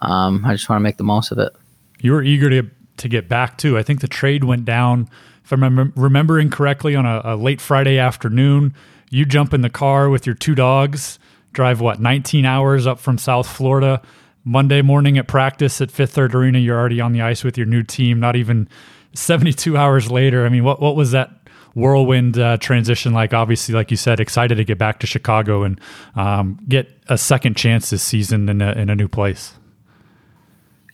um, 0.01 0.45
I 0.45 0.53
just 0.53 0.69
want 0.69 0.79
to 0.79 0.83
make 0.83 0.97
the 0.97 1.03
most 1.03 1.31
of 1.31 1.39
it. 1.39 1.53
You 1.99 2.13
were 2.13 2.23
eager 2.23 2.49
to, 2.49 2.69
to 2.97 3.09
get 3.09 3.27
back 3.27 3.57
too. 3.57 3.77
I 3.77 3.83
think 3.83 4.01
the 4.01 4.07
trade 4.07 4.43
went 4.43 4.65
down, 4.65 5.09
if 5.43 5.51
I'm 5.51 5.91
remembering 5.95 6.49
correctly, 6.49 6.95
on 6.95 7.05
a, 7.05 7.21
a 7.23 7.35
late 7.35 7.59
Friday 7.59 7.97
afternoon. 7.97 8.73
You 9.09 9.25
jump 9.25 9.53
in 9.53 9.61
the 9.61 9.69
car 9.69 10.09
with 10.09 10.25
your 10.25 10.35
two 10.35 10.55
dogs, 10.55 11.19
drive 11.51 11.81
what, 11.81 11.99
19 11.99 12.45
hours 12.45 12.85
up 12.87 12.99
from 12.99 13.17
South 13.17 13.47
Florida 13.47 14.01
Monday 14.49 14.81
morning 14.81 15.19
at 15.19 15.27
practice 15.27 15.79
at 15.79 15.91
Fifth 15.91 16.13
Third 16.13 16.33
Arena, 16.33 16.57
you're 16.57 16.75
already 16.75 16.99
on 16.99 17.11
the 17.11 17.21
ice 17.21 17.43
with 17.43 17.55
your 17.55 17.67
new 17.67 17.83
team. 17.83 18.19
Not 18.19 18.35
even 18.35 18.67
72 19.13 19.77
hours 19.77 20.09
later. 20.09 20.43
I 20.43 20.49
mean, 20.49 20.63
what 20.63 20.81
what 20.81 20.95
was 20.95 21.11
that 21.11 21.29
whirlwind 21.75 22.39
uh, 22.39 22.57
transition 22.57 23.13
like? 23.13 23.31
Obviously, 23.31 23.75
like 23.75 23.91
you 23.91 23.97
said, 23.97 24.19
excited 24.19 24.55
to 24.55 24.63
get 24.63 24.79
back 24.79 24.99
to 25.01 25.07
Chicago 25.07 25.61
and 25.61 25.79
um, 26.15 26.59
get 26.67 26.89
a 27.09 27.17
second 27.17 27.57
chance 27.57 27.91
this 27.91 28.01
season 28.01 28.49
in 28.49 28.59
a, 28.59 28.71
in 28.71 28.89
a 28.89 28.95
new 28.95 29.07
place. 29.07 29.53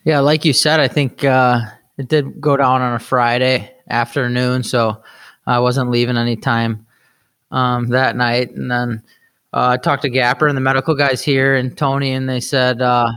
Yeah, 0.04 0.20
like 0.20 0.44
you 0.44 0.52
said, 0.52 0.78
I 0.78 0.88
think 0.88 1.24
uh, 1.24 1.60
it 1.96 2.08
did 2.08 2.38
go 2.38 2.58
down 2.58 2.82
on 2.82 2.92
a 2.92 2.98
Friday 2.98 3.72
afternoon, 3.88 4.64
so 4.64 5.02
I 5.46 5.60
wasn't 5.60 5.90
leaving 5.90 6.18
any 6.18 6.36
time 6.36 6.86
um, 7.50 7.86
that 7.86 8.16
night, 8.16 8.50
and 8.50 8.70
then 8.70 9.02
uh, 9.54 9.68
I 9.68 9.76
talked 9.78 10.02
to 10.02 10.10
Gapper 10.10 10.46
and 10.46 10.58
the 10.58 10.60
medical 10.60 10.94
guys 10.94 11.22
here 11.22 11.54
and 11.56 11.74
Tony, 11.74 12.12
and 12.12 12.28
they 12.28 12.40
said 12.40 12.82
uh, 12.82 13.12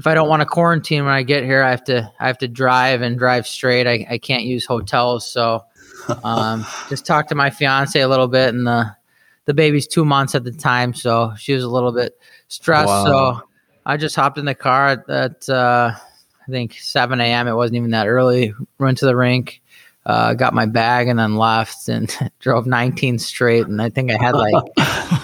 if 0.00 0.06
I 0.06 0.14
don't 0.14 0.30
want 0.30 0.40
to 0.40 0.46
quarantine 0.46 1.04
when 1.04 1.12
I 1.12 1.22
get 1.22 1.44
here, 1.44 1.62
I 1.62 1.68
have 1.68 1.84
to 1.84 2.10
I 2.18 2.26
have 2.26 2.38
to 2.38 2.48
drive 2.48 3.02
and 3.02 3.18
drive 3.18 3.46
straight. 3.46 3.86
I, 3.86 4.06
I 4.08 4.16
can't 4.16 4.44
use 4.44 4.64
hotels, 4.64 5.30
so 5.30 5.62
um, 6.24 6.64
just 6.88 7.04
talked 7.04 7.28
to 7.28 7.34
my 7.34 7.50
fiance 7.50 8.00
a 8.00 8.08
little 8.08 8.26
bit, 8.26 8.54
and 8.54 8.66
the 8.66 8.96
the 9.44 9.52
baby's 9.52 9.86
two 9.86 10.06
months 10.06 10.34
at 10.34 10.42
the 10.42 10.52
time, 10.52 10.94
so 10.94 11.34
she 11.36 11.52
was 11.52 11.64
a 11.64 11.68
little 11.68 11.92
bit 11.92 12.18
stressed. 12.48 12.86
Wow. 12.86 13.04
So 13.04 13.48
I 13.84 13.98
just 13.98 14.16
hopped 14.16 14.38
in 14.38 14.46
the 14.46 14.54
car 14.54 14.88
at, 14.88 15.10
at 15.10 15.48
uh, 15.50 15.92
I 15.94 16.50
think 16.50 16.78
7 16.80 17.20
a.m. 17.20 17.46
It 17.46 17.52
wasn't 17.52 17.76
even 17.76 17.90
that 17.90 18.08
early. 18.08 18.54
Went 18.78 18.96
to 18.98 19.04
the 19.04 19.16
rink, 19.16 19.60
uh, 20.06 20.32
got 20.32 20.54
my 20.54 20.64
bag, 20.64 21.08
and 21.08 21.18
then 21.18 21.36
left 21.36 21.90
and 21.90 22.10
drove 22.40 22.66
19 22.66 23.18
straight. 23.18 23.66
And 23.66 23.82
I 23.82 23.90
think 23.90 24.10
I 24.10 24.16
had 24.16 24.34
like 24.34 24.64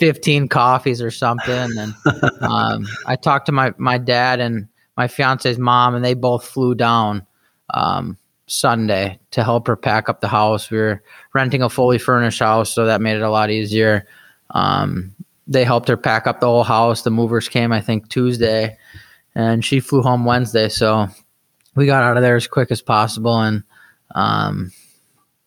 15 0.00 0.48
coffees 0.48 1.00
or 1.00 1.10
something. 1.10 1.70
And 1.78 1.94
um, 2.40 2.86
I 3.06 3.16
talked 3.16 3.46
to 3.46 3.52
my 3.52 3.72
my 3.78 3.98
dad 3.98 4.40
and 4.40 4.66
my 4.96 5.06
fiance's 5.06 5.58
mom, 5.58 5.94
and 5.94 6.04
they 6.04 6.14
both 6.14 6.44
flew 6.44 6.74
down 6.74 7.26
um, 7.72 8.18
Sunday 8.46 9.20
to 9.30 9.44
help 9.44 9.66
her 9.68 9.76
pack 9.76 10.08
up 10.08 10.20
the 10.20 10.28
house. 10.28 10.70
We 10.70 10.78
were 10.78 11.02
renting 11.32 11.62
a 11.62 11.68
fully 11.68 11.98
furnished 11.98 12.40
house, 12.40 12.72
so 12.72 12.86
that 12.86 13.00
made 13.00 13.16
it 13.16 13.22
a 13.22 13.30
lot 13.30 13.50
easier. 13.50 14.06
Um, 14.50 15.14
they 15.46 15.64
helped 15.64 15.88
her 15.88 15.96
pack 15.96 16.26
up 16.26 16.40
the 16.40 16.46
whole 16.46 16.64
house. 16.64 17.02
The 17.02 17.10
movers 17.10 17.48
came, 17.48 17.72
I 17.72 17.80
think, 17.80 18.08
Tuesday, 18.08 18.76
and 19.34 19.64
she 19.64 19.80
flew 19.80 20.02
home 20.02 20.24
Wednesday. 20.24 20.68
So 20.68 21.08
we 21.74 21.86
got 21.86 22.02
out 22.02 22.16
of 22.16 22.22
there 22.22 22.36
as 22.36 22.46
quick 22.46 22.70
as 22.70 22.82
possible. 22.82 23.38
And 23.38 23.62
um, 24.14 24.72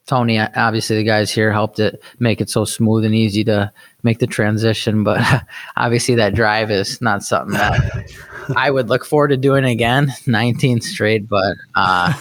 Tony, 0.05 0.37
obviously, 0.39 0.97
the 0.97 1.03
guys 1.03 1.31
here 1.31 1.51
helped 1.51 1.79
it 1.79 2.03
make 2.19 2.41
it 2.41 2.49
so 2.49 2.65
smooth 2.65 3.05
and 3.05 3.15
easy 3.15 3.43
to 3.45 3.71
make 4.03 4.19
the 4.19 4.27
transition. 4.27 5.03
But 5.03 5.21
obviously, 5.77 6.15
that 6.15 6.35
drive 6.35 6.71
is 6.71 7.01
not 7.01 7.23
something 7.23 7.53
that 7.53 8.11
I 8.55 8.69
would 8.69 8.89
look 8.89 9.05
forward 9.05 9.29
to 9.29 9.37
doing 9.37 9.63
again, 9.63 10.13
19 10.27 10.81
straight. 10.81 11.29
But 11.29 11.55
uh, 11.75 12.13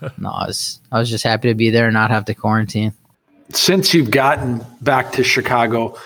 no, 0.18 0.30
I 0.30 0.46
was 0.46 0.80
I 0.90 0.98
was 0.98 1.10
just 1.10 1.24
happy 1.24 1.48
to 1.48 1.54
be 1.54 1.68
there 1.68 1.86
and 1.86 1.94
not 1.94 2.10
have 2.10 2.24
to 2.26 2.34
quarantine. 2.34 2.94
Since 3.50 3.92
you've 3.92 4.10
gotten 4.10 4.64
back 4.80 5.12
to 5.12 5.22
Chicago, 5.22 5.96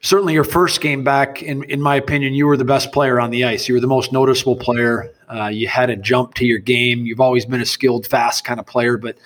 certainly 0.00 0.32
your 0.32 0.44
first 0.44 0.80
game 0.80 1.04
back, 1.04 1.42
in, 1.42 1.64
in 1.64 1.82
my 1.82 1.96
opinion, 1.96 2.34
you 2.34 2.46
were 2.46 2.56
the 2.56 2.64
best 2.64 2.92
player 2.92 3.20
on 3.20 3.30
the 3.30 3.44
ice. 3.44 3.68
You 3.68 3.74
were 3.74 3.80
the 3.80 3.86
most 3.88 4.12
noticeable 4.12 4.56
player. 4.56 5.10
Uh, 5.28 5.48
you 5.48 5.68
had 5.68 5.90
a 5.90 5.96
jump 5.96 6.34
to 6.34 6.46
your 6.46 6.58
game. 6.58 7.04
You've 7.04 7.20
always 7.20 7.44
been 7.44 7.60
a 7.60 7.66
skilled, 7.66 8.06
fast 8.06 8.44
kind 8.44 8.58
of 8.58 8.64
player, 8.64 8.96
but 8.96 9.18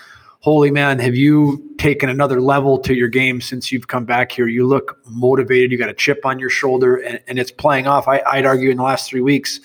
holy 0.43 0.71
man, 0.71 0.99
have 0.99 1.15
you 1.15 1.75
taken 1.79 2.09
another 2.09 2.41
level 2.41 2.79
to 2.79 2.95
your 2.95 3.09
game 3.09 3.41
since 3.41 3.73
you've 3.73 3.89
come 3.89 4.05
back 4.05 4.33
here? 4.33 4.47
You 4.47 4.67
look 4.67 4.99
motivated. 5.07 5.73
You 5.73 5.79
got 5.79 5.89
a 5.89 5.95
chip 5.95 6.25
on 6.25 6.39
your 6.39 6.51
shoulder, 6.51 6.97
and, 6.97 7.21
and 7.27 7.39
it's 7.39 7.51
playing 7.51 7.87
off. 7.87 8.07
I, 8.07 8.23
I'd 8.27 8.47
argue 8.47 8.71
in 8.71 8.77
the 8.77 8.83
last 8.83 9.09
three 9.09 9.21
weeks, 9.21 9.61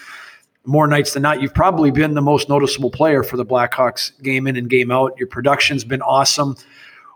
more 0.65 0.87
nights 0.87 1.13
than 1.13 1.23
not, 1.23 1.41
you've 1.41 1.53
probably 1.53 1.91
been 1.91 2.13
the 2.13 2.21
most 2.21 2.49
noticeable 2.49 2.91
player 2.91 3.23
for 3.23 3.37
the 3.37 3.45
Blackhawks 3.45 4.11
game 4.21 4.47
in 4.47 4.55
and 4.55 4.69
game 4.69 4.91
out. 4.91 5.13
Your 5.17 5.27
production's 5.27 5.83
been 5.83 6.01
awesome 6.01 6.55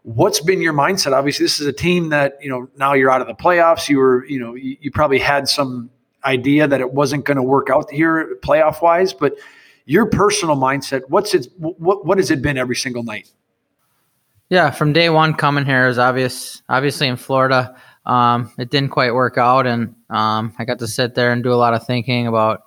what's 0.03 0.39
been 0.39 0.61
your 0.61 0.73
mindset? 0.73 1.13
Obviously, 1.13 1.45
this 1.45 1.59
is 1.59 1.67
a 1.67 1.73
team 1.73 2.09
that 2.09 2.37
you 2.41 2.49
know 2.49 2.67
now 2.77 2.93
you're 2.93 3.11
out 3.11 3.21
of 3.21 3.27
the 3.27 3.33
playoffs. 3.33 3.89
You 3.89 3.99
were 3.99 4.25
you 4.25 4.39
know 4.39 4.55
you, 4.55 4.77
you 4.81 4.91
probably 4.91 5.19
had 5.19 5.47
some 5.47 5.89
idea 6.23 6.67
that 6.67 6.81
it 6.81 6.93
wasn't 6.93 7.25
going 7.25 7.37
to 7.37 7.43
work 7.43 7.69
out 7.69 7.89
here 7.91 8.37
playoff 8.41 8.81
wise, 8.81 9.13
but 9.13 9.35
your 9.85 10.05
personal 10.05 10.55
mindset, 10.55 11.01
what's 11.07 11.33
it? 11.33 11.47
What 11.57 12.05
what 12.05 12.17
has 12.17 12.31
it 12.31 12.41
been 12.41 12.57
every 12.57 12.75
single 12.75 13.03
night? 13.03 13.31
Yeah, 14.51 14.71
from 14.71 14.91
day 14.91 15.09
one 15.09 15.35
coming 15.35 15.63
here 15.63 15.87
is 15.87 15.97
obvious. 15.97 16.61
Obviously 16.67 17.07
in 17.07 17.15
Florida, 17.15 17.73
um, 18.05 18.51
it 18.59 18.69
didn't 18.69 18.89
quite 18.89 19.15
work 19.15 19.37
out, 19.37 19.65
and 19.65 19.95
um, 20.09 20.53
I 20.59 20.65
got 20.65 20.79
to 20.79 20.89
sit 20.89 21.15
there 21.15 21.31
and 21.31 21.41
do 21.41 21.53
a 21.53 21.55
lot 21.55 21.73
of 21.73 21.87
thinking 21.87 22.27
about 22.27 22.63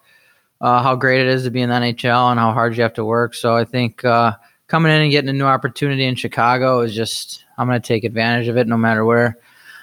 uh, 0.62 0.82
how 0.82 0.96
great 0.96 1.20
it 1.20 1.26
is 1.26 1.44
to 1.44 1.50
be 1.50 1.60
in 1.60 1.68
the 1.68 1.74
NHL 1.74 2.30
and 2.30 2.40
how 2.40 2.54
hard 2.54 2.74
you 2.74 2.82
have 2.84 2.94
to 2.94 3.04
work. 3.04 3.34
So 3.34 3.54
I 3.54 3.66
think 3.66 4.02
uh, 4.02 4.32
coming 4.66 4.92
in 4.92 5.02
and 5.02 5.10
getting 5.10 5.28
a 5.28 5.34
new 5.34 5.44
opportunity 5.44 6.06
in 6.06 6.14
Chicago 6.14 6.80
is 6.80 6.94
just 6.94 7.44
I'm 7.58 7.68
going 7.68 7.82
to 7.82 7.86
take 7.86 8.04
advantage 8.04 8.48
of 8.48 8.56
it 8.56 8.66
no 8.66 8.78
matter 8.78 9.04
where 9.04 9.36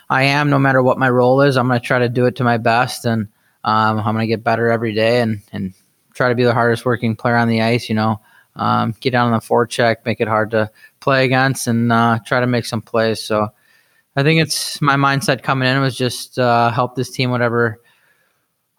I 0.09 0.23
am, 0.23 0.49
no 0.49 0.57
matter 0.57 0.81
what 0.81 0.97
my 0.97 1.07
role 1.07 1.41
is. 1.41 1.55
I'm 1.55 1.67
going 1.67 1.79
to 1.79 1.85
try 1.85 1.99
to 1.99 2.09
do 2.09 2.25
it 2.25 2.37
to 2.37 2.43
my 2.43 2.57
best, 2.57 3.05
and 3.05 3.27
um, 3.63 3.99
I'm 3.99 4.15
going 4.15 4.23
to 4.23 4.27
get 4.27 4.43
better 4.43 4.71
every 4.71 4.95
day 4.95 5.21
and 5.21 5.41
and 5.53 5.75
try 6.15 6.29
to 6.29 6.35
be 6.35 6.45
the 6.45 6.53
hardest 6.55 6.83
working 6.83 7.15
player 7.15 7.35
on 7.35 7.47
the 7.47 7.61
ice. 7.61 7.89
You 7.89 7.95
know, 7.95 8.21
um, 8.55 8.95
get 8.99 9.11
down 9.11 9.31
on 9.31 9.39
the 9.39 9.45
forecheck, 9.45 9.97
make 10.03 10.19
it 10.19 10.27
hard 10.27 10.49
to 10.51 10.71
play 11.01 11.25
against, 11.25 11.67
and 11.67 11.91
uh, 11.91 12.19
try 12.25 12.39
to 12.39 12.47
make 12.47 12.65
some 12.65 12.81
plays. 12.81 13.23
So. 13.23 13.49
I 14.13 14.23
think 14.23 14.41
it's 14.41 14.81
my 14.81 14.97
mindset 14.97 15.41
coming 15.41 15.69
in 15.69 15.79
was 15.79 15.95
just 15.95 16.37
uh, 16.37 16.69
help 16.69 16.95
this 16.95 17.09
team 17.09 17.31
whatever 17.31 17.79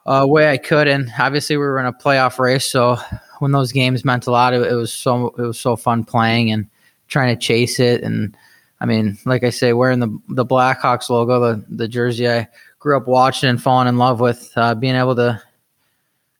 uh, 0.04 0.26
way 0.28 0.50
I 0.50 0.58
could, 0.58 0.88
and 0.88 1.10
obviously 1.18 1.56
we 1.56 1.64
were 1.64 1.80
in 1.80 1.86
a 1.86 1.92
playoff 1.92 2.38
race, 2.38 2.70
so 2.70 2.98
when 3.42 3.50
those 3.50 3.72
games 3.72 4.04
meant 4.04 4.28
a 4.28 4.30
lot. 4.30 4.54
It, 4.54 4.62
it, 4.62 4.74
was 4.74 4.92
so 4.92 5.34
it 5.36 5.42
was 5.42 5.58
so 5.58 5.74
fun 5.74 6.04
playing 6.04 6.52
and 6.52 6.68
trying 7.08 7.36
to 7.36 7.40
chase 7.40 7.80
it. 7.80 8.02
And 8.02 8.36
I 8.80 8.86
mean, 8.86 9.18
like 9.26 9.42
I 9.42 9.50
say, 9.50 9.72
wearing 9.72 9.98
the 9.98 10.16
the 10.28 10.46
Blackhawks 10.46 11.10
logo, 11.10 11.40
the 11.40 11.64
the 11.68 11.88
jersey 11.88 12.28
I 12.28 12.48
grew 12.78 12.96
up 12.96 13.08
watching 13.08 13.48
and 13.50 13.60
falling 13.60 13.88
in 13.88 13.98
love 13.98 14.20
with, 14.20 14.52
uh, 14.56 14.76
being 14.76 14.94
able 14.94 15.16
to 15.16 15.42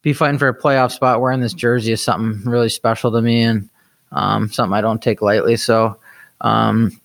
be 0.02 0.12
fighting 0.12 0.38
for 0.38 0.48
a 0.48 0.58
playoff 0.58 0.92
spot 0.92 1.20
wearing 1.20 1.40
this 1.40 1.54
jersey 1.54 1.92
is 1.92 2.02
something 2.02 2.48
really 2.50 2.68
special 2.68 3.10
to 3.12 3.20
me 3.20 3.42
and 3.42 3.68
um, 4.12 4.50
something 4.50 4.74
I 4.74 4.80
don't 4.80 5.02
take 5.02 5.22
lightly. 5.22 5.56
So 5.56 5.98
um, 6.40 7.00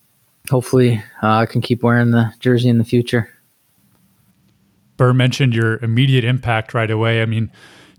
hopefully 0.50 1.04
uh, 1.24 1.28
I 1.28 1.46
can 1.46 1.62
keep 1.62 1.84
wearing 1.84 2.12
the 2.12 2.34
jersey 2.40 2.70
in 2.70 2.78
the 2.78 2.84
future. 2.84 3.30
Burr 4.98 5.14
mentioned 5.14 5.54
your 5.54 5.78
immediate 5.78 6.24
impact 6.24 6.74
right 6.74 6.90
away. 6.90 7.22
I 7.22 7.26
mean, 7.26 7.52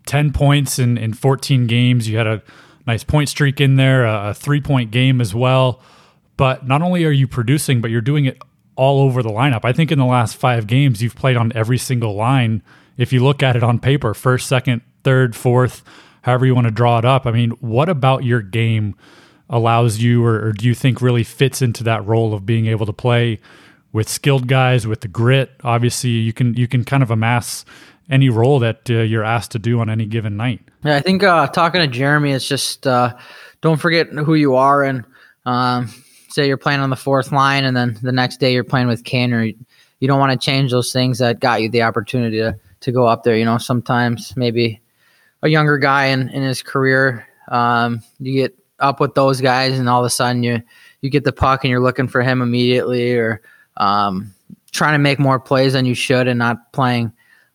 10 0.07 0.33
points 0.33 0.79
in, 0.79 0.99
in 0.99 1.13
14 1.13 1.67
games. 1.67 2.09
You 2.09 2.19
had 2.19 2.27
a 2.27 2.43
nice 2.87 3.05
point 3.05 3.29
streak 3.29 3.61
in 3.61 3.77
there, 3.77 4.05
a, 4.05 4.31
a 4.31 4.35
three 4.35 4.61
point 4.61 4.91
game 4.91 5.21
as 5.21 5.35
well. 5.35 5.81
But 6.37 6.67
not 6.67 6.83
only 6.83 7.05
are 7.05 7.11
you 7.11 7.27
producing, 7.27 7.81
but 7.81 7.91
you're 7.91 8.01
doing 8.01 8.25
it 8.25 8.41
all 8.77 9.01
over 9.01 9.23
the 9.23 9.31
lineup. 9.31 9.61
I 9.65 9.73
think 9.73 9.91
in 9.91 9.99
the 9.99 10.05
last 10.05 10.37
five 10.37 10.67
games, 10.67 11.03
you've 11.03 11.17
played 11.17 11.37
on 11.37 11.53
every 11.55 11.79
single 11.79 12.15
line. 12.15 12.63
If 12.97 13.13
you 13.13 13.23
look 13.23 13.43
at 13.43 13.57
it 13.57 13.63
on 13.63 13.81
paper, 13.81 14.15
first, 14.15 14.47
second, 14.47 14.83
third, 15.03 15.35
fourth, 15.35 15.83
however 16.23 16.47
you 16.47 16.55
want 16.55 16.67
to 16.67 16.73
draw 16.73 16.99
it 16.99 17.05
up. 17.05 17.27
I 17.27 17.31
mean, 17.31 17.51
what 17.61 17.89
about 17.89 18.25
your 18.25 18.43
game 18.43 18.95
allows 19.51 19.99
you, 19.99 20.25
or, 20.25 20.47
or 20.47 20.53
do 20.53 20.67
you 20.67 20.75
think 20.75 21.01
really 21.01 21.25
fits 21.25 21.63
into 21.63 21.85
that 21.85 22.07
role 22.07 22.35
of 22.35 22.45
being 22.45 22.67
able 22.67 22.87
to 22.87 22.93
play 22.93 23.41
with 23.93 24.09
skilled 24.09 24.47
guys 24.47 24.87
with 24.87 25.01
the 25.01 25.09
grit? 25.09 25.51
Obviously, 25.65 26.11
you 26.11 26.33
can 26.33 26.55
you 26.55 26.69
can 26.69 26.85
kind 26.85 27.03
of 27.03 27.11
amass 27.11 27.65
any 28.11 28.29
role 28.29 28.59
that 28.61 28.89
uh, 28.91 28.95
you're 28.95 29.25
asked 29.25 29.53
to 29.53 29.59
do 29.59 29.81
on 29.81 29.91
any 29.91 30.07
given 30.07 30.37
night. 30.37 30.61
Yeah, 30.85 30.97
I 30.97 31.01
think 31.01 31.23
uh, 31.23 31.47
talking 31.49 31.81
to 31.81 31.87
Jeremy, 31.87 32.33
it's 32.33 32.47
just 32.47 32.87
uh, 32.87 33.15
don't 33.61 33.79
forget 33.79 34.09
who 34.09 34.35
you 34.35 34.57
are, 34.57 34.83
and 34.83 35.05
um, 35.47 35.93
say 36.29 36.47
you're 36.47 36.57
playing 36.57 36.81
on 36.81 36.91
the 36.91 36.97
fourth 36.97 37.33
line, 37.33 37.65
and 37.65 37.77
then 37.77 37.99
the 38.03 38.13
next 38.13 38.39
day 38.39 38.53
you're 38.53 38.65
playing 38.65 38.89
with 38.89 39.05
Kaner. 39.05 39.57
You 40.01 40.07
don't 40.07 40.21
want 40.21 40.39
to 40.39 40.45
change 40.45 40.71
those 40.71 40.93
things 40.93 41.19
that 41.19 41.41
got 41.41 41.61
you 41.61 41.69
the 41.69 41.83
opportunity 41.83 42.39
to 42.39 42.59
to 42.81 42.93
go 42.93 43.07
up 43.07 43.25
there. 43.25 43.37
You 43.37 43.45
know, 43.45 43.59
sometimes 43.59 44.37
maybe 44.37 44.81
a 45.43 45.49
younger 45.49 45.79
guy 45.79 46.07
in, 46.07 46.29
in 46.31 46.43
his 46.43 46.63
career, 46.63 47.27
um, 47.49 48.03
you 48.19 48.33
get 48.33 48.59
up 48.79 49.01
with 49.01 49.15
those 49.15 49.41
guys, 49.41 49.79
and 49.79 49.89
all 49.89 50.01
of 50.01 50.07
a 50.07 50.11
sudden 50.11 50.43
you 50.43 50.63
you 51.01 51.11
get 51.11 51.25
the 51.25 51.33
puck 51.33 51.65
and 51.65 51.71
you're 51.71 51.81
looking 51.81 52.09
for 52.09 52.23
him 52.23 52.43
immediately, 52.43 53.15
or 53.15 53.43
um, 53.77 54.35
trying 54.73 54.95
to 54.95 54.99
make 54.99 55.19
more 55.19 55.41
plays 55.41 55.73
than 55.73 55.85
you 55.85 55.95
should, 55.95 56.29
and 56.29 56.39
not 56.39 56.73
playing 56.73 57.13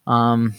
um, 0.08 0.54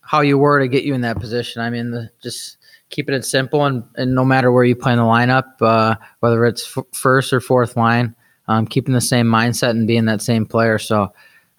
how 0.00 0.20
you 0.20 0.38
were 0.38 0.60
to 0.60 0.68
get 0.68 0.84
you 0.84 0.94
in 0.94 1.00
that 1.02 1.18
position. 1.18 1.62
I 1.62 1.70
mean, 1.70 1.90
the, 1.90 2.10
just 2.22 2.58
keeping 2.90 3.14
it 3.14 3.24
simple 3.24 3.64
and, 3.64 3.82
and 3.96 4.14
no 4.14 4.24
matter 4.24 4.52
where 4.52 4.64
you 4.64 4.76
play 4.76 4.92
in 4.92 4.98
the 4.98 5.04
lineup, 5.04 5.44
uh, 5.60 5.96
whether 6.20 6.44
it's 6.44 6.76
f- 6.76 6.84
first 6.92 7.32
or 7.32 7.40
fourth 7.40 7.76
line, 7.76 8.14
um, 8.46 8.66
keeping 8.66 8.94
the 8.94 9.00
same 9.00 9.26
mindset 9.26 9.70
and 9.70 9.88
being 9.88 10.04
that 10.04 10.22
same 10.22 10.46
player. 10.46 10.78
So 10.78 11.12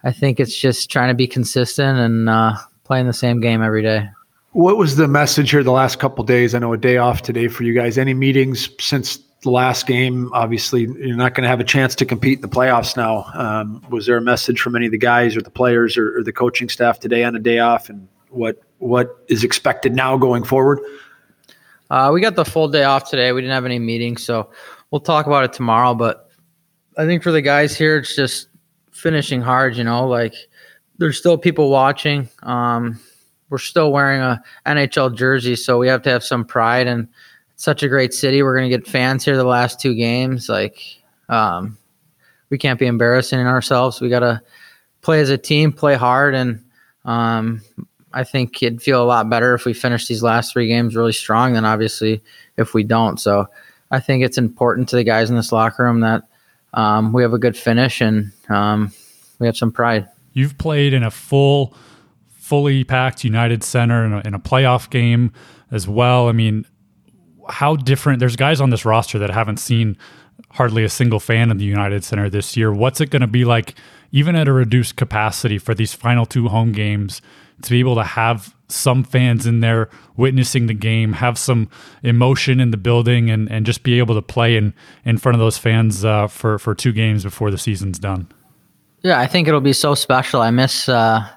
I 0.04 0.14
think 0.14 0.40
it's 0.40 0.58
just 0.58 0.90
trying 0.90 1.10
to 1.10 1.14
be 1.14 1.28
consistent 1.28 2.00
and 2.00 2.30
uh, 2.30 2.56
playing 2.86 3.08
the 3.08 3.14
same 3.14 3.42
game 3.42 3.62
every 3.62 3.82
day. 3.82 4.10
What 4.58 4.78
was 4.78 4.96
the 4.96 5.08
message 5.08 5.52
here 5.52 5.62
the 5.62 5.72
last 5.72 6.00
couple 6.00 6.24
days? 6.24 6.56
I 6.56 6.58
know 6.58 6.74
a 6.74 6.80
day 6.80 6.98
off 6.98 7.22
today 7.22 7.48
for 7.48 7.62
you 7.62 7.76
guys. 7.76 7.96
Any 7.96 8.16
meetings 8.16 8.68
since 8.80 9.18
the 9.44 9.52
last 9.52 9.86
game. 9.86 10.32
Obviously, 10.34 10.82
you're 10.82 11.16
not 11.16 11.36
going 11.36 11.44
to 11.44 11.48
have 11.48 11.60
a 11.60 11.64
chance 11.64 11.94
to 11.94 12.06
compete 12.06 12.40
in 12.40 12.42
the 12.42 12.48
playoffs 12.48 12.98
now. 12.98 13.28
Um, 13.36 13.86
was 13.92 14.08
there 14.08 14.18
a 14.18 14.22
message 14.22 14.60
from 14.60 14.76
any 14.76 14.88
of 14.88 14.92
the 14.92 14.98
guys 14.98 15.38
or 15.38 15.44
the 15.44 15.52
players 15.52 15.96
or, 15.96 16.18
or, 16.18 16.24
the 16.24 16.34
coaching 16.34 16.70
staff 16.70 17.00
today 17.00 17.24
on 17.24 17.36
a 17.36 17.40
day 17.40 17.60
off, 17.60 17.88
and 17.88 18.08
what 18.30 18.58
what 18.80 19.24
is 19.28 19.44
expected 19.44 19.94
now 19.94 20.18
going 20.18 20.44
forward? 20.44 20.80
Uh, 21.92 22.10
we 22.12 22.20
got 22.20 22.34
the 22.34 22.44
full 22.44 22.68
day 22.68 22.84
off 22.84 23.12
today. 23.12 23.32
We 23.34 23.42
didn't 23.42 23.54
have 23.54 23.66
any 23.66 23.78
meetings, 23.78 24.24
so 24.24 24.50
we'll 24.90 25.02
talk 25.02 25.28
about 25.28 25.44
it 25.44 25.54
tomorrow. 25.54 25.94
But 25.94 26.32
I 26.98 27.06
think 27.06 27.22
for 27.22 27.32
the 27.32 27.44
guys 27.44 27.78
here, 27.78 27.98
it's 27.98 28.16
just 28.16 28.48
finishing 28.92 29.40
hard. 29.40 29.78
You 29.78 29.84
know, 29.84 30.08
like 30.08 30.34
there's 30.98 31.20
still 31.20 31.38
people 31.38 31.70
watching. 31.70 32.28
Um, 32.42 33.00
we're 33.50 33.58
still 33.58 33.92
wearing 33.92 34.22
a 34.22 34.42
NHL 34.66 35.16
jersey, 35.16 35.56
so 35.56 35.78
we 35.78 35.88
have 35.88 36.02
to 36.04 36.10
have 36.10 36.24
some 36.24 36.46
pride 36.46 36.88
and 36.88 37.08
such 37.56 37.84
a 37.84 37.88
great 37.88 38.14
city. 38.14 38.44
We're 38.44 38.56
going 38.56 38.70
to 38.70 38.78
get 38.78 38.88
fans 38.88 39.26
here 39.26 39.38
the 39.38 39.44
last 39.44 39.80
two 39.80 39.96
games. 39.96 40.50
Like, 40.50 40.82
um, 41.30 41.78
we 42.50 42.58
can't 42.58 42.80
be 42.80 42.86
embarrassing 42.86 43.40
ourselves. 43.40 44.00
We 44.00 44.10
got 44.10 44.20
to 44.20 44.42
play 45.02 45.22
as 45.22 45.30
a 45.30 45.38
team, 45.38 45.72
play 45.72 45.96
hard, 45.96 46.36
and 46.36 46.64
um, 47.06 47.62
I 48.14 48.24
think 48.24 48.62
it'd 48.62 48.82
feel 48.82 49.04
a 49.04 49.06
lot 49.06 49.30
better 49.30 49.54
if 49.54 49.66
we 49.66 49.74
finish 49.74 50.08
these 50.08 50.24
last 50.24 50.54
three 50.54 50.68
games 50.68 50.96
really 50.96 51.14
strong 51.14 51.54
than 51.54 51.66
obviously 51.66 52.22
if 52.58 52.74
we 52.74 52.84
don't. 52.84 53.20
So 53.20 53.48
I 53.92 54.00
think 54.00 54.24
it's 54.24 54.38
important 54.38 54.90
to 54.90 54.96
the 54.96 55.04
guys 55.04 55.30
in 55.30 55.36
this 55.36 55.52
locker 55.52 55.84
room 55.84 56.02
that 56.02 56.24
um, 56.74 57.14
we 57.14 57.22
have 57.24 57.34
a 57.34 57.40
good 57.40 57.58
finish 57.58 58.02
and 58.02 58.32
um, 58.50 58.92
we 59.40 59.48
have 59.48 59.58
some 59.58 59.72
pride. 59.72 60.08
You've 60.34 60.58
played 60.58 60.94
in 60.94 61.04
a 61.04 61.12
full, 61.12 61.74
fully 62.48 62.84
packed 62.84 63.24
United 63.24 63.64
Center 63.64 64.06
in 64.06 64.14
a, 64.14 64.22
in 64.26 64.34
a 64.34 64.40
playoff 64.40 64.90
game 64.90 65.32
as 65.72 65.88
well. 65.88 66.30
I 66.30 66.32
mean, 66.32 66.66
how 67.50 67.76
different? 67.76 68.20
There's 68.20 68.36
guys 68.36 68.62
on 68.62 68.70
this 68.70 68.86
roster 68.86 69.20
that 69.20 69.30
haven't 69.30 69.58
seen 69.58 69.98
hardly 70.52 70.84
a 70.84 70.90
single 70.90 71.20
fan 71.20 71.52
in 71.52 71.58
the 71.58 71.66
United 71.66 72.04
Center 72.04 72.30
this 72.30 72.56
year. 72.56 72.72
What's 72.72 73.02
it 73.02 73.10
going 73.10 73.22
to 73.22 73.28
be 73.28 73.46
like, 73.46 73.76
even 74.12 74.36
at 74.36 74.48
a 74.48 74.54
reduced 74.54 74.96
capacity, 74.96 75.58
for 75.58 75.76
these 75.76 75.94
final 75.94 76.26
two 76.26 76.48
home 76.48 76.72
games? 76.72 77.22
to 77.62 77.72
be 77.72 77.80
able 77.80 77.96
to 77.96 78.04
have 78.04 78.56
some 78.68 79.04
fans 79.04 79.46
in 79.46 79.62
there 79.62 79.90
witnessing 80.16 80.68
the 80.68 80.74
game, 80.74 81.14
have 81.14 81.38
some 81.38 81.70
emotion 82.04 82.60
in 82.60 82.72
the 82.72 82.78
building, 82.78 83.30
and, 83.30 83.50
and 83.52 83.66
just 83.66 83.84
be 83.84 83.98
able 83.98 84.14
to 84.16 84.22
play 84.22 84.58
in, 84.58 84.74
in 85.06 85.18
front 85.18 85.36
of 85.36 85.40
those 85.40 85.58
fans 85.58 86.04
uh, 86.06 86.28
for, 86.28 86.60
for 86.60 86.76
two 86.76 86.92
games 86.92 87.24
before 87.24 87.50
the 87.50 87.58
season's 87.58 87.98
done. 87.98 88.28
Yeah, 89.04 89.20
I 89.20 89.28
think 89.28 89.48
it'll 89.48 89.62
be 89.62 89.74
so 89.74 89.96
special. 89.96 90.42
I 90.42 90.52
miss 90.52 90.90
uh, 90.90 91.28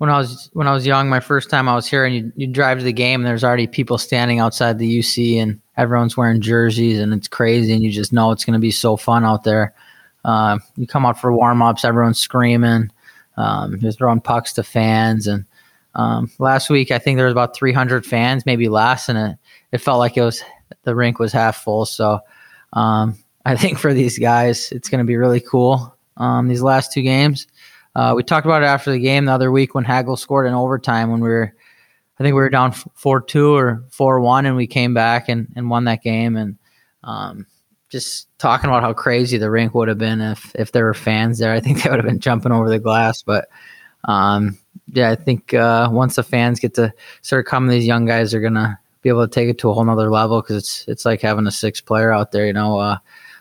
when 0.00 0.08
I 0.08 0.16
was 0.16 0.48
when 0.54 0.66
I 0.66 0.72
was 0.72 0.86
young. 0.86 1.10
My 1.10 1.20
first 1.20 1.50
time 1.50 1.68
I 1.68 1.74
was 1.74 1.86
here, 1.86 2.06
and 2.06 2.14
you 2.14 2.32
you 2.34 2.46
drive 2.46 2.78
to 2.78 2.84
the 2.84 2.92
game, 2.92 3.20
and 3.20 3.26
there's 3.26 3.44
already 3.44 3.66
people 3.66 3.98
standing 3.98 4.38
outside 4.38 4.78
the 4.78 4.98
UC, 4.98 5.36
and 5.36 5.60
everyone's 5.76 6.16
wearing 6.16 6.40
jerseys, 6.40 6.98
and 6.98 7.12
it's 7.12 7.28
crazy, 7.28 7.74
and 7.74 7.82
you 7.82 7.90
just 7.90 8.10
know 8.10 8.30
it's 8.30 8.46
going 8.46 8.54
to 8.54 8.60
be 8.60 8.70
so 8.70 8.96
fun 8.96 9.26
out 9.26 9.44
there. 9.44 9.74
Uh, 10.24 10.58
you 10.76 10.86
come 10.86 11.04
out 11.04 11.20
for 11.20 11.30
warm 11.34 11.60
ups, 11.60 11.84
everyone's 11.84 12.18
screaming. 12.18 12.90
Um, 13.36 13.78
just 13.78 13.98
throwing 13.98 14.22
pucks 14.22 14.54
to 14.54 14.62
fans. 14.62 15.26
And 15.26 15.44
um, 15.94 16.30
last 16.38 16.70
week, 16.70 16.90
I 16.90 16.98
think 16.98 17.18
there 17.18 17.26
was 17.26 17.32
about 17.32 17.54
300 17.54 18.06
fans, 18.06 18.46
maybe 18.46 18.70
less, 18.70 19.10
and 19.10 19.18
it, 19.18 19.36
it 19.70 19.78
felt 19.82 19.98
like 19.98 20.16
it 20.16 20.22
was 20.22 20.42
the 20.84 20.94
rink 20.94 21.18
was 21.18 21.32
half 21.32 21.58
full. 21.58 21.84
So 21.84 22.20
um, 22.72 23.18
I 23.44 23.54
think 23.54 23.78
for 23.78 23.92
these 23.92 24.18
guys, 24.18 24.72
it's 24.72 24.88
going 24.88 25.00
to 25.00 25.06
be 25.06 25.16
really 25.16 25.40
cool. 25.40 25.94
Um, 26.16 26.48
these 26.48 26.62
last 26.62 26.90
two 26.90 27.02
games, 27.02 27.46
uh, 27.94 28.12
we 28.16 28.22
talked 28.22 28.46
about 28.46 28.62
it 28.62 28.66
after 28.66 28.90
the 28.90 28.98
game 28.98 29.24
the 29.24 29.32
other 29.32 29.50
week 29.50 29.74
when 29.74 29.84
Hagel 29.84 30.16
scored 30.16 30.46
in 30.46 30.54
overtime 30.54 31.10
when 31.10 31.20
we 31.20 31.28
were, 31.28 31.54
I 32.18 32.22
think 32.22 32.34
we 32.34 32.40
were 32.40 32.50
down 32.50 32.72
four 32.72 33.20
two 33.20 33.54
or 33.54 33.84
four 33.90 34.20
one, 34.20 34.46
and 34.46 34.56
we 34.56 34.66
came 34.66 34.94
back 34.94 35.28
and, 35.28 35.48
and 35.56 35.70
won 35.70 35.84
that 35.84 36.02
game. 36.02 36.36
And 36.36 36.58
um, 37.02 37.46
just 37.88 38.28
talking 38.38 38.70
about 38.70 38.82
how 38.82 38.92
crazy 38.92 39.36
the 39.36 39.50
rink 39.50 39.74
would 39.74 39.88
have 39.88 39.98
been 39.98 40.20
if 40.20 40.54
if 40.54 40.72
there 40.72 40.84
were 40.84 40.94
fans 40.94 41.38
there. 41.38 41.52
I 41.52 41.60
think 41.60 41.82
they 41.82 41.90
would 41.90 41.98
have 41.98 42.06
been 42.06 42.20
jumping 42.20 42.52
over 42.52 42.68
the 42.68 42.78
glass. 42.78 43.22
But 43.22 43.48
um, 44.04 44.58
yeah, 44.92 45.10
I 45.10 45.16
think 45.16 45.54
uh, 45.54 45.88
once 45.90 46.16
the 46.16 46.22
fans 46.22 46.60
get 46.60 46.74
to 46.74 46.92
start 47.22 47.46
coming, 47.46 47.70
these 47.70 47.86
young 47.86 48.06
guys 48.06 48.32
are 48.34 48.40
gonna 48.40 48.78
be 49.02 49.08
able 49.08 49.26
to 49.26 49.32
take 49.32 49.48
it 49.48 49.58
to 49.58 49.70
a 49.70 49.74
whole 49.74 49.84
nother 49.84 50.10
level 50.10 50.40
because 50.40 50.56
it's 50.56 50.84
it's 50.88 51.04
like 51.04 51.20
having 51.20 51.46
a 51.46 51.50
six 51.50 51.80
player 51.80 52.12
out 52.12 52.32
there. 52.32 52.46
You 52.46 52.52
know, 52.52 52.78
uh, 52.78 52.98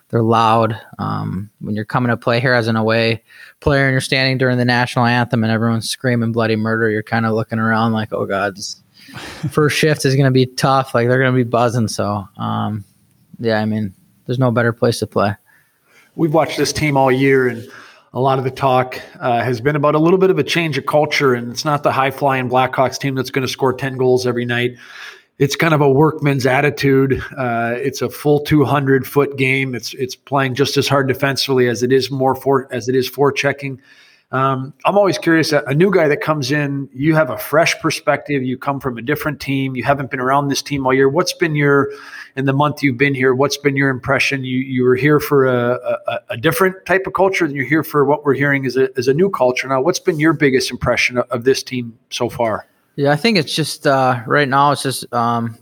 they're 0.10 0.24
loud. 0.24 0.80
Um, 0.98 1.50
when 1.60 1.76
you're 1.76 1.86
coming 1.86 2.10
to 2.10 2.18
play 2.18 2.40
here 2.40 2.54
as 2.54 2.68
an 2.68 2.76
away 2.76 3.24
player 3.60 3.86
and 3.86 3.92
you're 3.92 4.02
standing 4.02 4.38
during 4.38 4.58
the 4.58 4.66
national 4.66 5.06
anthem 5.06 5.44
and 5.44 5.52
everyone's 5.52 5.90
screaming 5.90 6.32
bloody 6.32 6.56
murder, 6.56 6.90
you're 6.90 7.04
kind 7.04 7.26
of 7.26 7.34
looking 7.34 7.60
around 7.60 7.94
like, 7.94 8.12
oh 8.12 8.26
god, 8.26 8.58
this 8.58 8.82
first 9.52 9.78
shift 9.78 10.06
is 10.06 10.16
gonna 10.16 10.32
be 10.32 10.46
tough. 10.46 10.94
Like 10.94 11.08
they're 11.08 11.20
gonna 11.20 11.36
be 11.36 11.44
buzzing. 11.44 11.88
So 11.88 12.28
um, 12.38 12.84
yeah, 13.40 13.60
I 13.60 13.66
mean 13.66 13.94
there's 14.26 14.40
no 14.40 14.52
better 14.52 14.74
place 14.74 15.00
to 15.00 15.08
play. 15.08 15.36
We've 16.16 16.34
watched 16.34 16.58
this 16.58 16.74
team 16.74 16.98
all 16.98 17.12
year, 17.12 17.48
and 17.48 17.68
a 18.14 18.20
lot 18.20 18.40
of 18.40 18.44
the 18.44 18.52
talk 18.52 19.00
uh, 19.20 19.42
has 19.42 19.62
been 19.62 19.76
about 19.76 19.96
a 19.96 20.00
little 20.00 20.20
bit 20.20 20.30
of 20.30 20.40
a 20.40 20.44
change 20.44 20.78
of 20.78 20.86
culture. 20.86 21.34
And 21.34 21.52
it's 21.52 21.66
not 21.66 21.84
the 21.84 21.92
high 21.92 22.12
flying 22.12 22.50
Blackhawks 22.50 23.00
team 23.00 23.16
that's 23.16 23.30
going 23.30 23.46
to 23.46 23.52
score 23.52 23.74
10 23.74 23.98
goals 23.98 24.26
every 24.26 24.46
night. 24.46 24.76
It's 25.40 25.56
kind 25.56 25.74
of 25.74 25.80
a 25.80 25.90
workman's 25.90 26.46
attitude. 26.46 27.24
Uh, 27.38 27.74
it's 27.78 28.02
a 28.02 28.10
full 28.10 28.42
200 28.42 29.08
foot 29.08 29.38
game. 29.38 29.74
It's 29.74 29.94
it's 29.94 30.16
playing 30.16 30.56
just 30.56 30.76
as 30.76 30.88
hard 30.88 31.08
defensively 31.08 31.70
as 31.70 31.82
it 31.82 31.94
is 31.94 32.12
more 32.12 32.36
for 32.36 32.68
as 32.74 32.90
it 32.90 32.96
is 32.96 33.08
for 33.08 33.32
checking. 33.32 33.82
Um, 34.32 34.74
I'm 34.86 34.98
always 34.98 35.18
curious. 35.18 35.54
A 35.54 35.74
new 35.74 35.92
guy 35.92 36.08
that 36.08 36.22
comes 36.22 36.52
in, 36.52 36.88
you 36.94 37.16
have 37.16 37.32
a 37.32 37.38
fresh 37.38 37.80
perspective. 37.80 38.44
You 38.44 38.60
come 38.60 38.80
from 38.80 38.98
a 38.98 39.02
different 39.02 39.40
team. 39.40 39.76
You 39.76 39.84
haven't 39.84 40.12
been 40.12 40.20
around 40.20 40.50
this 40.50 40.62
team 40.62 40.86
all 40.86 40.94
year. 40.94 41.10
What's 41.10 41.34
been 41.34 41.56
your, 41.56 41.92
in 42.36 42.46
the 42.46 42.54
month 42.54 42.84
you've 42.84 42.98
been 42.98 43.16
here, 43.16 43.34
what's 43.34 43.58
been 43.58 43.76
your 43.76 43.90
impression? 43.90 44.44
You 44.44 44.60
you 44.60 44.84
were 44.84 44.96
here 44.96 45.20
for 45.20 45.48
a, 45.48 45.80
a, 46.08 46.20
a 46.32 46.38
different 46.38 46.86
type 46.86 47.08
of 47.08 47.14
culture 47.14 47.48
than 47.48 47.56
you're 47.56 47.66
here 47.66 47.84
for 47.84 48.06
what 48.06 48.24
we're 48.24 48.36
hearing 48.36 48.66
is 48.66 48.78
a, 48.78 48.92
is 49.00 49.08
a 49.08 49.16
new 49.16 49.32
culture. 49.32 49.68
Now, 49.68 49.82
what's 49.82 50.00
been 50.00 50.20
your 50.20 50.34
biggest 50.34 50.70
impression 50.70 51.18
of, 51.18 51.26
of 51.32 51.44
this 51.44 51.64
team 51.64 51.98
so 52.12 52.30
far? 52.30 52.69
Yeah, 53.00 53.14
I 53.14 53.16
think 53.16 53.38
it's 53.38 53.56
just 53.56 53.88
uh, 53.88 54.24
right 54.28 54.50
now, 54.50 54.74
it's 54.74 54.84
just 54.84 55.14
um, 55.14 55.58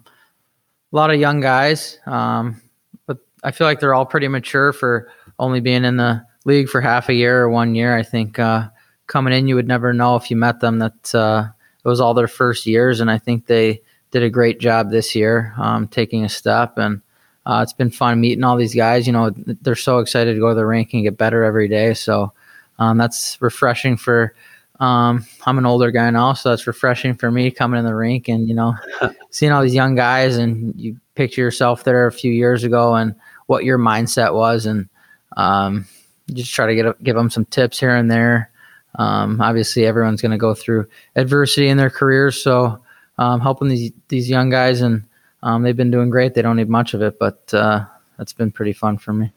a 0.91 0.95
lot 0.95 1.11
of 1.11 1.19
young 1.19 1.39
guys. 1.39 1.99
Um, 2.07 2.59
but 3.05 3.19
I 3.43 3.51
feel 3.51 3.67
like 3.67 3.79
they're 3.79 3.93
all 3.93 4.07
pretty 4.07 4.27
mature 4.27 4.73
for 4.73 5.11
only 5.37 5.59
being 5.59 5.85
in 5.85 5.97
the 5.97 6.25
league 6.45 6.67
for 6.67 6.81
half 6.81 7.09
a 7.09 7.13
year 7.13 7.43
or 7.43 7.49
one 7.49 7.75
year. 7.75 7.95
I 7.95 8.01
think 8.01 8.39
uh, 8.39 8.69
coming 9.05 9.33
in, 9.33 9.47
you 9.47 9.53
would 9.53 9.67
never 9.67 9.93
know 9.93 10.15
if 10.15 10.31
you 10.31 10.35
met 10.35 10.61
them 10.61 10.79
that 10.79 11.13
uh, 11.13 11.47
it 11.85 11.87
was 11.87 12.01
all 12.01 12.15
their 12.15 12.27
first 12.27 12.65
years, 12.65 13.01
and 13.01 13.11
I 13.11 13.19
think 13.19 13.45
they 13.45 13.83
did 14.09 14.23
a 14.23 14.31
great 14.31 14.59
job 14.59 14.89
this 14.89 15.13
year, 15.13 15.53
um, 15.59 15.87
taking 15.87 16.23
a 16.23 16.29
step. 16.29 16.79
And 16.79 17.03
uh, 17.45 17.59
it's 17.61 17.71
been 17.71 17.91
fun 17.91 18.19
meeting 18.19 18.43
all 18.43 18.57
these 18.57 18.73
guys. 18.73 19.05
You 19.05 19.13
know, 19.13 19.29
they're 19.61 19.75
so 19.75 19.99
excited 19.99 20.33
to 20.33 20.39
go 20.39 20.49
to 20.49 20.55
the 20.55 20.65
rink 20.65 20.91
and 20.91 21.03
get 21.03 21.19
better 21.19 21.43
every 21.43 21.67
day. 21.67 21.93
So 21.93 22.33
um, 22.79 22.97
that's 22.97 23.39
refreshing 23.39 23.95
for. 23.95 24.33
Um, 24.79 25.25
I'm 25.45 25.57
an 25.57 25.65
older 25.65 25.89
guy 25.91 26.09
now, 26.11 26.33
so 26.33 26.49
that's 26.49 26.67
refreshing 26.67 27.15
for 27.15 27.31
me 27.31 27.49
coming 27.49 27.79
in 27.79 27.85
the 27.85 27.95
rink 27.95 28.27
and 28.27 28.47
you 28.47 28.53
know 28.53 28.75
seeing 29.31 29.51
all 29.51 29.63
these 29.63 29.73
young 29.73 29.95
guys 29.95 30.37
and 30.37 30.73
you 30.79 30.99
picture 31.15 31.41
yourself 31.41 31.83
there 31.83 32.05
a 32.05 32.11
few 32.11 32.31
years 32.31 32.63
ago 32.63 32.95
and 32.95 33.15
what 33.47 33.63
your 33.63 33.79
mindset 33.79 34.33
was 34.35 34.65
and 34.65 34.87
um, 35.35 35.85
just 36.33 36.53
try 36.53 36.67
to 36.67 36.75
get 36.75 37.03
give 37.03 37.15
them 37.15 37.29
some 37.29 37.45
tips 37.45 37.79
here 37.79 37.95
and 37.95 38.11
there. 38.11 38.51
Um, 38.95 39.41
obviously, 39.41 39.85
everyone's 39.85 40.21
going 40.21 40.31
to 40.31 40.37
go 40.37 40.53
through 40.53 40.87
adversity 41.15 41.67
in 41.67 41.77
their 41.77 41.89
careers, 41.89 42.41
so 42.41 42.81
um, 43.17 43.39
helping 43.39 43.67
these 43.69 43.91
these 44.07 44.29
young 44.29 44.49
guys, 44.49 44.81
and 44.81 45.03
um, 45.43 45.63
they've 45.63 45.77
been 45.77 45.91
doing 45.91 46.09
great. 46.09 46.33
They 46.33 46.41
don't 46.41 46.57
need 46.57 46.69
much 46.69 46.93
of 46.93 47.01
it, 47.01 47.19
but 47.19 47.53
uh, 47.53 47.85
that's 48.17 48.33
been 48.33 48.51
pretty 48.51 48.73
fun 48.73 48.97
for 48.97 49.13
me. 49.13 49.31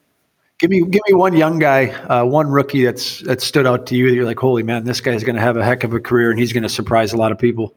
Give 0.61 0.70
me 0.70 0.81
give 0.81 1.01
me 1.09 1.14
one 1.14 1.35
young 1.35 1.59
guy, 1.59 1.87
uh, 1.87 2.25
one 2.25 2.49
rookie 2.49 2.85
that's 2.85 3.20
that 3.20 3.40
stood 3.40 3.66
out 3.66 3.87
to 3.87 3.96
you. 3.96 4.11
That 4.11 4.14
you're 4.14 4.27
like, 4.27 4.38
holy 4.38 4.62
man, 4.62 4.85
this 4.85 5.01
guy's 5.01 5.25
going 5.25 5.37
to 5.37 5.40
have 5.40 5.57
a 5.57 5.64
heck 5.64 5.85
of 5.85 5.94
a 5.94 6.01
career, 6.01 6.31
and 6.31 6.38
he's 6.38 6.53
going 6.53 6.64
to 6.64 6.68
surprise 6.68 7.14
a 7.14 7.16
lot 7.16 7.33
of 7.33 7.38
people. 7.38 7.75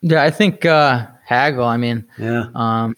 Yeah, 0.00 0.22
I 0.22 0.30
think 0.30 0.64
uh, 0.64 1.08
Hagel. 1.28 1.64
I 1.64 1.76
mean, 1.76 2.06
yeah, 2.18 2.46
um, 2.54 2.96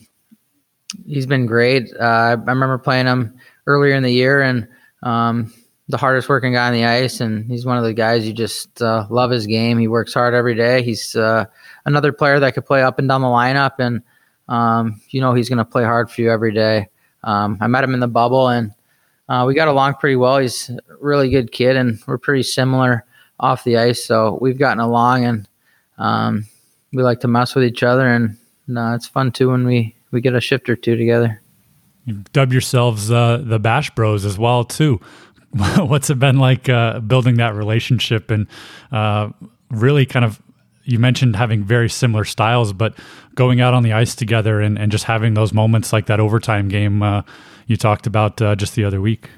he's 1.04 1.26
been 1.26 1.46
great. 1.46 1.90
Uh, 1.98 2.04
I 2.04 2.30
remember 2.34 2.78
playing 2.78 3.06
him 3.06 3.36
earlier 3.66 3.94
in 3.94 4.04
the 4.04 4.12
year, 4.12 4.40
and 4.40 4.68
um, 5.02 5.52
the 5.88 5.96
hardest 5.96 6.28
working 6.28 6.52
guy 6.52 6.68
on 6.68 6.74
the 6.74 6.84
ice, 6.84 7.20
and 7.20 7.44
he's 7.50 7.66
one 7.66 7.76
of 7.76 7.82
the 7.82 7.94
guys 7.94 8.26
you 8.26 8.32
just 8.32 8.80
uh, 8.80 9.06
love 9.10 9.32
his 9.32 9.46
game. 9.46 9.78
He 9.78 9.88
works 9.88 10.14
hard 10.14 10.34
every 10.34 10.54
day. 10.54 10.82
He's 10.82 11.16
uh, 11.16 11.46
another 11.86 12.12
player 12.12 12.38
that 12.38 12.54
could 12.54 12.66
play 12.66 12.82
up 12.82 13.00
and 13.00 13.08
down 13.08 13.22
the 13.22 13.26
lineup, 13.26 13.80
and 13.80 14.02
um, 14.48 15.00
you 15.10 15.20
know 15.20 15.34
he's 15.34 15.48
going 15.48 15.58
to 15.58 15.64
play 15.64 15.82
hard 15.82 16.08
for 16.08 16.20
you 16.20 16.30
every 16.30 16.52
day. 16.52 16.88
Um, 17.24 17.58
I 17.60 17.66
met 17.66 17.82
him 17.82 17.94
in 17.94 18.00
the 18.00 18.06
bubble, 18.06 18.48
and 18.48 18.72
uh, 19.28 19.44
we 19.46 19.54
got 19.54 19.68
along 19.68 19.94
pretty 19.94 20.16
well. 20.16 20.38
He's 20.38 20.70
a 20.70 20.80
really 21.00 21.30
good 21.30 21.52
kid, 21.52 21.76
and 21.76 21.98
we're 22.06 22.18
pretty 22.18 22.42
similar 22.42 23.04
off 23.40 23.64
the 23.64 23.76
ice, 23.76 24.04
so 24.04 24.38
we've 24.40 24.58
gotten 24.58 24.80
along, 24.80 25.24
and 25.24 25.48
um, 25.98 26.46
we 26.92 27.02
like 27.02 27.20
to 27.20 27.28
mess 27.28 27.54
with 27.54 27.64
each 27.64 27.82
other, 27.82 28.06
and 28.06 28.36
uh, 28.76 28.94
it's 28.94 29.06
fun 29.06 29.30
too 29.32 29.50
when 29.50 29.66
we 29.66 29.94
we 30.10 30.20
get 30.20 30.34
a 30.34 30.40
shift 30.40 30.68
or 30.68 30.76
two 30.76 30.96
together. 30.96 31.40
You've 32.04 32.32
dubbed 32.32 32.52
yourselves 32.52 33.10
uh, 33.10 33.42
the 33.44 33.58
Bash 33.58 33.90
Bros 33.90 34.24
as 34.24 34.38
well 34.38 34.64
too. 34.64 35.00
What's 35.76 36.08
it 36.08 36.18
been 36.18 36.38
like 36.38 36.68
uh, 36.68 37.00
building 37.00 37.36
that 37.36 37.54
relationship 37.54 38.30
and 38.30 38.46
uh, 38.92 39.30
really 39.70 40.06
kind 40.06 40.24
of? 40.24 40.40
You 40.84 40.98
mentioned 40.98 41.36
having 41.36 41.64
very 41.64 41.90
similar 41.90 42.24
styles, 42.24 42.72
but 42.72 42.94
going 43.34 43.60
out 43.60 43.74
on 43.74 43.82
the 43.82 43.92
ice 43.92 44.14
together 44.14 44.62
and, 44.62 44.78
and 44.78 44.90
just 44.90 45.04
having 45.04 45.34
those 45.34 45.52
moments 45.52 45.92
like 45.92 46.06
that 46.06 46.18
overtime 46.18 46.68
game 46.68 47.02
uh, 47.02 47.20
you 47.68 47.76
talked 47.76 48.08
about 48.08 48.42
uh, 48.42 48.56
just 48.56 48.74
the 48.74 48.84
other 48.84 49.00
week. 49.00 49.30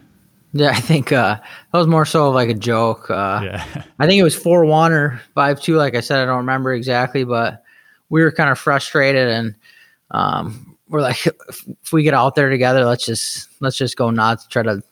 Yeah, 0.53 0.71
I 0.71 0.81
think 0.81 1.13
uh, 1.13 1.37
that 1.37 1.79
was 1.79 1.87
more 1.87 2.07
so 2.07 2.31
like 2.31 2.49
a 2.49 2.55
joke. 2.55 3.11
Uh, 3.11 3.41
yeah. 3.45 3.85
I 3.99 4.07
think 4.07 4.19
it 4.19 4.25
was 4.25 4.35
four 4.35 4.65
one 4.65 4.93
or 4.93 5.21
five 5.35 5.61
two. 5.61 5.77
Like 5.77 5.95
I 5.95 6.01
said, 6.01 6.21
I 6.21 6.25
don't 6.25 6.39
remember 6.39 6.73
exactly, 6.73 7.25
but 7.25 7.63
we 8.09 8.23
were 8.23 8.33
kind 8.33 8.51
of 8.51 8.59
frustrated, 8.59 9.29
and 9.29 9.55
um, 10.11 10.77
we're 10.89 11.03
like, 11.03 11.27
if, 11.27 11.65
if 11.83 11.93
we 11.93 12.03
get 12.03 12.15
out 12.15 12.35
there 12.35 12.49
together, 12.49 12.85
let's 12.85 13.05
just 13.05 13.49
let's 13.61 13.77
just 13.77 13.97
go 13.97 14.11
nuts, 14.11 14.47
try 14.47 14.63
to 14.63 14.83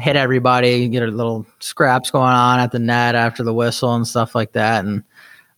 hit 0.00 0.16
everybody, 0.16 0.88
get 0.88 1.02
a 1.02 1.06
little 1.06 1.46
scraps 1.60 2.10
going 2.10 2.32
on 2.32 2.58
at 2.58 2.72
the 2.72 2.78
net 2.78 3.14
after 3.14 3.42
the 3.42 3.54
whistle 3.54 3.94
and 3.94 4.06
stuff 4.06 4.34
like 4.34 4.52
that. 4.52 4.84
And 4.84 5.04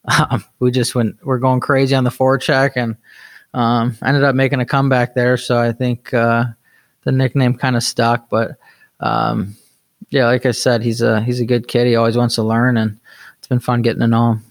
um, 0.31 0.45
we 0.59 0.71
just 0.71 0.95
went, 0.95 1.17
we're 1.25 1.39
going 1.39 1.61
crazy 1.61 1.95
on 1.95 2.05
the 2.05 2.11
forecheck 2.11 2.73
and 2.77 2.97
um, 3.55 3.97
ended 4.05 4.25
up 4.25 4.35
making 4.35 4.61
a 4.61 4.67
comeback 4.67 5.15
there. 5.15 5.37
So 5.37 5.59
I 5.59 5.73
think 5.73 6.13
uh, 6.15 6.45
the 7.05 7.13
nickname 7.13 7.55
kind 7.55 7.77
of 7.77 7.83
stuck, 7.83 8.29
but 8.29 8.53
um, 9.01 9.57
Yeah, 10.11 10.27
like 10.27 10.47
I 10.47 10.53
said, 10.53 10.83
he's 10.83 11.01
a 11.01 11.21
he's 11.23 11.41
a 11.41 11.47
good 11.47 11.69
kid. 11.69 11.87
He 11.87 11.97
always 11.97 12.17
wants 12.17 12.37
to 12.37 12.43
learn, 12.43 12.77
and 12.77 12.99
it's 13.39 13.49
been 13.49 13.61
fun 13.61 13.83
getting 13.83 14.01
to 14.01 14.07
know 14.07 14.33
him. 14.33 14.45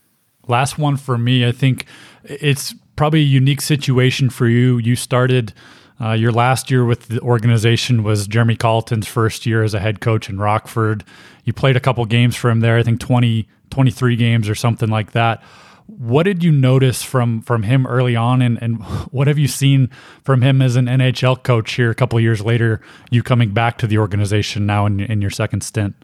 Last 0.47 0.77
one 0.77 0.97
for 0.97 1.17
me. 1.17 1.47
I 1.47 1.51
think 1.51 1.85
it's 2.23 2.73
probably 2.95 3.21
a 3.21 3.23
unique 3.23 3.61
situation 3.61 4.29
for 4.29 4.47
you. 4.47 4.77
You 4.79 4.95
started 4.95 5.53
uh, 6.01 6.13
your 6.13 6.31
last 6.31 6.71
year 6.71 6.83
with 6.83 7.07
the 7.07 7.19
organization 7.21 8.03
was 8.03 8.27
Jeremy 8.27 8.55
Colliton's 8.55 9.07
first 9.07 9.45
year 9.45 9.63
as 9.63 9.73
a 9.73 9.79
head 9.79 10.01
coach 10.01 10.29
in 10.29 10.39
Rockford. 10.39 11.03
You 11.43 11.53
played 11.53 11.77
a 11.77 11.79
couple 11.79 12.03
games 12.05 12.35
for 12.35 12.49
him 12.49 12.59
there. 12.59 12.77
I 12.77 12.83
think 12.83 12.99
20, 12.99 13.47
23 13.69 14.15
games 14.15 14.49
or 14.49 14.55
something 14.55 14.89
like 14.89 15.11
that. 15.11 15.43
What 15.97 16.23
did 16.23 16.41
you 16.41 16.53
notice 16.53 17.03
from 17.03 17.41
from 17.41 17.63
him 17.63 17.85
early 17.85 18.15
on, 18.15 18.41
and, 18.41 18.57
and 18.61 18.81
what 19.11 19.27
have 19.27 19.37
you 19.37 19.49
seen 19.49 19.89
from 20.23 20.41
him 20.41 20.61
as 20.61 20.77
an 20.77 20.85
NHL 20.85 21.43
coach 21.43 21.73
here 21.73 21.91
a 21.91 21.95
couple 21.95 22.17
years 22.19 22.41
later? 22.41 22.79
You 23.09 23.21
coming 23.23 23.51
back 23.51 23.77
to 23.79 23.87
the 23.87 23.97
organization 23.97 24.65
now 24.65 24.85
in, 24.85 25.01
in 25.01 25.21
your 25.21 25.31
second 25.31 25.61
stint. 25.61 25.95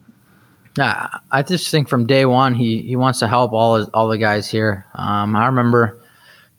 Yeah, 0.78 1.08
I 1.32 1.42
just 1.42 1.72
think 1.72 1.88
from 1.88 2.06
day 2.06 2.26
one 2.26 2.54
he 2.54 2.82
he 2.82 2.98
wants 2.98 3.20
to 3.20 3.30
help 3.30 3.54
all 3.54 3.78
his, 3.78 3.88
all 3.90 4.10
the 4.10 4.18
guys 4.18 4.52
here. 4.52 4.86
Um, 4.94 5.36
I 5.36 5.46
remember 5.46 5.98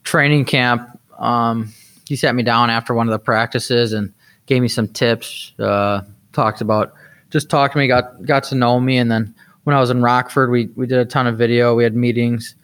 training 0.03 0.45
camp. 0.45 0.99
Um, 1.19 1.71
he 2.07 2.15
sat 2.15 2.33
me 2.33 2.41
down 2.41 2.71
after 2.71 2.95
one 2.95 3.07
of 3.07 3.11
the 3.11 3.19
practices 3.19 3.93
and 3.93 4.11
gave 4.47 4.61
me 4.61 4.67
some 4.67 4.87
tips. 4.87 5.53
Uh, 5.59 6.01
talked 6.33 6.61
about 6.61 6.93
just 7.29 7.49
talked 7.49 7.73
to 7.73 7.77
me, 7.77 7.87
got 7.87 8.25
got 8.25 8.43
to 8.45 8.55
know 8.55 8.79
me, 8.79 8.97
and 8.97 9.11
then 9.11 9.35
when 9.65 9.75
I 9.75 9.79
was 9.79 9.91
in 9.91 10.01
Rockford, 10.01 10.49
we 10.49 10.65
we 10.75 10.87
did 10.87 10.97
a 10.97 11.05
ton 11.05 11.27
of 11.27 11.37
video. 11.37 11.75
We 11.75 11.83
had 11.83 11.95
meetings. 11.95 12.55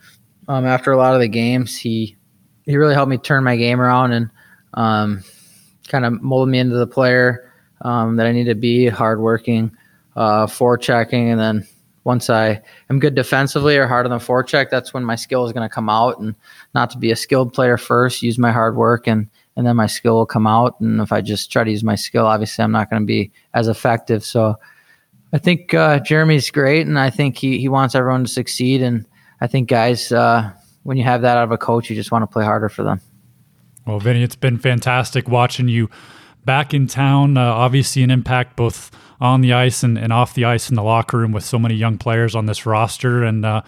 Um, 0.47 0.65
after 0.65 0.91
a 0.91 0.97
lot 0.97 1.15
of 1.15 1.21
the 1.21 1.27
games, 1.27 1.77
he 1.77 2.15
he 2.65 2.77
really 2.77 2.93
helped 2.93 3.09
me 3.09 3.17
turn 3.17 3.43
my 3.43 3.55
game 3.55 3.79
around 3.79 4.11
and 4.11 4.29
um, 4.73 5.23
kind 5.87 6.05
of 6.05 6.21
molded 6.21 6.51
me 6.51 6.59
into 6.59 6.75
the 6.75 6.87
player 6.87 7.51
um, 7.81 8.15
that 8.15 8.25
I 8.25 8.31
need 8.31 8.45
to 8.45 8.55
be, 8.55 8.87
hardworking, 8.87 9.75
uh, 10.15 10.47
forechecking, 10.47 11.31
and 11.31 11.39
then 11.39 11.67
once 12.05 12.29
I 12.29 12.61
am 12.89 12.99
good 12.99 13.15
defensively 13.15 13.77
or 13.77 13.87
hard 13.87 14.05
on 14.05 14.11
the 14.11 14.23
forecheck, 14.23 14.69
that's 14.69 14.93
when 14.93 15.03
my 15.03 15.15
skill 15.15 15.45
is 15.45 15.51
going 15.51 15.67
to 15.67 15.73
come 15.73 15.89
out. 15.89 16.19
And 16.19 16.35
not 16.73 16.91
to 16.91 16.97
be 16.97 17.11
a 17.11 17.15
skilled 17.15 17.51
player 17.51 17.77
first, 17.77 18.21
use 18.21 18.37
my 18.37 18.51
hard 18.51 18.75
work, 18.75 19.07
and 19.07 19.27
and 19.57 19.65
then 19.65 19.75
my 19.75 19.87
skill 19.87 20.15
will 20.15 20.25
come 20.25 20.47
out. 20.47 20.79
And 20.79 21.01
if 21.01 21.11
I 21.11 21.21
just 21.21 21.51
try 21.51 21.63
to 21.63 21.71
use 21.71 21.83
my 21.83 21.95
skill, 21.95 22.25
obviously 22.25 22.63
I'm 22.63 22.71
not 22.71 22.89
going 22.89 23.01
to 23.01 23.05
be 23.05 23.31
as 23.53 23.67
effective. 23.67 24.23
So 24.23 24.55
I 25.33 25.37
think 25.37 25.73
uh, 25.73 25.99
Jeremy's 25.99 26.51
great, 26.51 26.87
and 26.87 26.99
I 26.99 27.09
think 27.09 27.37
he 27.37 27.57
he 27.57 27.67
wants 27.67 27.95
everyone 27.95 28.25
to 28.25 28.29
succeed. 28.29 28.81
And 28.81 29.05
I 29.41 29.47
think 29.47 29.69
guys, 29.69 30.11
uh, 30.11 30.51
when 30.83 30.97
you 30.97 31.03
have 31.03 31.21
that 31.21 31.37
out 31.37 31.43
of 31.43 31.51
a 31.51 31.57
coach, 31.57 31.89
you 31.89 31.95
just 31.95 32.11
want 32.11 32.23
to 32.23 32.27
play 32.27 32.45
harder 32.45 32.69
for 32.69 32.83
them. 32.83 33.01
Well, 33.85 33.99
Vinny, 33.99 34.23
it's 34.23 34.35
been 34.35 34.57
fantastic 34.57 35.27
watching 35.27 35.67
you 35.67 35.89
back 36.43 36.73
in 36.73 36.87
town. 36.87 37.37
Uh, 37.37 37.43
obviously, 37.43 38.03
an 38.03 38.11
impact 38.11 38.55
both 38.55 38.91
on 39.19 39.41
the 39.41 39.53
ice 39.53 39.83
and, 39.83 39.97
and 39.97 40.11
off 40.11 40.33
the 40.33 40.45
ice 40.45 40.69
in 40.69 40.75
the 40.75 40.83
locker 40.83 41.17
room 41.17 41.31
with 41.31 41.43
so 41.43 41.59
many 41.59 41.75
young 41.75 41.97
players 41.97 42.35
on 42.35 42.45
this 42.45 42.65
roster. 42.65 43.23
And 43.23 43.45
uh, 43.45 43.61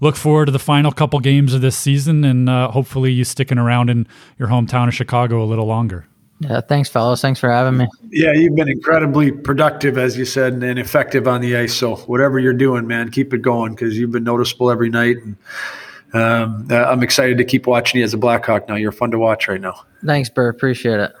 look 0.00 0.16
forward 0.16 0.46
to 0.46 0.52
the 0.52 0.58
final 0.58 0.92
couple 0.92 1.20
games 1.20 1.54
of 1.54 1.60
this 1.60 1.76
season 1.76 2.24
and 2.24 2.48
uh, 2.48 2.70
hopefully 2.70 3.12
you 3.12 3.24
sticking 3.24 3.58
around 3.58 3.90
in 3.90 4.06
your 4.38 4.48
hometown 4.48 4.88
of 4.88 4.94
Chicago 4.94 5.42
a 5.42 5.46
little 5.46 5.66
longer. 5.66 6.06
Yeah, 6.40 6.62
thanks, 6.62 6.88
fellas. 6.88 7.20
Thanks 7.20 7.38
for 7.38 7.50
having 7.50 7.76
me. 7.76 7.88
Yeah, 8.10 8.32
you've 8.32 8.54
been 8.54 8.68
incredibly 8.68 9.30
productive, 9.30 9.98
as 9.98 10.16
you 10.16 10.24
said, 10.24 10.54
and 10.54 10.78
effective 10.78 11.28
on 11.28 11.42
the 11.42 11.54
ice. 11.54 11.74
So 11.74 11.96
whatever 11.96 12.38
you're 12.38 12.54
doing, 12.54 12.86
man, 12.86 13.10
keep 13.10 13.34
it 13.34 13.42
going 13.42 13.74
because 13.74 13.98
you've 13.98 14.10
been 14.10 14.24
noticeable 14.24 14.70
every 14.70 14.88
night. 14.88 15.18
And 15.18 15.36
um, 16.14 16.66
uh, 16.70 16.84
I'm 16.84 17.02
excited 17.02 17.36
to 17.38 17.44
keep 17.44 17.66
watching 17.66 17.98
you 17.98 18.04
as 18.04 18.14
a 18.14 18.18
Blackhawk. 18.18 18.68
Now 18.68 18.76
you're 18.76 18.90
fun 18.90 19.10
to 19.10 19.18
watch 19.18 19.48
right 19.48 19.60
now. 19.60 19.84
Thanks, 20.04 20.30
Bert. 20.30 20.54
Appreciate 20.54 20.98
it. 20.98 21.12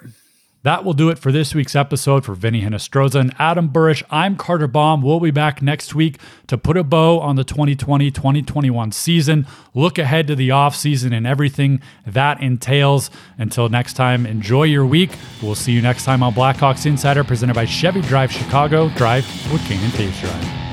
That 0.62 0.84
will 0.84 0.92
do 0.92 1.08
it 1.08 1.18
for 1.18 1.32
this 1.32 1.54
week's 1.54 1.74
episode 1.74 2.22
for 2.22 2.34
Vinny 2.34 2.60
Hinostroza 2.60 3.18
and 3.18 3.34
Adam 3.38 3.70
Burish. 3.70 4.02
I'm 4.10 4.36
Carter 4.36 4.66
Baum. 4.66 5.00
We'll 5.00 5.18
be 5.18 5.30
back 5.30 5.62
next 5.62 5.94
week 5.94 6.18
to 6.48 6.58
put 6.58 6.76
a 6.76 6.84
bow 6.84 7.18
on 7.18 7.36
the 7.36 7.44
2020 7.44 8.10
2021 8.10 8.92
season, 8.92 9.46
look 9.72 9.98
ahead 9.98 10.26
to 10.26 10.36
the 10.36 10.50
offseason 10.50 11.16
and 11.16 11.26
everything 11.26 11.80
that 12.06 12.42
entails. 12.42 13.10
Until 13.38 13.70
next 13.70 13.94
time, 13.94 14.26
enjoy 14.26 14.64
your 14.64 14.84
week. 14.84 15.12
We'll 15.42 15.54
see 15.54 15.72
you 15.72 15.80
next 15.80 16.04
time 16.04 16.22
on 16.22 16.34
Blackhawks 16.34 16.84
Insider, 16.84 17.24
presented 17.24 17.54
by 17.54 17.64
Chevy 17.64 18.02
Drive 18.02 18.30
Chicago. 18.30 18.90
Drive 18.90 19.24
with 19.50 19.64
Kane 19.66 19.82
and 19.82 19.92
Toews 19.94 20.20
Drive. 20.20 20.69